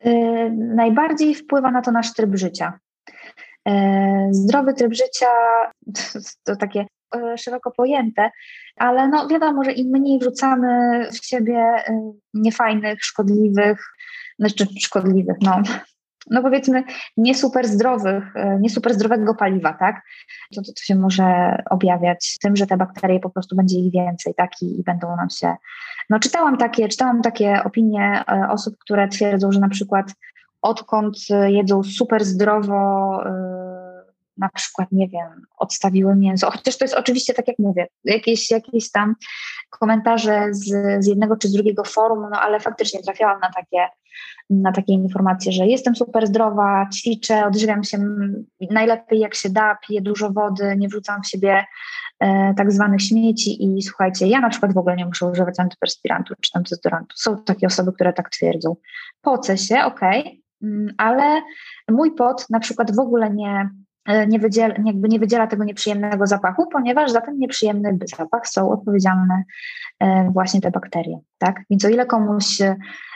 Yy, 0.05 0.51
najbardziej 0.51 1.35
wpływa 1.35 1.71
na 1.71 1.81
to 1.81 1.91
nasz 1.91 2.13
tryb 2.13 2.35
życia. 2.35 2.79
E, 3.67 4.27
zdrowy 4.31 4.73
tryb 4.73 4.93
życia 4.93 5.27
to 6.45 6.55
takie 6.55 6.85
e, 7.15 7.37
szeroko 7.37 7.71
pojęte, 7.71 8.29
ale 8.75 9.07
no 9.07 9.27
wiadomo, 9.27 9.63
że 9.63 9.71
im 9.71 9.87
mniej 9.91 10.19
wrzucamy 10.19 11.01
w 11.11 11.25
siebie 11.25 11.83
niefajnych, 12.33 13.03
szkodliwych, 13.03 13.85
znaczy 14.39 14.67
szkodliwych, 14.79 15.37
no, 15.41 15.61
no 16.29 16.41
powiedzmy 16.41 16.83
nie 17.17 17.35
super 17.35 17.67
zdrowych, 17.67 18.33
nie 18.59 18.69
super 18.69 18.93
zdrowego 18.93 19.35
paliwa, 19.35 19.73
tak? 19.73 20.01
To, 20.55 20.61
to, 20.61 20.73
to 20.73 20.83
się 20.83 20.95
może 20.95 21.57
objawiać 21.69 22.37
tym, 22.41 22.55
że 22.55 22.67
te 22.67 22.77
bakterie 22.77 23.19
po 23.19 23.29
prostu 23.29 23.55
będzie 23.55 23.79
ich 23.79 23.93
więcej, 23.93 24.33
tak? 24.37 24.51
I, 24.61 24.79
I, 24.79 24.83
będą 24.83 25.15
nam 25.15 25.29
się. 25.29 25.55
No 26.09 26.19
czytałam 26.19 26.57
takie, 26.57 26.87
czytałam 26.87 27.21
takie 27.21 27.63
opinie 27.63 28.23
osób, 28.49 28.77
które 28.77 29.07
twierdzą, 29.07 29.51
że 29.51 29.59
na 29.59 29.69
przykład 29.69 30.13
odkąd 30.61 31.17
jedzą 31.47 31.83
super 31.83 32.25
zdrowo, 32.25 33.19
y, 33.25 33.60
na 34.41 34.49
przykład, 34.49 34.91
nie 34.91 35.07
wiem, 35.07 35.45
odstawiły 35.57 36.15
mięso, 36.15 36.51
chociaż 36.51 36.77
to 36.77 36.85
jest 36.85 36.95
oczywiście, 36.95 37.33
tak 37.33 37.47
jak 37.47 37.59
mówię, 37.59 37.87
jakieś, 38.03 38.51
jakieś 38.51 38.91
tam 38.91 39.15
komentarze 39.69 40.47
z, 40.51 40.65
z 41.03 41.07
jednego 41.07 41.37
czy 41.37 41.47
z 41.47 41.53
drugiego 41.53 41.83
forum, 41.83 42.27
no 42.31 42.39
ale 42.39 42.59
faktycznie 42.59 42.99
trafiałam 43.03 43.39
na 43.39 43.49
takie, 43.55 43.87
na 44.49 44.71
takie 44.71 44.93
informacje, 44.93 45.51
że 45.51 45.67
jestem 45.67 45.95
super 45.95 46.27
zdrowa, 46.27 46.89
ćwiczę, 46.93 47.45
odżywiam 47.45 47.83
się 47.83 47.97
najlepiej 48.71 49.19
jak 49.19 49.35
się 49.35 49.49
da, 49.49 49.77
piję 49.87 50.01
dużo 50.01 50.29
wody, 50.29 50.75
nie 50.77 50.87
wrzucam 50.87 51.23
w 51.23 51.27
siebie 51.27 51.65
e, 52.19 52.53
tak 52.57 52.71
zwanych 52.71 53.01
śmieci 53.01 53.77
i 53.77 53.81
słuchajcie, 53.81 54.27
ja 54.27 54.39
na 54.39 54.49
przykład 54.49 54.73
w 54.73 54.77
ogóle 54.77 54.95
nie 54.95 55.05
muszę 55.05 55.25
używać 55.25 55.59
antyperspirantu 55.59 56.33
czy 56.41 56.51
antydezodorantu. 56.53 57.15
Są 57.17 57.43
takie 57.43 57.67
osoby, 57.67 57.93
które 57.93 58.13
tak 58.13 58.29
twierdzą. 58.29 58.75
Pocę 59.21 59.57
się, 59.57 59.83
okej, 59.83 60.21
okay, 60.21 60.41
Mm, 60.63 60.93
ale 60.97 61.41
mój 61.91 62.15
pot 62.15 62.49
na 62.49 62.59
przykład 62.59 62.95
w 62.95 62.99
ogóle 62.99 63.33
nie, 63.33 63.69
nie, 64.27 64.39
wydziela, 64.39 64.75
jakby 64.85 65.09
nie 65.09 65.19
wydziela 65.19 65.47
tego 65.47 65.63
nieprzyjemnego 65.63 66.27
zapachu, 66.27 66.67
ponieważ 66.67 67.11
za 67.11 67.21
ten 67.21 67.37
nieprzyjemny 67.37 67.97
zapach 68.17 68.47
są 68.47 68.71
odpowiedzialne 68.71 69.43
e, 69.99 70.29
właśnie 70.33 70.61
te 70.61 70.71
bakterie. 70.71 71.19
Tak? 71.37 71.61
Więc 71.69 71.85
o 71.85 71.89
ile 71.89 72.05
komuś 72.05 72.57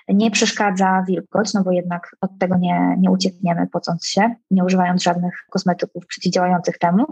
nie 0.07 0.31
przeszkadza 0.31 1.03
wilgoć, 1.07 1.53
no 1.53 1.63
bo 1.63 1.71
jednak 1.71 2.15
od 2.21 2.39
tego 2.39 2.57
nie, 2.57 2.95
nie 2.99 3.11
uciekniemy 3.11 3.67
pocąc 3.67 4.05
się, 4.05 4.35
nie 4.51 4.63
używając 4.63 5.03
żadnych 5.03 5.45
kosmetyków 5.49 6.05
przeciwdziałających 6.05 6.77
temu, 6.77 7.05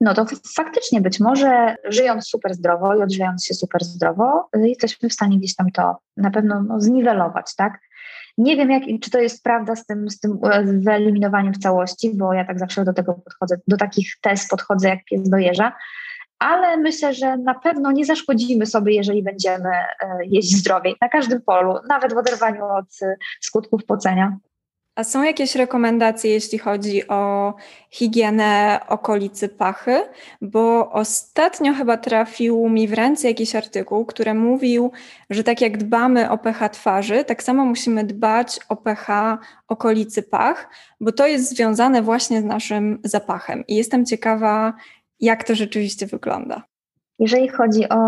no 0.00 0.14
to 0.14 0.26
faktycznie 0.56 1.00
być 1.00 1.20
może 1.20 1.76
żyjąc 1.84 2.28
super 2.28 2.54
zdrowo 2.54 2.96
i 2.96 3.02
odżywiając 3.02 3.44
się 3.44 3.54
super 3.54 3.84
zdrowo, 3.84 4.48
jesteśmy 4.54 5.08
w 5.08 5.12
stanie 5.12 5.38
gdzieś 5.38 5.54
tam 5.54 5.70
to 5.70 5.96
na 6.16 6.30
pewno 6.30 6.62
no, 6.62 6.80
zniwelować, 6.80 7.54
tak? 7.56 7.80
Nie 8.38 8.56
wiem, 8.56 8.70
jak, 8.70 8.82
czy 9.02 9.10
to 9.10 9.20
jest 9.20 9.42
prawda 9.42 9.76
z 9.76 9.86
tym, 9.86 10.10
z 10.10 10.20
tym 10.20 10.38
e, 10.42 10.64
wyeliminowaniem 10.64 11.52
w 11.52 11.58
całości, 11.58 12.10
bo 12.14 12.32
ja 12.32 12.44
tak 12.44 12.58
zawsze 12.58 12.84
do 12.84 12.92
tego 12.92 13.14
podchodzę, 13.14 13.56
do 13.68 13.76
takich 13.76 14.06
test 14.20 14.50
podchodzę 14.50 14.88
jak 14.88 15.04
pies 15.04 15.28
do 15.28 15.36
jeża, 15.36 15.72
ale 16.38 16.76
myślę, 16.76 17.14
że 17.14 17.36
na 17.36 17.54
pewno 17.54 17.92
nie 17.92 18.04
zaszkodzimy 18.04 18.66
sobie, 18.66 18.94
jeżeli 18.94 19.22
będziemy 19.22 19.70
e, 19.70 20.18
jeść 20.24 20.56
zdrowiej 20.56 20.96
na 21.00 21.08
każdym 21.08 21.42
polu, 21.42 21.74
nawet 21.88 22.14
w 22.14 22.16
oderwaniu 22.16 22.64
od 22.64 23.02
e, 23.02 23.16
skutków 23.40 23.84
pocenia. 23.84 24.36
A 24.96 25.04
są 25.04 25.22
jakieś 25.22 25.54
rekomendacje, 25.54 26.30
jeśli 26.30 26.58
chodzi 26.58 27.08
o 27.08 27.54
higienę 27.90 28.80
okolicy 28.88 29.48
pachy? 29.48 30.02
Bo 30.42 30.90
ostatnio 30.90 31.74
chyba 31.74 31.96
trafił 31.96 32.68
mi 32.68 32.88
w 32.88 32.92
ręce 32.92 33.28
jakiś 33.28 33.56
artykuł, 33.56 34.06
który 34.06 34.34
mówił, 34.34 34.92
że 35.30 35.44
tak 35.44 35.60
jak 35.60 35.78
dbamy 35.78 36.30
o 36.30 36.38
pH 36.38 36.68
twarzy, 36.68 37.24
tak 37.24 37.42
samo 37.42 37.64
musimy 37.64 38.04
dbać 38.04 38.60
o 38.68 38.76
pH 38.76 39.38
okolicy 39.68 40.22
pach, 40.22 40.68
bo 41.00 41.12
to 41.12 41.26
jest 41.26 41.48
związane 41.48 42.02
właśnie 42.02 42.40
z 42.40 42.44
naszym 42.44 43.00
zapachem. 43.04 43.64
I 43.68 43.76
jestem 43.76 44.06
ciekawa, 44.06 44.72
jak 45.20 45.44
to 45.44 45.54
rzeczywiście 45.54 46.06
wygląda. 46.06 46.62
Jeżeli 47.18 47.48
chodzi 47.48 47.88
o, 47.88 47.98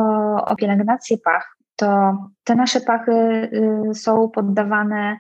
o 0.44 0.57
pielęgnację 0.57 1.18
pach, 1.18 1.57
to 1.77 2.17
te 2.45 2.55
nasze 2.55 2.81
pachy 2.81 3.13
y, 3.13 3.95
są 3.95 4.31
poddawane, 4.31 5.17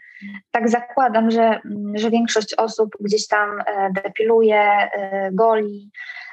tak 0.50 0.68
zakładam, 0.68 1.30
że, 1.30 1.60
że 1.94 2.10
większość 2.10 2.54
osób 2.54 2.90
gdzieś 3.00 3.28
tam 3.28 3.48
e, 3.60 3.92
depiluje, 3.92 4.62
e, 4.62 5.30
goli, 5.32 5.90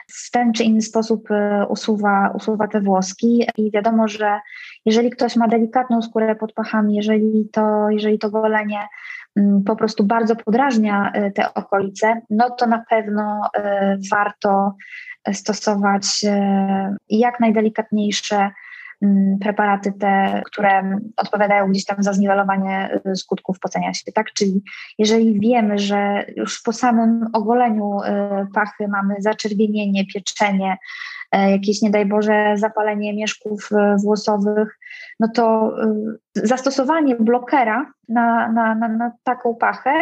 w 0.07 0.31
ten 0.31 0.53
czy 0.53 0.63
inny 0.63 0.81
sposób 0.81 1.31
e, 1.31 1.65
usuwa, 1.69 2.31
usuwa 2.35 2.67
te 2.67 2.81
włoski. 2.81 3.47
I 3.57 3.71
wiadomo, 3.71 4.07
że 4.07 4.39
jeżeli 4.85 5.09
ktoś 5.09 5.35
ma 5.35 5.47
delikatną 5.47 6.01
skórę 6.01 6.35
pod 6.35 6.53
pachami, 6.53 6.95
jeżeli 6.95 7.49
to, 7.51 7.89
jeżeli 7.89 8.19
to 8.19 8.29
golenie 8.29 8.87
mm, 9.35 9.63
po 9.63 9.75
prostu 9.75 10.03
bardzo 10.03 10.35
podrażnia 10.35 11.11
te 11.35 11.53
okolice, 11.53 12.21
no 12.29 12.49
to 12.49 12.67
na 12.67 12.85
pewno 12.89 13.49
warto 14.11 14.75
stosować 15.33 16.25
jak 17.09 17.39
najdelikatniejsze 17.39 18.35
mm, 18.35 18.51
preparaty 19.41 19.93
te, 19.99 20.41
które 20.45 20.99
odpowiadają 21.17 21.67
gdzieś 21.67 21.85
tam 21.85 22.03
za 22.03 22.13
zniwelowanie 22.13 22.99
skutków 23.15 23.59
pocenia 23.59 23.93
się, 23.93 24.11
tak? 24.11 24.33
Czyli 24.33 24.61
jeżeli 24.97 25.39
wiemy, 25.39 25.79
że 25.79 26.25
już 26.35 26.61
po 26.61 26.73
samym 26.73 27.27
ogoleniu 27.33 27.97
pachy 28.53 28.87
mamy 28.87 29.15
zaczerwienienie, 29.19 30.05
pieczenie, 30.05 30.77
E, 31.31 31.51
jakieś, 31.51 31.81
nie 31.81 31.89
daj 31.89 32.05
Boże, 32.05 32.53
zapalenie 32.57 33.13
mieszków 33.13 33.69
włosowych, 34.03 34.79
no 35.19 35.27
to 35.35 35.75
zastosowanie 36.35 37.15
blokera 37.15 37.93
na, 38.09 38.51
na, 38.51 38.75
na, 38.75 38.87
na 38.87 39.11
taką 39.23 39.55
pachę 39.55 39.93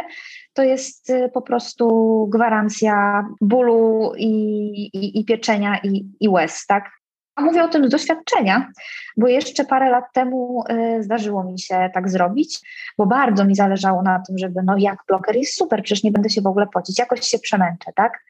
to 0.53 0.63
jest 0.63 1.11
po 1.33 1.41
prostu 1.41 2.27
gwarancja 2.33 3.25
bólu 3.41 4.11
i, 4.17 4.31
i, 4.93 5.19
i 5.19 5.25
pieczenia 5.25 5.79
i, 5.83 6.05
i 6.19 6.29
łez, 6.29 6.65
tak? 6.65 6.98
Mówię 7.41 7.63
o 7.63 7.67
tym 7.67 7.87
z 7.87 7.89
doświadczenia, 7.89 8.71
bo 9.17 9.27
jeszcze 9.27 9.65
parę 9.65 9.89
lat 9.89 10.05
temu 10.13 10.63
y, 10.69 11.03
zdarzyło 11.03 11.43
mi 11.43 11.59
się 11.59 11.89
tak 11.93 12.09
zrobić, 12.09 12.59
bo 12.97 13.05
bardzo 13.05 13.45
mi 13.45 13.55
zależało 13.55 14.01
na 14.01 14.23
tym, 14.27 14.37
żeby 14.37 14.61
no 14.65 14.75
jak 14.77 14.97
bloker 15.07 15.35
jest 15.35 15.53
super, 15.53 15.83
przecież 15.83 16.03
nie 16.03 16.11
będę 16.11 16.29
się 16.29 16.41
w 16.41 16.47
ogóle 16.47 16.67
pocić, 16.67 16.99
jakoś 16.99 17.19
się 17.21 17.39
przemęczę, 17.39 17.91
tak? 17.95 18.23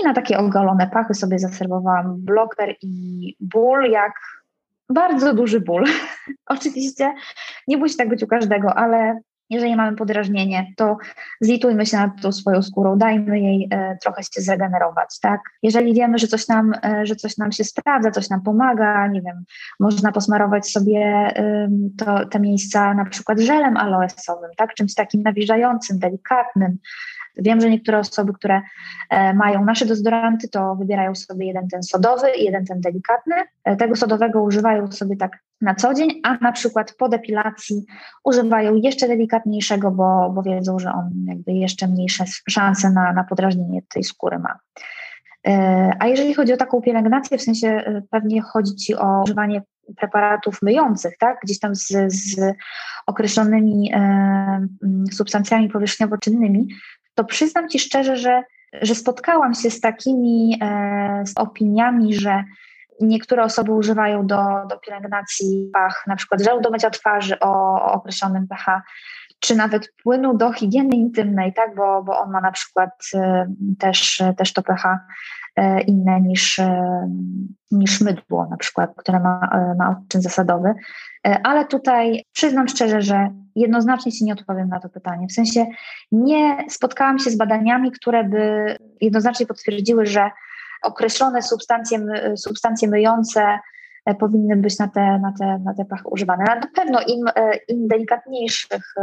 I 0.00 0.04
na 0.04 0.14
takie 0.14 0.38
ogolone 0.38 0.86
pachy 0.86 1.14
sobie 1.14 1.38
zaserwowałam 1.38 2.16
bloker 2.16 2.74
i 2.82 3.36
ból 3.40 3.90
jak 3.90 4.12
bardzo 4.88 5.34
duży 5.34 5.60
ból. 5.60 5.84
Oczywiście 6.46 7.14
nie 7.68 7.76
musi 7.76 7.96
tak 7.96 8.08
być 8.08 8.22
u 8.22 8.26
każdego, 8.26 8.74
ale 8.74 9.20
jeżeli 9.50 9.76
mamy 9.76 9.96
podrażnienie, 9.96 10.72
to 10.76 10.96
zlitujmy 11.40 11.86
się 11.86 11.96
nad 11.96 12.22
tą 12.22 12.32
swoją 12.32 12.62
skórą, 12.62 12.98
dajmy 12.98 13.40
jej 13.40 13.68
e, 13.70 13.98
trochę 14.02 14.22
się 14.22 14.40
zregenerować, 14.40 15.20
tak? 15.20 15.40
Jeżeli 15.62 15.94
wiemy, 15.94 16.18
że 16.18 16.26
coś 16.26 16.48
nam, 16.48 16.72
e, 16.84 17.06
że 17.06 17.16
coś 17.16 17.36
nam 17.36 17.52
się 17.52 17.64
sprawdza, 17.64 18.10
coś 18.10 18.30
nam 18.30 18.42
pomaga, 18.42 19.06
nie 19.06 19.22
wiem, 19.22 19.44
można 19.80 20.12
posmarować 20.12 20.70
sobie 20.70 21.32
to, 21.98 22.26
te 22.26 22.40
miejsca 22.40 22.94
na 22.94 23.04
przykład 23.04 23.38
żelem 23.40 23.76
aloesowym, 23.76 24.50
tak? 24.56 24.74
Czymś 24.74 24.94
takim 24.94 25.22
nawilżającym, 25.22 25.98
delikatnym, 25.98 26.78
Wiem, 27.38 27.60
że 27.60 27.70
niektóre 27.70 27.98
osoby, 27.98 28.32
które 28.32 28.62
e, 29.10 29.34
mają 29.34 29.64
nasze 29.64 29.86
dezodoranty, 29.86 30.48
to 30.48 30.74
wybierają 30.74 31.14
sobie 31.14 31.46
jeden 31.46 31.68
ten 31.68 31.82
sodowy 31.82 32.30
i 32.38 32.44
jeden 32.44 32.64
ten 32.64 32.80
delikatny. 32.80 33.34
E, 33.64 33.76
tego 33.76 33.96
sodowego 33.96 34.42
używają 34.42 34.92
sobie 34.92 35.16
tak 35.16 35.38
na 35.60 35.74
co 35.74 35.94
dzień, 35.94 36.20
a 36.24 36.34
na 36.34 36.52
przykład 36.52 36.94
po 36.98 37.08
depilacji 37.08 37.84
używają 38.24 38.74
jeszcze 38.74 39.08
delikatniejszego, 39.08 39.90
bo, 39.90 40.30
bo 40.34 40.42
wiedzą, 40.42 40.78
że 40.78 40.92
on 40.92 41.10
jakby 41.26 41.52
jeszcze 41.52 41.88
mniejsze 41.88 42.24
szanse 42.48 42.90
na, 42.90 43.12
na 43.12 43.24
podrażnienie 43.24 43.82
tej 43.94 44.04
skóry 44.04 44.38
ma. 44.38 44.58
E, 45.46 45.92
a 45.98 46.06
jeżeli 46.06 46.34
chodzi 46.34 46.52
o 46.52 46.56
taką 46.56 46.80
pielęgnację, 46.80 47.38
w 47.38 47.42
sensie 47.42 48.00
pewnie 48.10 48.42
chodzi 48.42 48.74
Ci 48.74 48.94
o 48.94 49.22
używanie 49.22 49.62
preparatów 49.96 50.62
myjących, 50.62 51.18
tak? 51.18 51.38
gdzieś 51.42 51.58
tam 51.58 51.74
z, 51.74 51.88
z 52.06 52.54
określonymi 53.06 53.92
e, 53.94 54.66
substancjami 55.12 55.68
powierzchniowo-czynnymi, 55.68 56.66
to 57.18 57.24
przyznam 57.24 57.68
Ci 57.68 57.78
szczerze, 57.78 58.16
że, 58.16 58.42
że 58.82 58.94
spotkałam 58.94 59.54
się 59.54 59.70
z 59.70 59.80
takimi 59.80 60.58
e, 60.62 61.22
z 61.26 61.38
opiniami, 61.38 62.14
że 62.14 62.44
niektóre 63.00 63.42
osoby 63.42 63.72
używają 63.72 64.26
do, 64.26 64.44
do 64.70 64.78
pielęgnacji 64.78 65.70
pach, 65.72 66.04
na 66.06 66.16
przykład 66.16 66.42
żelu 66.42 66.60
do 66.60 66.70
mycia 66.70 66.90
twarzy 66.90 67.40
o, 67.40 67.50
o 67.74 67.92
określonym 67.92 68.48
pH, 68.48 68.82
czy 69.40 69.56
nawet 69.56 69.92
płynu 70.02 70.36
do 70.36 70.52
higieny 70.52 70.96
intymnej, 70.96 71.52
tak, 71.54 71.74
bo, 71.74 72.02
bo 72.02 72.20
on 72.20 72.30
ma 72.30 72.40
na 72.40 72.52
przykład 72.52 72.90
e, 73.14 73.46
też, 73.78 74.22
też 74.36 74.52
to 74.52 74.62
pH 74.62 74.98
inne 75.86 76.20
niż, 76.20 76.58
e, 76.58 77.08
niż 77.70 78.00
mydło 78.00 78.46
na 78.50 78.56
przykład, 78.56 78.90
które 78.96 79.20
ma, 79.20 79.48
e, 79.52 79.74
ma 79.78 79.90
odczyn 79.90 80.22
zasadowy. 80.22 80.74
Ale 81.44 81.66
tutaj 81.66 82.24
przyznam 82.32 82.68
szczerze, 82.68 83.02
że 83.02 83.30
jednoznacznie 83.56 84.12
Ci 84.12 84.24
nie 84.24 84.32
odpowiem 84.32 84.68
na 84.68 84.80
to 84.80 84.88
pytanie. 84.88 85.26
W 85.26 85.32
sensie 85.32 85.66
nie 86.12 86.64
spotkałam 86.68 87.18
się 87.18 87.30
z 87.30 87.36
badaniami, 87.36 87.92
które 87.92 88.24
by 88.24 88.76
jednoznacznie 89.00 89.46
potwierdziły, 89.46 90.06
że 90.06 90.30
określone 90.82 91.42
substancje, 91.42 91.98
substancje 92.36 92.88
myjące 92.88 93.58
powinny 94.18 94.56
być 94.56 94.78
na 94.78 94.88
te, 94.88 95.18
na 95.18 95.32
te, 95.38 95.58
na 95.58 95.74
te 95.74 95.84
pachy 95.84 96.08
używane. 96.10 96.44
Na 96.44 96.60
pewno 96.74 97.00
im, 97.00 97.24
im 97.68 97.88
delikatniejszych 97.88 98.94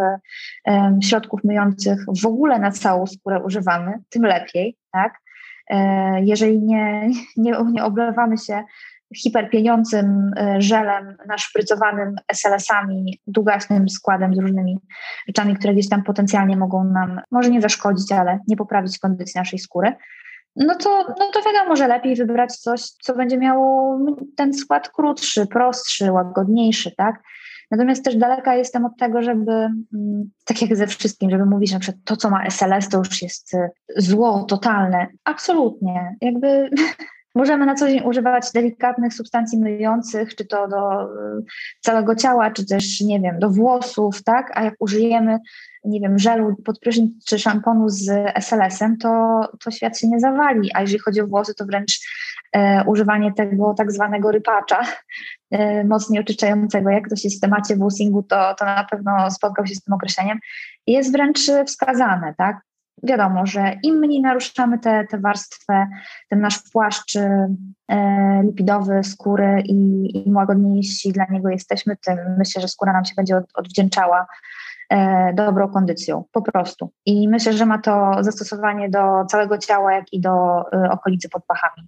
środków 1.04 1.44
myjących 1.44 2.06
w 2.22 2.26
ogóle 2.26 2.60
na 2.60 2.72
całą 2.72 3.08
skórę 3.08 3.44
używamy, 3.44 3.94
tym 4.10 4.24
lepiej, 4.24 4.78
tak? 4.92 5.25
E, 5.70 6.22
jeżeli 6.24 6.62
nie, 6.62 7.10
nie, 7.38 7.56
nie 7.72 7.84
oblewamy 7.84 8.38
się 8.38 8.64
hiperpieniącym 9.16 10.32
e, 10.38 10.62
żelem 10.62 11.18
naszprycowanym 11.28 12.16
SLS-ami, 12.28 13.20
długaśnym 13.28 13.90
składem 13.90 14.36
z 14.36 14.40
różnymi 14.40 14.78
rzeczami, 15.28 15.56
które 15.56 15.74
gdzieś 15.74 15.90
tam 15.90 16.04
potencjalnie 16.04 16.58
mogą 16.58 16.84
nam, 16.84 17.22
może 17.32 17.50
nie 17.50 17.62
zaszkodzić, 17.62 18.12
ale 18.12 18.40
nie 18.48 18.58
poprawić 18.58 19.00
kondycji 19.00 19.40
naszej 19.40 19.60
skóry, 19.60 19.94
no 20.56 20.76
to, 20.76 21.06
no 21.20 21.32
to 21.34 21.42
wiadomo, 21.42 21.76
że 21.76 21.88
lepiej 21.88 22.16
wybrać 22.16 22.58
coś, 22.58 22.82
co 22.82 23.16
będzie 23.16 23.38
miało 23.38 24.00
ten 24.36 24.54
skład 24.54 24.90
krótszy, 24.90 25.48
prostszy, 25.48 26.12
łagodniejszy, 26.12 26.92
tak? 26.98 27.16
Natomiast 27.72 28.06
też 28.06 28.16
daleka 28.16 28.56
jestem 28.56 28.86
od 28.86 28.98
tego, 28.98 29.22
żeby, 29.22 29.52
mm, 29.52 30.32
tak 30.46 30.62
jak 30.62 30.76
ze 30.76 30.88
wszystkim, 30.88 31.30
żeby 31.30 31.46
mówić, 31.46 31.72
że 31.84 31.94
to, 32.04 32.18
co 32.18 32.30
ma 32.30 32.46
SLS, 32.46 32.90
to 32.90 32.98
już 32.98 33.22
jest 33.22 33.54
y, 33.54 33.70
zło 33.98 34.44
totalne. 34.44 35.08
Absolutnie. 35.24 36.16
Jakby 36.22 36.70
Możemy 37.36 37.66
na 37.66 37.76
co 37.76 37.88
dzień 37.88 38.02
używać 38.06 38.52
delikatnych 38.52 39.14
substancji 39.14 39.60
myjących, 39.60 40.36
czy 40.36 40.46
to 40.46 40.68
do 40.68 41.04
y, 41.04 41.08
całego 41.82 42.16
ciała, 42.16 42.52
czy 42.52 42.66
też, 42.66 43.02
nie 43.02 43.20
wiem, 43.20 43.40
do 43.40 43.50
włosów, 43.50 44.24
tak? 44.24 44.52
A 44.54 44.64
jak 44.64 44.74
użyjemy, 44.80 45.40
nie 45.86 46.00
wiem, 46.00 46.20
żelu 46.20 46.56
pod 46.66 46.80
prysznic 46.80 47.26
czy 47.26 47.40
szamponu 47.40 47.90
z 47.90 48.10
SLS-em, 48.36 48.98
to, 48.98 49.42
to 49.64 49.72
świat 49.72 50.00
się 50.00 50.08
nie 50.08 50.20
zawali. 50.20 50.70
A 50.74 50.82
jeżeli 50.82 51.00
chodzi 51.00 51.22
o 51.22 51.28
włosy, 51.28 51.56
to 51.56 51.66
wręcz 51.66 52.00
e, 52.54 52.84
używanie 52.88 53.34
tego 53.34 53.74
tak 53.78 53.92
zwanego 53.92 54.32
rypacza, 54.32 54.82
e, 55.52 55.84
mocniej 55.84 56.22
oczyszczającego, 56.22 56.90
jak 56.90 57.06
ktoś 57.06 57.24
jest 57.24 57.38
w 57.38 57.42
temacie 57.42 57.76
włosingu, 57.76 58.24
to, 58.24 58.56
to 58.60 58.66
na 58.66 58.88
pewno 58.92 59.32
spotkał 59.32 59.68
się 59.68 59.76
z 59.76 59.84
tym 59.84 59.94
określeniem, 59.94 60.40
jest 60.88 61.12
wręcz 61.12 61.40
wskazane, 61.66 62.34
tak? 62.38 62.62
Wiadomo, 63.04 63.46
że 63.46 63.74
im 63.84 63.96
mniej 63.96 64.22
naruszamy 64.22 64.80
tę 64.80 64.96
te, 65.02 65.08
te 65.08 65.18
warstwę, 65.18 65.88
ten 66.30 66.42
nasz 66.42 66.60
płaszcz 66.72 67.16
e, 67.16 68.42
lipidowy 68.44 69.04
skóry 69.04 69.64
i 69.66 70.28
im 70.28 70.36
łagodniejsi 70.36 71.12
dla 71.12 71.26
niego 71.30 71.50
jesteśmy, 71.50 71.98
tym 71.98 72.18
myślę, 72.38 72.62
że 72.62 72.68
skóra 72.68 72.94
nam 72.94 73.06
się 73.06 73.14
będzie 73.16 73.38
od, 73.38 73.46
odwdzięczała 73.54 74.28
e, 74.90 75.34
dobrą 75.34 75.70
kondycją, 75.70 76.24
po 76.32 76.42
prostu. 76.42 76.92
I 77.06 77.30
myślę, 77.30 77.54
że 77.54 77.66
ma 77.66 77.78
to 77.78 78.12
zastosowanie 78.20 78.90
do 78.90 79.26
całego 79.26 79.58
ciała, 79.58 79.94
jak 79.94 80.14
i 80.14 80.22
do 80.22 80.64
e, 80.74 80.90
okolicy 80.92 81.30
pod 81.30 81.46
pachami. 81.46 81.88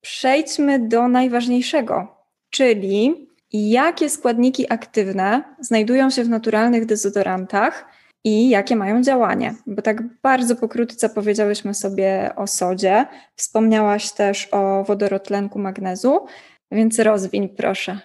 Przejdźmy 0.00 0.88
do 0.88 1.08
najważniejszego, 1.08 2.08
czyli 2.50 3.28
jakie 3.52 4.10
składniki 4.10 4.72
aktywne 4.72 5.42
znajdują 5.60 6.10
się 6.10 6.24
w 6.24 6.28
naturalnych 6.28 6.86
dezodorantach 6.86 7.86
i 8.24 8.48
jakie 8.48 8.76
mają 8.76 9.02
działanie. 9.02 9.54
Bo 9.66 9.82
tak 9.82 10.02
bardzo 10.22 10.56
pokrótce 10.56 11.08
powiedziałyśmy 11.08 11.74
sobie 11.74 12.30
o 12.36 12.46
sodzie, 12.46 13.06
wspomniałaś 13.36 14.12
też 14.12 14.48
o 14.52 14.84
wodorotlenku 14.84 15.58
magnezu, 15.58 16.26
więc 16.70 16.98
rozwiń 16.98 17.48
proszę. 17.48 17.98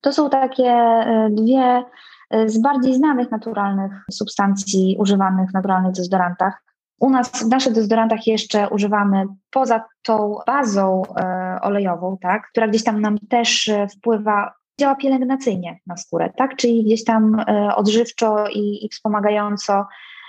To 0.00 0.12
są 0.12 0.30
takie 0.30 0.64
e, 0.64 1.28
dwie 1.30 1.84
e, 2.30 2.48
z 2.48 2.58
bardziej 2.58 2.94
znanych 2.94 3.30
naturalnych 3.30 3.92
substancji 4.10 4.96
używanych 4.98 5.50
w 5.50 5.54
naturalnych 5.54 5.92
dezodorantach. 5.92 6.62
U 7.00 7.10
nas 7.10 7.30
w 7.30 7.48
naszych 7.48 7.72
dezodorantach 7.72 8.26
jeszcze 8.26 8.68
używamy 8.68 9.24
poza 9.50 9.84
tą 10.02 10.36
bazą 10.46 11.02
e, 11.16 11.58
olejową, 11.62 12.16
tak, 12.20 12.48
która 12.50 12.68
gdzieś 12.68 12.84
tam 12.84 13.00
nam 13.00 13.18
też 13.18 13.70
wpływa 13.96 14.54
działa 14.80 14.94
pielęgnacyjnie 14.94 15.78
na 15.86 15.96
skórę, 15.96 16.32
tak? 16.36 16.56
Czyli 16.56 16.84
gdzieś 16.84 17.04
tam 17.04 17.40
e, 17.40 17.76
odżywczo 17.76 18.48
i, 18.48 18.86
i 18.86 18.88
wspomagająco 18.88 19.72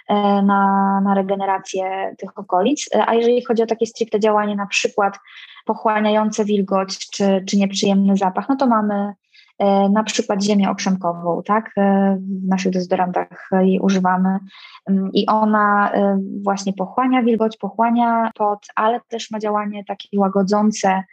e, 0.09 0.13
na, 0.41 1.01
na 1.03 1.13
regenerację 1.15 2.15
tych 2.17 2.37
okolic. 2.37 2.89
E, 2.95 3.09
a 3.09 3.13
jeżeli 3.13 3.45
chodzi 3.45 3.63
o 3.63 3.65
takie 3.65 3.85
stricte 3.85 4.19
działanie, 4.19 4.55
na 4.55 4.67
przykład 4.67 5.19
pochłaniające 5.65 6.45
wilgoć 6.45 7.09
czy, 7.09 7.43
czy 7.47 7.57
nieprzyjemny 7.57 8.17
zapach, 8.17 8.49
no 8.49 8.55
to 8.55 8.67
mamy 8.67 9.13
na 9.91 10.03
przykład 10.03 10.43
ziemię 10.43 10.69
okrzemkową, 10.69 11.41
tak? 11.45 11.71
W 12.17 12.47
naszych 12.47 12.71
dezodorantach 12.71 13.49
jej 13.61 13.79
używamy 13.79 14.39
mm, 14.89 15.09
i 15.13 15.27
ona 15.27 15.91
właśnie 16.43 16.73
pochłania 16.73 17.23
wilgoć, 17.23 17.57
pochłania 17.57 18.31
pot, 18.35 18.59
ale 18.75 19.01
też 19.07 19.31
ma 19.31 19.39
działanie 19.39 19.83
takie 19.85 20.19
łagodzące 20.19 21.03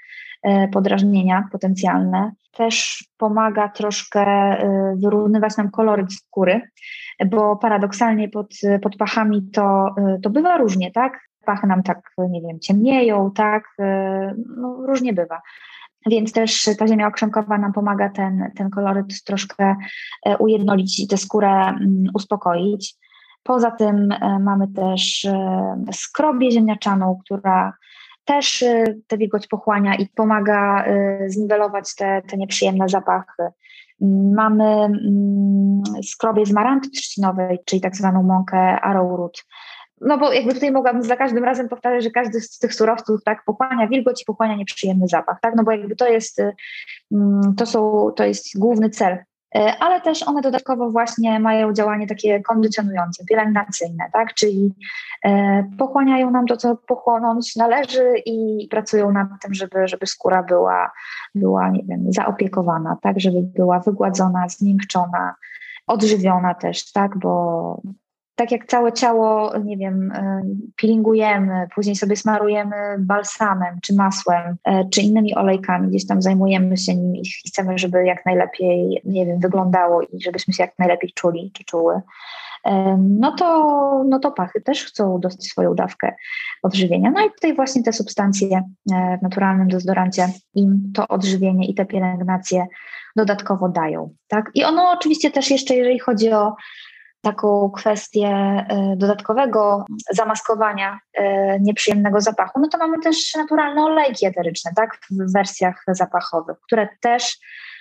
podrażnienia 0.72 1.49
potencjalne 1.53 2.33
też 2.57 3.05
pomaga 3.16 3.68
troszkę 3.68 4.24
y, 4.62 4.96
wyrównywać 4.96 5.57
nam 5.57 5.70
koloryt 5.70 6.12
skóry, 6.12 6.61
bo 7.26 7.57
paradoksalnie 7.57 8.28
pod, 8.28 8.55
pod 8.82 8.96
pachami 8.96 9.50
to, 9.53 9.94
y, 10.16 10.20
to 10.20 10.30
bywa 10.30 10.57
różnie, 10.57 10.90
tak? 10.90 11.32
pachy 11.46 11.66
nam 11.66 11.82
tak, 11.82 12.12
nie 12.18 12.42
wiem, 12.42 12.61
ciemnieją, 12.61 13.30
tak, 13.30 13.64
no, 14.57 14.86
różnie 14.86 15.12
bywa. 15.12 15.40
Więc 16.07 16.32
też 16.32 16.68
ta 16.78 16.88
ziemia 16.88 17.07
okrzemkowa 17.07 17.59
nam 17.59 17.72
pomaga 17.72 18.09
ten, 18.09 18.50
ten 18.57 18.70
koloryt 18.70 19.24
troszkę 19.24 19.76
ujednolicić 20.38 21.00
i 21.00 21.09
tę 21.09 21.16
skórę 21.16 21.48
mm, 21.48 22.05
uspokoić. 22.14 22.94
Poza 23.42 23.70
tym 23.70 24.09
mamy 24.40 24.68
też 24.68 25.26
skrobię 25.92 26.50
ziemniaczaną, 26.50 27.18
która 27.24 27.72
też 28.24 28.64
tę 29.06 29.18
wilgoć 29.18 29.46
pochłania 29.46 29.94
i 29.94 30.06
pomaga 30.06 30.84
zniwelować 31.26 31.94
te, 31.94 32.22
te 32.28 32.36
nieprzyjemne 32.36 32.88
zapachy. 32.88 33.42
Mamy 34.34 34.64
mm, 34.64 35.82
skrobię 36.02 36.46
z 36.46 36.52
maranty 36.52 36.90
trzcinowej, 36.90 37.58
czyli 37.64 37.82
tak 37.82 37.96
zwaną 37.96 38.22
mąkę 38.22 38.58
arrowroot. 38.80 39.44
No 40.00 40.18
bo 40.18 40.32
jakby 40.32 40.54
tutaj 40.54 40.72
mogłabym 40.72 41.02
za 41.02 41.16
każdym 41.16 41.44
razem 41.44 41.68
powtarzać, 41.68 42.04
że 42.04 42.10
każdy 42.10 42.40
z 42.40 42.58
tych 42.58 42.74
surowców 42.74 43.24
tak 43.24 43.44
pochłania 43.44 43.88
wilgoć 43.88 44.22
i 44.22 44.24
pochłania 44.24 44.56
nieprzyjemny 44.56 45.08
zapach, 45.08 45.38
tak? 45.42 45.54
No 45.56 45.64
bo 45.64 45.70
jakby 45.70 45.96
to 45.96 46.08
jest, 46.08 46.40
mm, 47.12 47.54
to 47.56 47.66
są, 47.66 48.10
to 48.16 48.24
jest 48.24 48.58
główny 48.58 48.90
cel 48.90 49.18
ale 49.55 50.00
też 50.00 50.22
one 50.22 50.40
dodatkowo 50.40 50.90
właśnie 50.90 51.40
mają 51.40 51.72
działanie 51.72 52.07
takie 52.07 52.42
kondycjonujące, 52.42 53.24
pielęgnacyjne, 53.24 54.05
tak? 54.12 54.34
czyli 54.34 54.74
e, 55.24 55.64
pochłaniają 55.78 56.30
nam 56.30 56.46
to, 56.46 56.57
co 56.57 56.76
pochłonąć 56.76 57.57
należy 57.57 58.14
i 58.26 58.68
pracują 58.70 59.12
nad 59.12 59.28
tym, 59.42 59.55
żeby, 59.55 59.88
żeby 59.88 60.07
skóra 60.07 60.42
była, 60.42 60.90
była 61.34 61.68
nie 61.70 61.82
wiem, 61.84 62.12
zaopiekowana, 62.12 62.96
tak? 63.03 63.20
żeby 63.20 63.42
była 63.42 63.78
wygładzona, 63.78 64.48
zmiękczona, 64.48 65.34
odżywiona 65.86 66.55
też, 66.55 66.92
tak, 66.92 67.18
bo 67.18 67.80
tak 68.35 68.53
jak 68.53 68.66
całe 68.66 68.93
ciało, 68.93 69.59
nie 69.59 69.76
wiem, 69.76 70.12
e, 70.12 70.43
peelingujemy, 70.80 71.66
później 71.74 71.97
sobie 71.97 72.16
smarujemy 72.16 72.76
balsamem, 72.99 73.78
czy 73.83 73.95
masłem, 73.95 74.57
e, 74.64 74.89
czy 74.89 75.01
innymi 75.01 75.35
olejkami, 75.35 75.89
gdzieś 75.89 76.07
tam 76.07 76.22
zajmujemy 76.22 76.76
się 76.76 76.95
nim 76.95 77.16
i 77.16 77.22
chcemy, 77.49 77.78
żeby 77.78 78.05
jak 78.05 78.26
najlepiej, 78.26 79.03
nie 79.05 79.26
wiem, 79.26 79.41
wyglądało 79.41 80.03
i 80.03 80.22
żebyśmy 80.22 80.55
się 80.55 80.62
jak 80.62 80.78
najlepiej 80.78 81.12
czuli, 81.14 81.51
czy 81.55 81.64
czuły. 81.64 82.01
E, 82.64 82.97
no 82.99 83.33
to, 83.33 84.05
no 84.09 84.18
to 84.18 84.33
pachy 84.33 84.61
też 84.61 84.85
chcą 84.85 85.20
dostać 85.20 85.47
swoją 85.47 85.74
dawkę 85.74 86.14
odżywienia. 86.62 87.11
No 87.11 87.26
i 87.26 87.30
tutaj 87.30 87.55
właśnie 87.55 87.83
te 87.83 87.93
substancje 87.93 88.62
w 89.18 89.22
naturalnym 89.22 89.68
dezodorancie 89.68 90.28
im 90.55 90.93
to 90.95 91.09
odżywienie 91.09 91.68
i 91.68 91.74
te 91.74 91.85
pielęgnacje 91.85 92.66
dodatkowo 93.16 93.68
dają. 93.68 94.14
Tak? 94.28 94.51
I 94.55 94.64
ono 94.64 94.91
oczywiście 94.91 95.30
też 95.30 95.51
jeszcze, 95.51 95.74
jeżeli 95.74 95.99
chodzi 95.99 96.33
o 96.33 96.57
taką 97.22 97.70
kwestię 97.70 98.28
e, 98.28 98.94
dodatkowego 98.96 99.84
zamaskowania 100.10 100.98
e, 101.14 101.60
nieprzyjemnego 101.60 102.20
zapachu, 102.20 102.60
no 102.60 102.68
to 102.68 102.78
mamy 102.78 102.98
też 102.98 103.34
naturalne 103.34 103.84
olejki 103.84 104.26
eteryczne, 104.26 104.70
tak, 104.76 104.98
w 105.10 105.32
wersjach 105.32 105.84
zapachowych, 105.88 106.56
które 106.66 106.88
też 107.00 107.38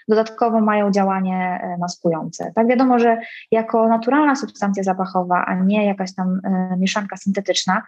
dodatkowo 0.08 0.62
mają 0.62 0.92
działanie 0.92 1.60
e, 1.64 1.78
maskujące. 1.78 2.52
Tak 2.56 2.68
wiadomo, 2.68 3.00
że 3.00 3.18
jako 3.52 3.88
naturalna 3.88 4.36
substancja 4.36 4.84
zapachowa, 4.84 5.46
a 5.46 5.56
nie 5.56 5.86
jakaś 5.86 6.16
tam 6.16 6.42
mieszanka 6.78 7.18
syntetyczna, 7.18 7.82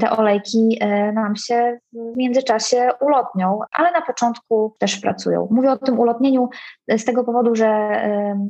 te 0.00 0.10
olejki 0.10 0.80
nam 1.14 1.36
się 1.36 1.78
w 1.92 2.16
międzyczasie 2.16 2.88
ulotnią, 3.00 3.60
ale 3.72 3.92
na 3.92 4.02
początku 4.02 4.76
też 4.78 4.96
pracują. 4.96 5.48
Mówię 5.50 5.70
o 5.70 5.76
tym 5.76 5.98
ulotnieniu 5.98 6.48
z 6.88 7.04
tego 7.04 7.24
powodu, 7.24 7.54
że, 7.54 7.90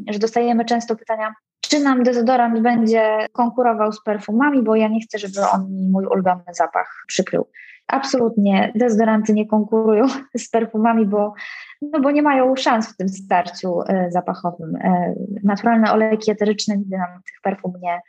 że 0.09 0.19
dostajemy 0.19 0.65
często 0.65 0.97
pytania, 0.97 1.35
czy 1.69 1.81
nam 1.81 2.03
dezodorant 2.03 2.61
będzie 2.61 3.27
konkurował 3.33 3.93
z 3.93 4.03
perfumami, 4.03 4.63
bo 4.63 4.77
ja 4.77 4.89
nie 4.89 5.01
chcę, 5.01 5.19
żeby 5.19 5.41
on 5.55 5.75
mi 5.75 5.89
mój 5.89 6.07
ulubiony 6.07 6.43
zapach 6.53 7.05
przykrył. 7.07 7.47
Absolutnie 7.87 8.73
dezodoranty 8.75 9.33
nie 9.33 9.47
konkurują 9.47 10.07
z 10.37 10.51
perfumami, 10.51 11.07
bo, 11.07 11.35
no 11.83 12.01
bo 12.01 12.11
nie 12.11 12.23
mają 12.23 12.57
szans 12.57 12.93
w 12.93 12.97
tym 12.97 13.09
starciu 13.09 13.83
e, 13.83 14.11
zapachowym. 14.11 14.77
E, 14.77 15.15
naturalne 15.45 15.93
olejki 15.93 16.31
eteryczne 16.31 16.77
nigdy 16.77 16.97
nam 16.99 17.09
tych 17.09 17.41
perfum 17.43 17.73
nie, 17.83 18.01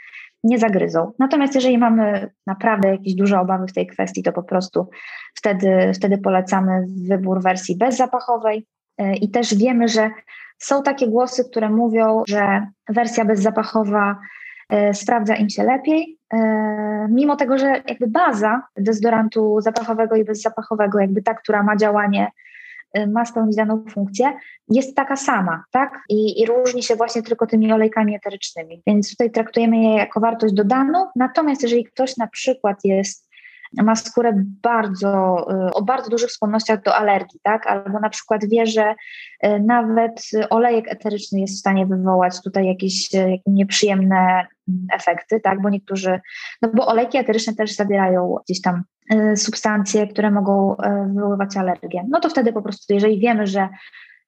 nie 0.44 0.60
zagryzą. 0.60 1.12
Natomiast 1.20 1.56
jeżeli 1.56 1.78
mamy 1.78 2.30
naprawdę 2.48 2.90
jakieś 2.90 3.16
duże 3.16 3.40
obawy 3.40 3.68
w 3.68 3.74
tej 3.74 3.88
kwestii, 3.88 4.24
to 4.24 4.34
po 4.34 4.44
prostu 4.44 4.90
wtedy, 5.36 5.92
wtedy 5.96 6.18
polecamy 6.18 6.86
wybór 7.08 7.44
wersji 7.44 7.78
bezzapachowej 7.78 8.68
e, 8.98 9.16
i 9.16 9.32
też 9.32 9.56
wiemy, 9.56 9.88
że 9.88 10.10
są 10.58 10.84
takie 10.84 11.08
głosy, 11.08 11.50
które 11.50 11.70
mówią, 11.70 12.24
że 12.28 12.68
wersja 12.90 13.26
bezzapachowa 13.26 14.20
e, 14.70 14.94
sprawdza 14.94 15.36
im 15.36 15.50
się 15.50 15.64
lepiej, 15.64 16.18
e, 16.34 16.38
mimo 17.10 17.36
tego, 17.36 17.58
że 17.58 17.68
jakby 17.88 18.08
baza 18.08 18.62
dezodorantu 18.78 19.62
zapachowego 19.62 20.16
i 20.16 20.24
bezzapachowego, 20.24 21.00
jakby 21.00 21.22
ta, 21.22 21.34
która 21.34 21.64
ma 21.64 21.76
działanie, 21.76 22.32
e, 22.94 23.08
ma 23.08 23.26
spełnić 23.26 23.56
daną 23.56 23.84
funkcję, 23.90 24.34
jest 24.70 24.96
taka 24.96 25.16
sama, 25.16 25.64
tak? 25.72 26.00
I, 26.10 26.42
I, 26.42 26.46
różni 26.46 26.84
się 26.84 26.96
właśnie 26.96 27.24
tylko 27.24 27.48
tymi 27.48 27.74
olejkami 27.74 28.16
eterycznymi. 28.16 28.82
Więc 28.88 29.10
tutaj 29.10 29.32
traktujemy 29.32 29.78
je 29.78 29.96
jako 29.96 30.20
wartość 30.20 30.54
dodaną. 30.54 31.06
Natomiast 31.16 31.64
jeżeli 31.64 31.84
ktoś 31.84 32.18
na 32.18 32.28
przykład 32.28 32.78
jest 32.84 33.27
ma 33.74 33.96
skórę 33.96 34.34
bardzo, 34.64 35.38
y, 35.68 35.74
o 35.74 35.82
bardzo 35.82 36.10
dużych 36.10 36.32
skłonnościach 36.32 36.84
do 36.84 36.96
alergii, 36.96 37.40
tak? 37.44 37.68
Albo 37.68 38.00
na 38.00 38.10
przykład 38.10 38.46
wie, 38.46 38.66
że 38.66 38.96
y, 39.46 39.60
nawet 39.60 40.22
olejek 40.50 40.92
eteryczny 40.92 41.40
jest 41.40 41.56
w 41.56 41.60
stanie 41.60 41.86
wywołać 41.86 42.42
tutaj 42.44 42.68
jakieś, 42.68 43.16
y, 43.16 43.38
nieprzyjemne 43.46 44.18
mm, 44.18 44.88
efekty, 44.94 45.40
tak? 45.40 45.62
Bo 45.62 45.70
niektórzy, 45.70 46.20
no 46.62 46.70
bo 46.74 46.88
olejki 46.88 47.18
eteryczne 47.18 47.54
też 47.54 47.76
zawierają 47.76 48.36
gdzieś 48.46 48.62
tam 48.62 48.84
substancje, 49.36 50.08
które 50.08 50.32
mogą 50.32 50.76
wywoływać 51.14 51.58
alergię. 51.58 52.04
No 52.10 52.20
to 52.20 52.30
wtedy 52.30 52.54
po 52.54 52.62
prostu, 52.62 52.94
jeżeli 52.94 53.20
wiemy, 53.20 53.48
że 53.48 53.70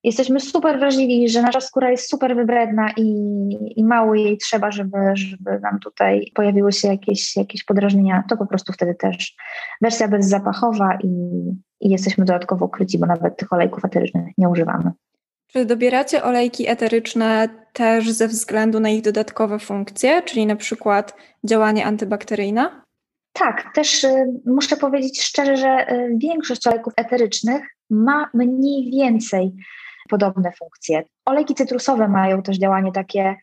jesteśmy 0.03 0.39
super 0.39 0.79
wrażliwi, 0.79 1.29
że 1.29 1.41
nasza 1.41 1.61
skóra 1.61 1.91
jest 1.91 2.09
super 2.09 2.35
wybredna 2.35 2.91
i, 2.97 3.13
i 3.75 3.83
mało 3.83 4.15
jej 4.15 4.37
trzeba, 4.37 4.71
żeby, 4.71 4.97
żeby 5.13 5.59
nam 5.59 5.79
tutaj 5.79 6.31
pojawiły 6.35 6.71
się 6.71 6.87
jakieś, 6.87 7.35
jakieś 7.35 7.63
podrażnienia, 7.63 8.23
to 8.29 8.37
po 8.37 8.47
prostu 8.47 8.73
wtedy 8.73 8.95
też 8.95 9.35
wersja 9.81 10.07
bezzapachowa 10.07 10.97
i, 11.03 11.09
i 11.81 11.89
jesteśmy 11.89 12.25
dodatkowo 12.25 12.65
ukryci, 12.65 12.99
bo 12.99 13.05
nawet 13.05 13.37
tych 13.37 13.53
olejków 13.53 13.85
eterycznych 13.85 14.25
nie 14.37 14.49
używamy. 14.49 14.91
Czy 15.47 15.65
dobieracie 15.65 16.23
olejki 16.23 16.67
eteryczne 16.67 17.49
też 17.73 18.11
ze 18.11 18.27
względu 18.27 18.79
na 18.79 18.89
ich 18.89 19.01
dodatkowe 19.01 19.59
funkcje, 19.59 20.21
czyli 20.21 20.45
na 20.45 20.55
przykład 20.55 21.15
działanie 21.43 21.85
antybakteryjne? 21.85 22.81
Tak, 23.33 23.73
też 23.75 24.03
y, 24.03 24.25
muszę 24.45 24.77
powiedzieć 24.77 25.21
szczerze, 25.21 25.57
że 25.57 25.93
y, 25.93 26.17
większość 26.17 26.67
olejków 26.67 26.93
eterycznych 26.97 27.63
ma 27.89 28.29
mniej 28.33 28.91
więcej 28.91 29.51
podobne 30.09 30.51
funkcje. 30.59 31.03
Olejki 31.25 31.55
cytrusowe 31.55 32.07
mają 32.07 32.41
też 32.41 32.57
działanie 32.57 32.91
takie 32.91 33.35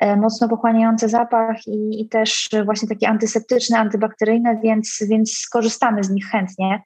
e, 0.00 0.16
mocno 0.16 0.48
pochłaniające 0.48 1.08
zapach 1.08 1.56
i, 1.66 2.00
i, 2.00 2.08
też 2.08 2.48
właśnie 2.64 2.88
takie 2.88 3.08
antyseptyczne, 3.08 3.78
antybakteryjne, 3.78 4.60
więc, 4.64 4.98
więc 5.08 5.32
skorzystamy 5.32 6.04
z 6.04 6.10
nich 6.10 6.26
chętnie 6.26 6.82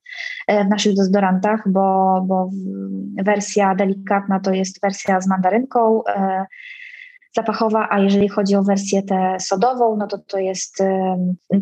e, 0.46 0.64
w 0.64 0.68
naszych 0.68 0.96
dezodorantach, 0.96 1.60
bo, 1.66 2.20
bo 2.26 2.50
wersja 3.22 3.74
delikatna 3.74 4.40
to 4.40 4.52
jest 4.52 4.80
wersja 4.82 5.20
z 5.20 5.28
mandarynką 5.28 6.04
e, 6.04 6.46
zapachowa, 7.36 7.88
a 7.90 7.98
jeżeli 7.98 8.28
chodzi 8.28 8.56
o 8.56 8.62
wersję 8.62 9.02
tę 9.02 9.36
sodową, 9.40 9.96
no 9.96 10.06
to 10.06 10.18
to 10.18 10.38
jest 10.38 10.82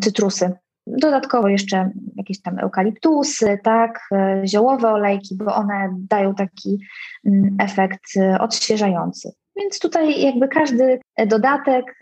cytrusy 0.00 0.52
Dodatkowo 0.86 1.48
jeszcze 1.48 1.90
jakieś 2.16 2.42
tam 2.42 2.58
eukaliptusy, 2.58 3.58
tak, 3.64 4.00
e, 4.12 4.42
ziołowe 4.46 4.88
olejki, 4.88 5.36
bo 5.36 5.54
one 5.54 5.88
dają 5.98 6.34
taki 6.34 6.78
mm, 7.26 7.56
efekt 7.60 8.16
e, 8.16 8.38
odświeżający. 8.38 9.32
Więc 9.56 9.78
tutaj 9.78 10.22
jakby 10.22 10.48
każdy 10.48 11.00
dodatek 11.26 11.98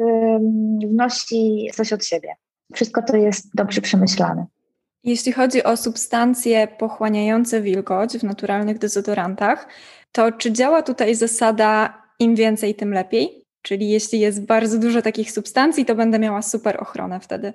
wnosi 0.88 1.70
coś 1.74 1.92
od 1.92 2.04
siebie. 2.04 2.28
Wszystko 2.74 3.02
to 3.02 3.16
jest 3.16 3.54
dobrze 3.54 3.80
przemyślane. 3.80 4.46
Jeśli 5.04 5.32
chodzi 5.32 5.64
o 5.64 5.76
substancje 5.76 6.68
pochłaniające 6.68 7.62
wilgoć 7.62 8.18
w 8.18 8.24
naturalnych 8.24 8.78
dezodorantach, 8.78 9.68
to 10.12 10.32
czy 10.32 10.52
działa 10.52 10.82
tutaj 10.82 11.14
zasada 11.14 12.02
im 12.18 12.34
więcej, 12.34 12.74
tym 12.74 12.92
lepiej? 12.92 13.44
Czyli 13.62 13.90
jeśli 13.90 14.20
jest 14.20 14.46
bardzo 14.46 14.78
dużo 14.78 15.02
takich 15.02 15.32
substancji, 15.32 15.84
to 15.84 15.94
będę 15.94 16.18
miała 16.18 16.42
super 16.42 16.82
ochronę 16.82 17.20
wtedy. 17.20 17.52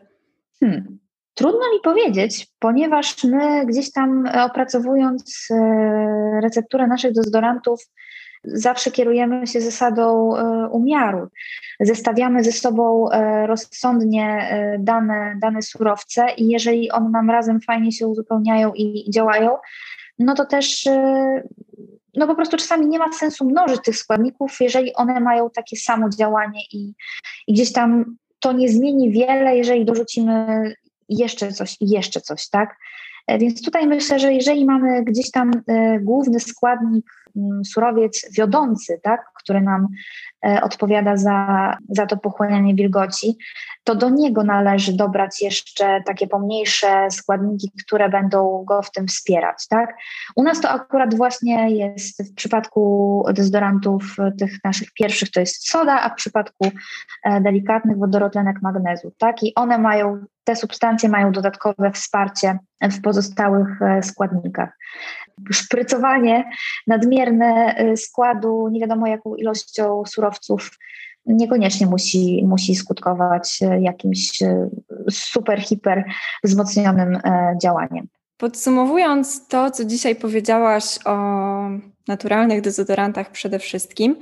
Hmm. 0.59 0.99
Trudno 1.35 1.71
mi 1.73 1.79
powiedzieć, 1.83 2.47
ponieważ 2.59 3.23
my 3.23 3.65
gdzieś 3.65 3.91
tam 3.91 4.25
e, 4.27 4.43
opracowując 4.43 5.47
e, 5.51 6.39
recepturę 6.43 6.87
naszych 6.87 7.13
dezodorantów, 7.13 7.81
zawsze 8.43 8.91
kierujemy 8.91 9.47
się 9.47 9.61
zasadą 9.61 10.35
e, 10.35 10.69
umiaru. 10.69 11.27
Zestawiamy 11.79 12.43
ze 12.43 12.51
sobą 12.51 13.09
rozsądnie 13.45 14.49
dane, 14.79 15.35
dane 15.41 15.61
surowce 15.61 16.25
i 16.37 16.47
jeżeli 16.47 16.91
one 16.91 17.09
nam 17.09 17.29
razem 17.29 17.61
fajnie 17.61 17.91
się 17.91 18.07
uzupełniają 18.07 18.73
i, 18.73 19.11
działają, 19.11 19.57
no 20.19 20.35
to 20.35 20.45
też 20.45 20.85
no 22.13 22.27
po 22.27 22.35
prostu 22.35 22.57
czasami 22.57 22.87
nie 22.87 22.99
ma 22.99 23.11
sensu 23.11 23.45
mnożyć 23.45 23.81
tych 23.83 23.97
składników, 23.97 24.57
jeżeli 24.61 24.93
one 24.93 25.19
mają 25.19 25.49
takie 25.49 25.77
samo 25.77 26.09
działanie 26.09 26.61
i, 26.71 26.93
i 27.47 27.53
gdzieś 27.53 27.73
tam 27.73 28.17
to 28.39 28.51
nie 28.51 28.69
zmieni 28.69 29.11
wiele, 29.11 29.57
jeżeli 29.57 29.85
dorzucimy 29.85 30.73
jeszcze 31.09 31.51
coś 31.51 31.77
i 31.81 31.89
jeszcze 31.89 32.21
coś, 32.21 32.49
tak? 32.49 32.77
E, 33.27 33.37
więc 33.37 33.61
tutaj 33.65 33.87
myślę, 33.87 34.19
że 34.19 34.33
jeżeli 34.33 34.65
mamy 34.65 35.03
gdzieś 35.03 35.31
tam 35.31 35.51
e, 35.67 35.99
główny 35.99 36.39
składnik, 36.39 37.24
surowiec 37.65 38.27
wiodący, 38.37 38.99
tak, 39.03 39.25
który 39.43 39.61
nam 39.61 39.87
e, 40.45 40.61
odpowiada 40.61 41.17
za, 41.17 41.77
za 41.89 42.05
to 42.05 42.17
pochłanianie 42.17 42.75
wilgoci, 42.75 43.37
to 43.83 43.95
do 43.95 44.09
niego 44.09 44.43
należy 44.43 44.93
dobrać 44.93 45.41
jeszcze 45.41 46.01
takie 46.05 46.27
pomniejsze 46.27 47.07
składniki, 47.11 47.71
które 47.85 48.09
będą 48.09 48.63
go 48.67 48.81
w 48.81 48.91
tym 48.91 49.07
wspierać. 49.07 49.67
Tak? 49.69 49.95
U 50.35 50.43
nas 50.43 50.61
to 50.61 50.69
akurat 50.69 51.15
właśnie 51.15 51.77
jest 51.77 52.31
w 52.31 52.35
przypadku 52.35 53.23
dezodorantów 53.33 54.15
tych 54.39 54.51
naszych 54.63 54.93
pierwszych 54.93 55.31
to 55.31 55.39
jest 55.39 55.69
soda, 55.69 56.01
a 56.01 56.09
w 56.09 56.15
przypadku 56.15 56.71
delikatnych 57.41 57.97
wodorotlenek 57.97 58.61
magnezu. 58.61 59.11
Tak? 59.17 59.43
I 59.43 59.55
one 59.55 59.77
mają 59.77 60.25
te 60.45 60.55
substancje 60.55 61.09
mają 61.09 61.31
dodatkowe 61.31 61.91
wsparcie 61.91 62.59
w 62.81 63.01
pozostałych 63.01 63.81
e, 63.81 64.03
składnikach. 64.03 64.77
Szprycowanie 65.51 66.49
nadmierne 66.87 67.24
e, 67.27 67.97
składu 67.97 68.69
nie 68.71 68.79
wiadomo 68.79 69.07
jaką 69.07 69.35
ilością 69.35 70.03
surowców 70.07 70.71
niekoniecznie 71.25 71.87
musi, 71.87 72.43
musi 72.47 72.75
skutkować 72.75 73.59
e, 73.61 73.81
jakimś 73.81 74.39
super, 75.09 75.61
hiper 75.61 76.03
wzmocnionym 76.43 77.19
działaniem. 77.61 78.07
Podsumowując 78.37 79.47
to, 79.47 79.71
co 79.71 79.85
dzisiaj 79.85 80.15
powiedziałaś 80.15 80.99
o 81.05 81.15
naturalnych 82.07 82.61
dezodorantach 82.61 83.31
przede 83.31 83.59
wszystkim, 83.59 84.15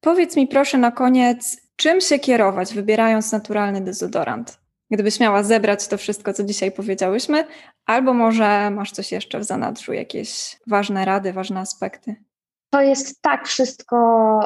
powiedz 0.00 0.36
mi 0.36 0.46
proszę 0.46 0.78
na 0.78 0.90
koniec, 0.90 1.60
czym 1.76 2.00
się 2.00 2.18
kierować, 2.18 2.74
wybierając 2.74 3.32
naturalny 3.32 3.80
dezodorant? 3.80 4.58
Gdybyś 4.90 5.20
miała 5.20 5.42
zebrać 5.42 5.88
to 5.88 5.98
wszystko, 5.98 6.32
co 6.32 6.44
dzisiaj 6.44 6.72
powiedziałyśmy, 6.72 7.44
albo 7.86 8.14
może 8.14 8.70
masz 8.70 8.92
coś 8.92 9.12
jeszcze 9.12 9.38
w 9.38 9.44
zanadrzu, 9.44 9.92
jakieś 9.92 10.56
ważne 10.66 11.04
rady, 11.04 11.32
ważne 11.32 11.60
aspekty? 11.60 12.16
To 12.76 12.80
jest 12.80 13.22
tak 13.22 13.48
wszystko 13.48 13.96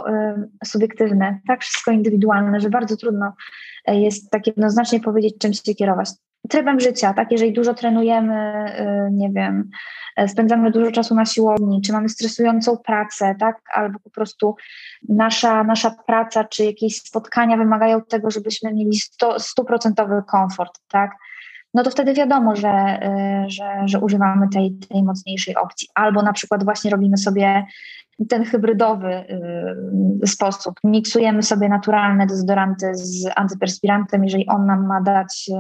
y, 0.09 0.67
subiektywne, 0.67 1.41
tak 1.49 1.61
wszystko 1.61 1.91
indywidualne, 1.91 2.61
że 2.61 2.71
bardzo 2.71 2.97
trudno 2.97 3.33
y, 3.91 3.95
jest 3.95 4.31
tak 4.31 4.47
jednoznacznie 4.47 5.01
powiedzieć, 5.01 5.35
czym 5.39 5.53
się 5.53 5.75
kierować 5.75 6.11
trybem 6.49 6.81
życia, 6.81 7.15
tak? 7.15 7.33
Jeżeli 7.33 7.53
dużo 7.53 7.75
trenujemy, 7.75 8.65
y, 9.09 9.13
nie 9.13 9.31
wiem, 9.31 9.71
e, 10.17 10.29
spędzamy 10.29 10.71
dużo 10.71 10.93
czasu 10.93 11.15
na 11.15 11.25
siłowni, 11.25 11.83
czy 11.83 11.93
mamy 11.93 12.09
stresującą 12.09 12.77
pracę, 12.77 13.35
tak? 13.41 13.61
Albo 13.75 13.99
po 13.99 14.11
prostu 14.11 14.57
nasza, 15.09 15.65
nasza 15.65 15.91
praca, 16.07 16.45
czy 16.45 16.65
jakieś 16.65 16.99
spotkania 17.03 17.57
wymagają 17.57 18.03
tego, 18.03 18.31
żebyśmy 18.31 18.75
mieli 18.75 18.99
stuprocentowy 19.39 20.23
komfort, 20.31 20.79
tak? 20.89 21.11
No 21.75 21.83
to 21.83 21.91
wtedy 21.91 22.15
wiadomo, 22.15 22.57
że, 22.57 23.01
y, 23.47 23.51
że, 23.51 23.83
że 23.85 23.99
używamy 24.01 24.49
tej, 24.49 24.79
tej 24.89 25.03
mocniejszej 25.03 25.57
opcji. 25.57 25.89
Albo 25.95 26.23
na 26.23 26.33
przykład 26.33 26.65
właśnie 26.65 26.91
robimy 26.91 27.17
sobie 27.17 27.67
ten 28.29 28.45
hybrydowy 28.45 29.25
y, 30.23 30.27
sposób. 30.27 30.75
Miksujemy 30.85 31.43
sobie 31.43 31.69
naturalne 31.69 32.27
dezodoranty 32.27 32.95
z 32.95 33.29
antyperspirantem, 33.37 34.25
jeżeli 34.25 34.47
on 34.47 34.67
nam 34.67 34.87
ma 34.87 35.01
dać 35.01 35.51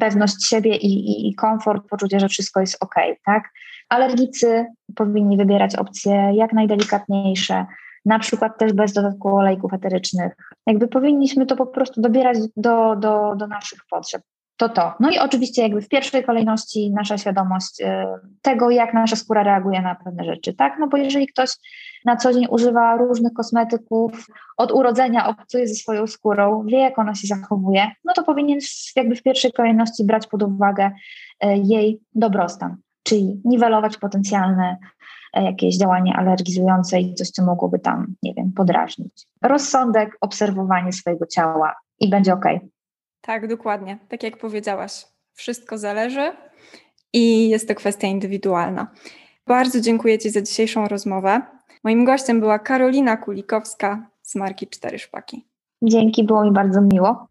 pewność 0.00 0.46
siebie 0.46 0.76
i, 0.76 0.86
i, 0.86 1.28
i 1.28 1.34
komfort, 1.34 1.88
poczucie, 1.88 2.20
że 2.20 2.28
wszystko 2.28 2.60
jest 2.60 2.84
ok, 2.84 2.94
tak? 3.24 3.50
Alergicy 3.88 4.66
powinni 4.94 5.36
wybierać 5.36 5.76
opcje 5.76 6.30
jak 6.34 6.52
najdelikatniejsze, 6.52 7.66
na 8.04 8.18
przykład 8.18 8.58
też 8.58 8.72
bez 8.72 8.92
dodatku 8.92 9.36
olejków 9.36 9.72
eterycznych. 9.72 10.32
Jakby 10.66 10.88
powinniśmy 10.88 11.46
to 11.46 11.56
po 11.56 11.66
prostu 11.66 12.00
dobierać 12.00 12.38
do, 12.56 12.96
do, 12.96 13.34
do 13.36 13.46
naszych 13.46 13.78
potrzeb 13.90 14.22
to 14.58 14.68
to. 14.68 14.92
No 15.00 15.10
i 15.10 15.18
oczywiście 15.18 15.62
jakby 15.62 15.82
w 15.82 15.88
pierwszej 15.88 16.24
kolejności 16.24 16.90
nasza 16.90 17.18
świadomość 17.18 17.80
y, 17.80 17.84
tego, 18.42 18.70
jak 18.70 18.94
nasza 18.94 19.16
skóra 19.16 19.42
reaguje 19.42 19.82
na 19.82 19.94
pewne 19.94 20.24
rzeczy, 20.24 20.54
tak? 20.54 20.76
No 20.80 20.88
bo 20.88 20.96
jeżeli 20.96 21.26
ktoś 21.26 21.50
na 22.04 22.16
co 22.16 22.32
dzień 22.32 22.46
używa 22.50 22.96
różnych 22.96 23.32
kosmetyków, 23.32 24.26
od 24.56 24.72
urodzenia 24.72 25.28
obcuje 25.28 25.68
ze 25.68 25.74
swoją 25.74 26.06
skórą, 26.06 26.64
wie 26.66 26.78
jak 26.78 26.98
ona 26.98 27.14
się 27.14 27.26
zachowuje, 27.26 27.90
no 28.04 28.12
to 28.12 28.22
powinien 28.22 28.58
jakby 28.96 29.16
w 29.16 29.22
pierwszej 29.22 29.52
kolejności 29.52 30.04
brać 30.04 30.26
pod 30.26 30.42
uwagę 30.42 30.90
y, 31.44 31.48
jej 31.64 32.00
dobrostan, 32.14 32.76
czyli 33.02 33.40
niwelować 33.44 33.96
potencjalne 33.96 34.76
y, 35.36 35.42
jakieś 35.42 35.76
działanie 35.76 36.16
alergizujące 36.16 37.00
i 37.00 37.14
coś, 37.14 37.30
co 37.30 37.44
mogłoby 37.44 37.78
tam, 37.78 38.06
nie 38.22 38.34
wiem, 38.34 38.52
podrażnić. 38.52 39.26
Rozsądek, 39.42 40.16
obserwowanie 40.20 40.92
swojego 40.92 41.26
ciała 41.26 41.74
i 42.00 42.10
będzie 42.10 42.34
ok. 42.34 42.44
Tak, 43.28 43.48
dokładnie. 43.48 43.98
Tak 44.08 44.22
jak 44.22 44.36
powiedziałaś, 44.36 45.06
wszystko 45.32 45.78
zależy 45.78 46.32
i 47.12 47.48
jest 47.48 47.68
to 47.68 47.74
kwestia 47.74 48.06
indywidualna. 48.06 48.86
Bardzo 49.46 49.80
dziękuję 49.80 50.18
Ci 50.18 50.30
za 50.30 50.42
dzisiejszą 50.42 50.88
rozmowę. 50.88 51.40
Moim 51.84 52.04
gościem 52.04 52.40
była 52.40 52.58
Karolina 52.58 53.16
Kulikowska 53.16 54.10
z 54.22 54.34
marki 54.34 54.66
Cztery 54.66 54.98
Szpaki. 54.98 55.46
Dzięki, 55.82 56.24
było 56.24 56.44
mi 56.44 56.52
bardzo 56.52 56.80
miło. 56.80 57.27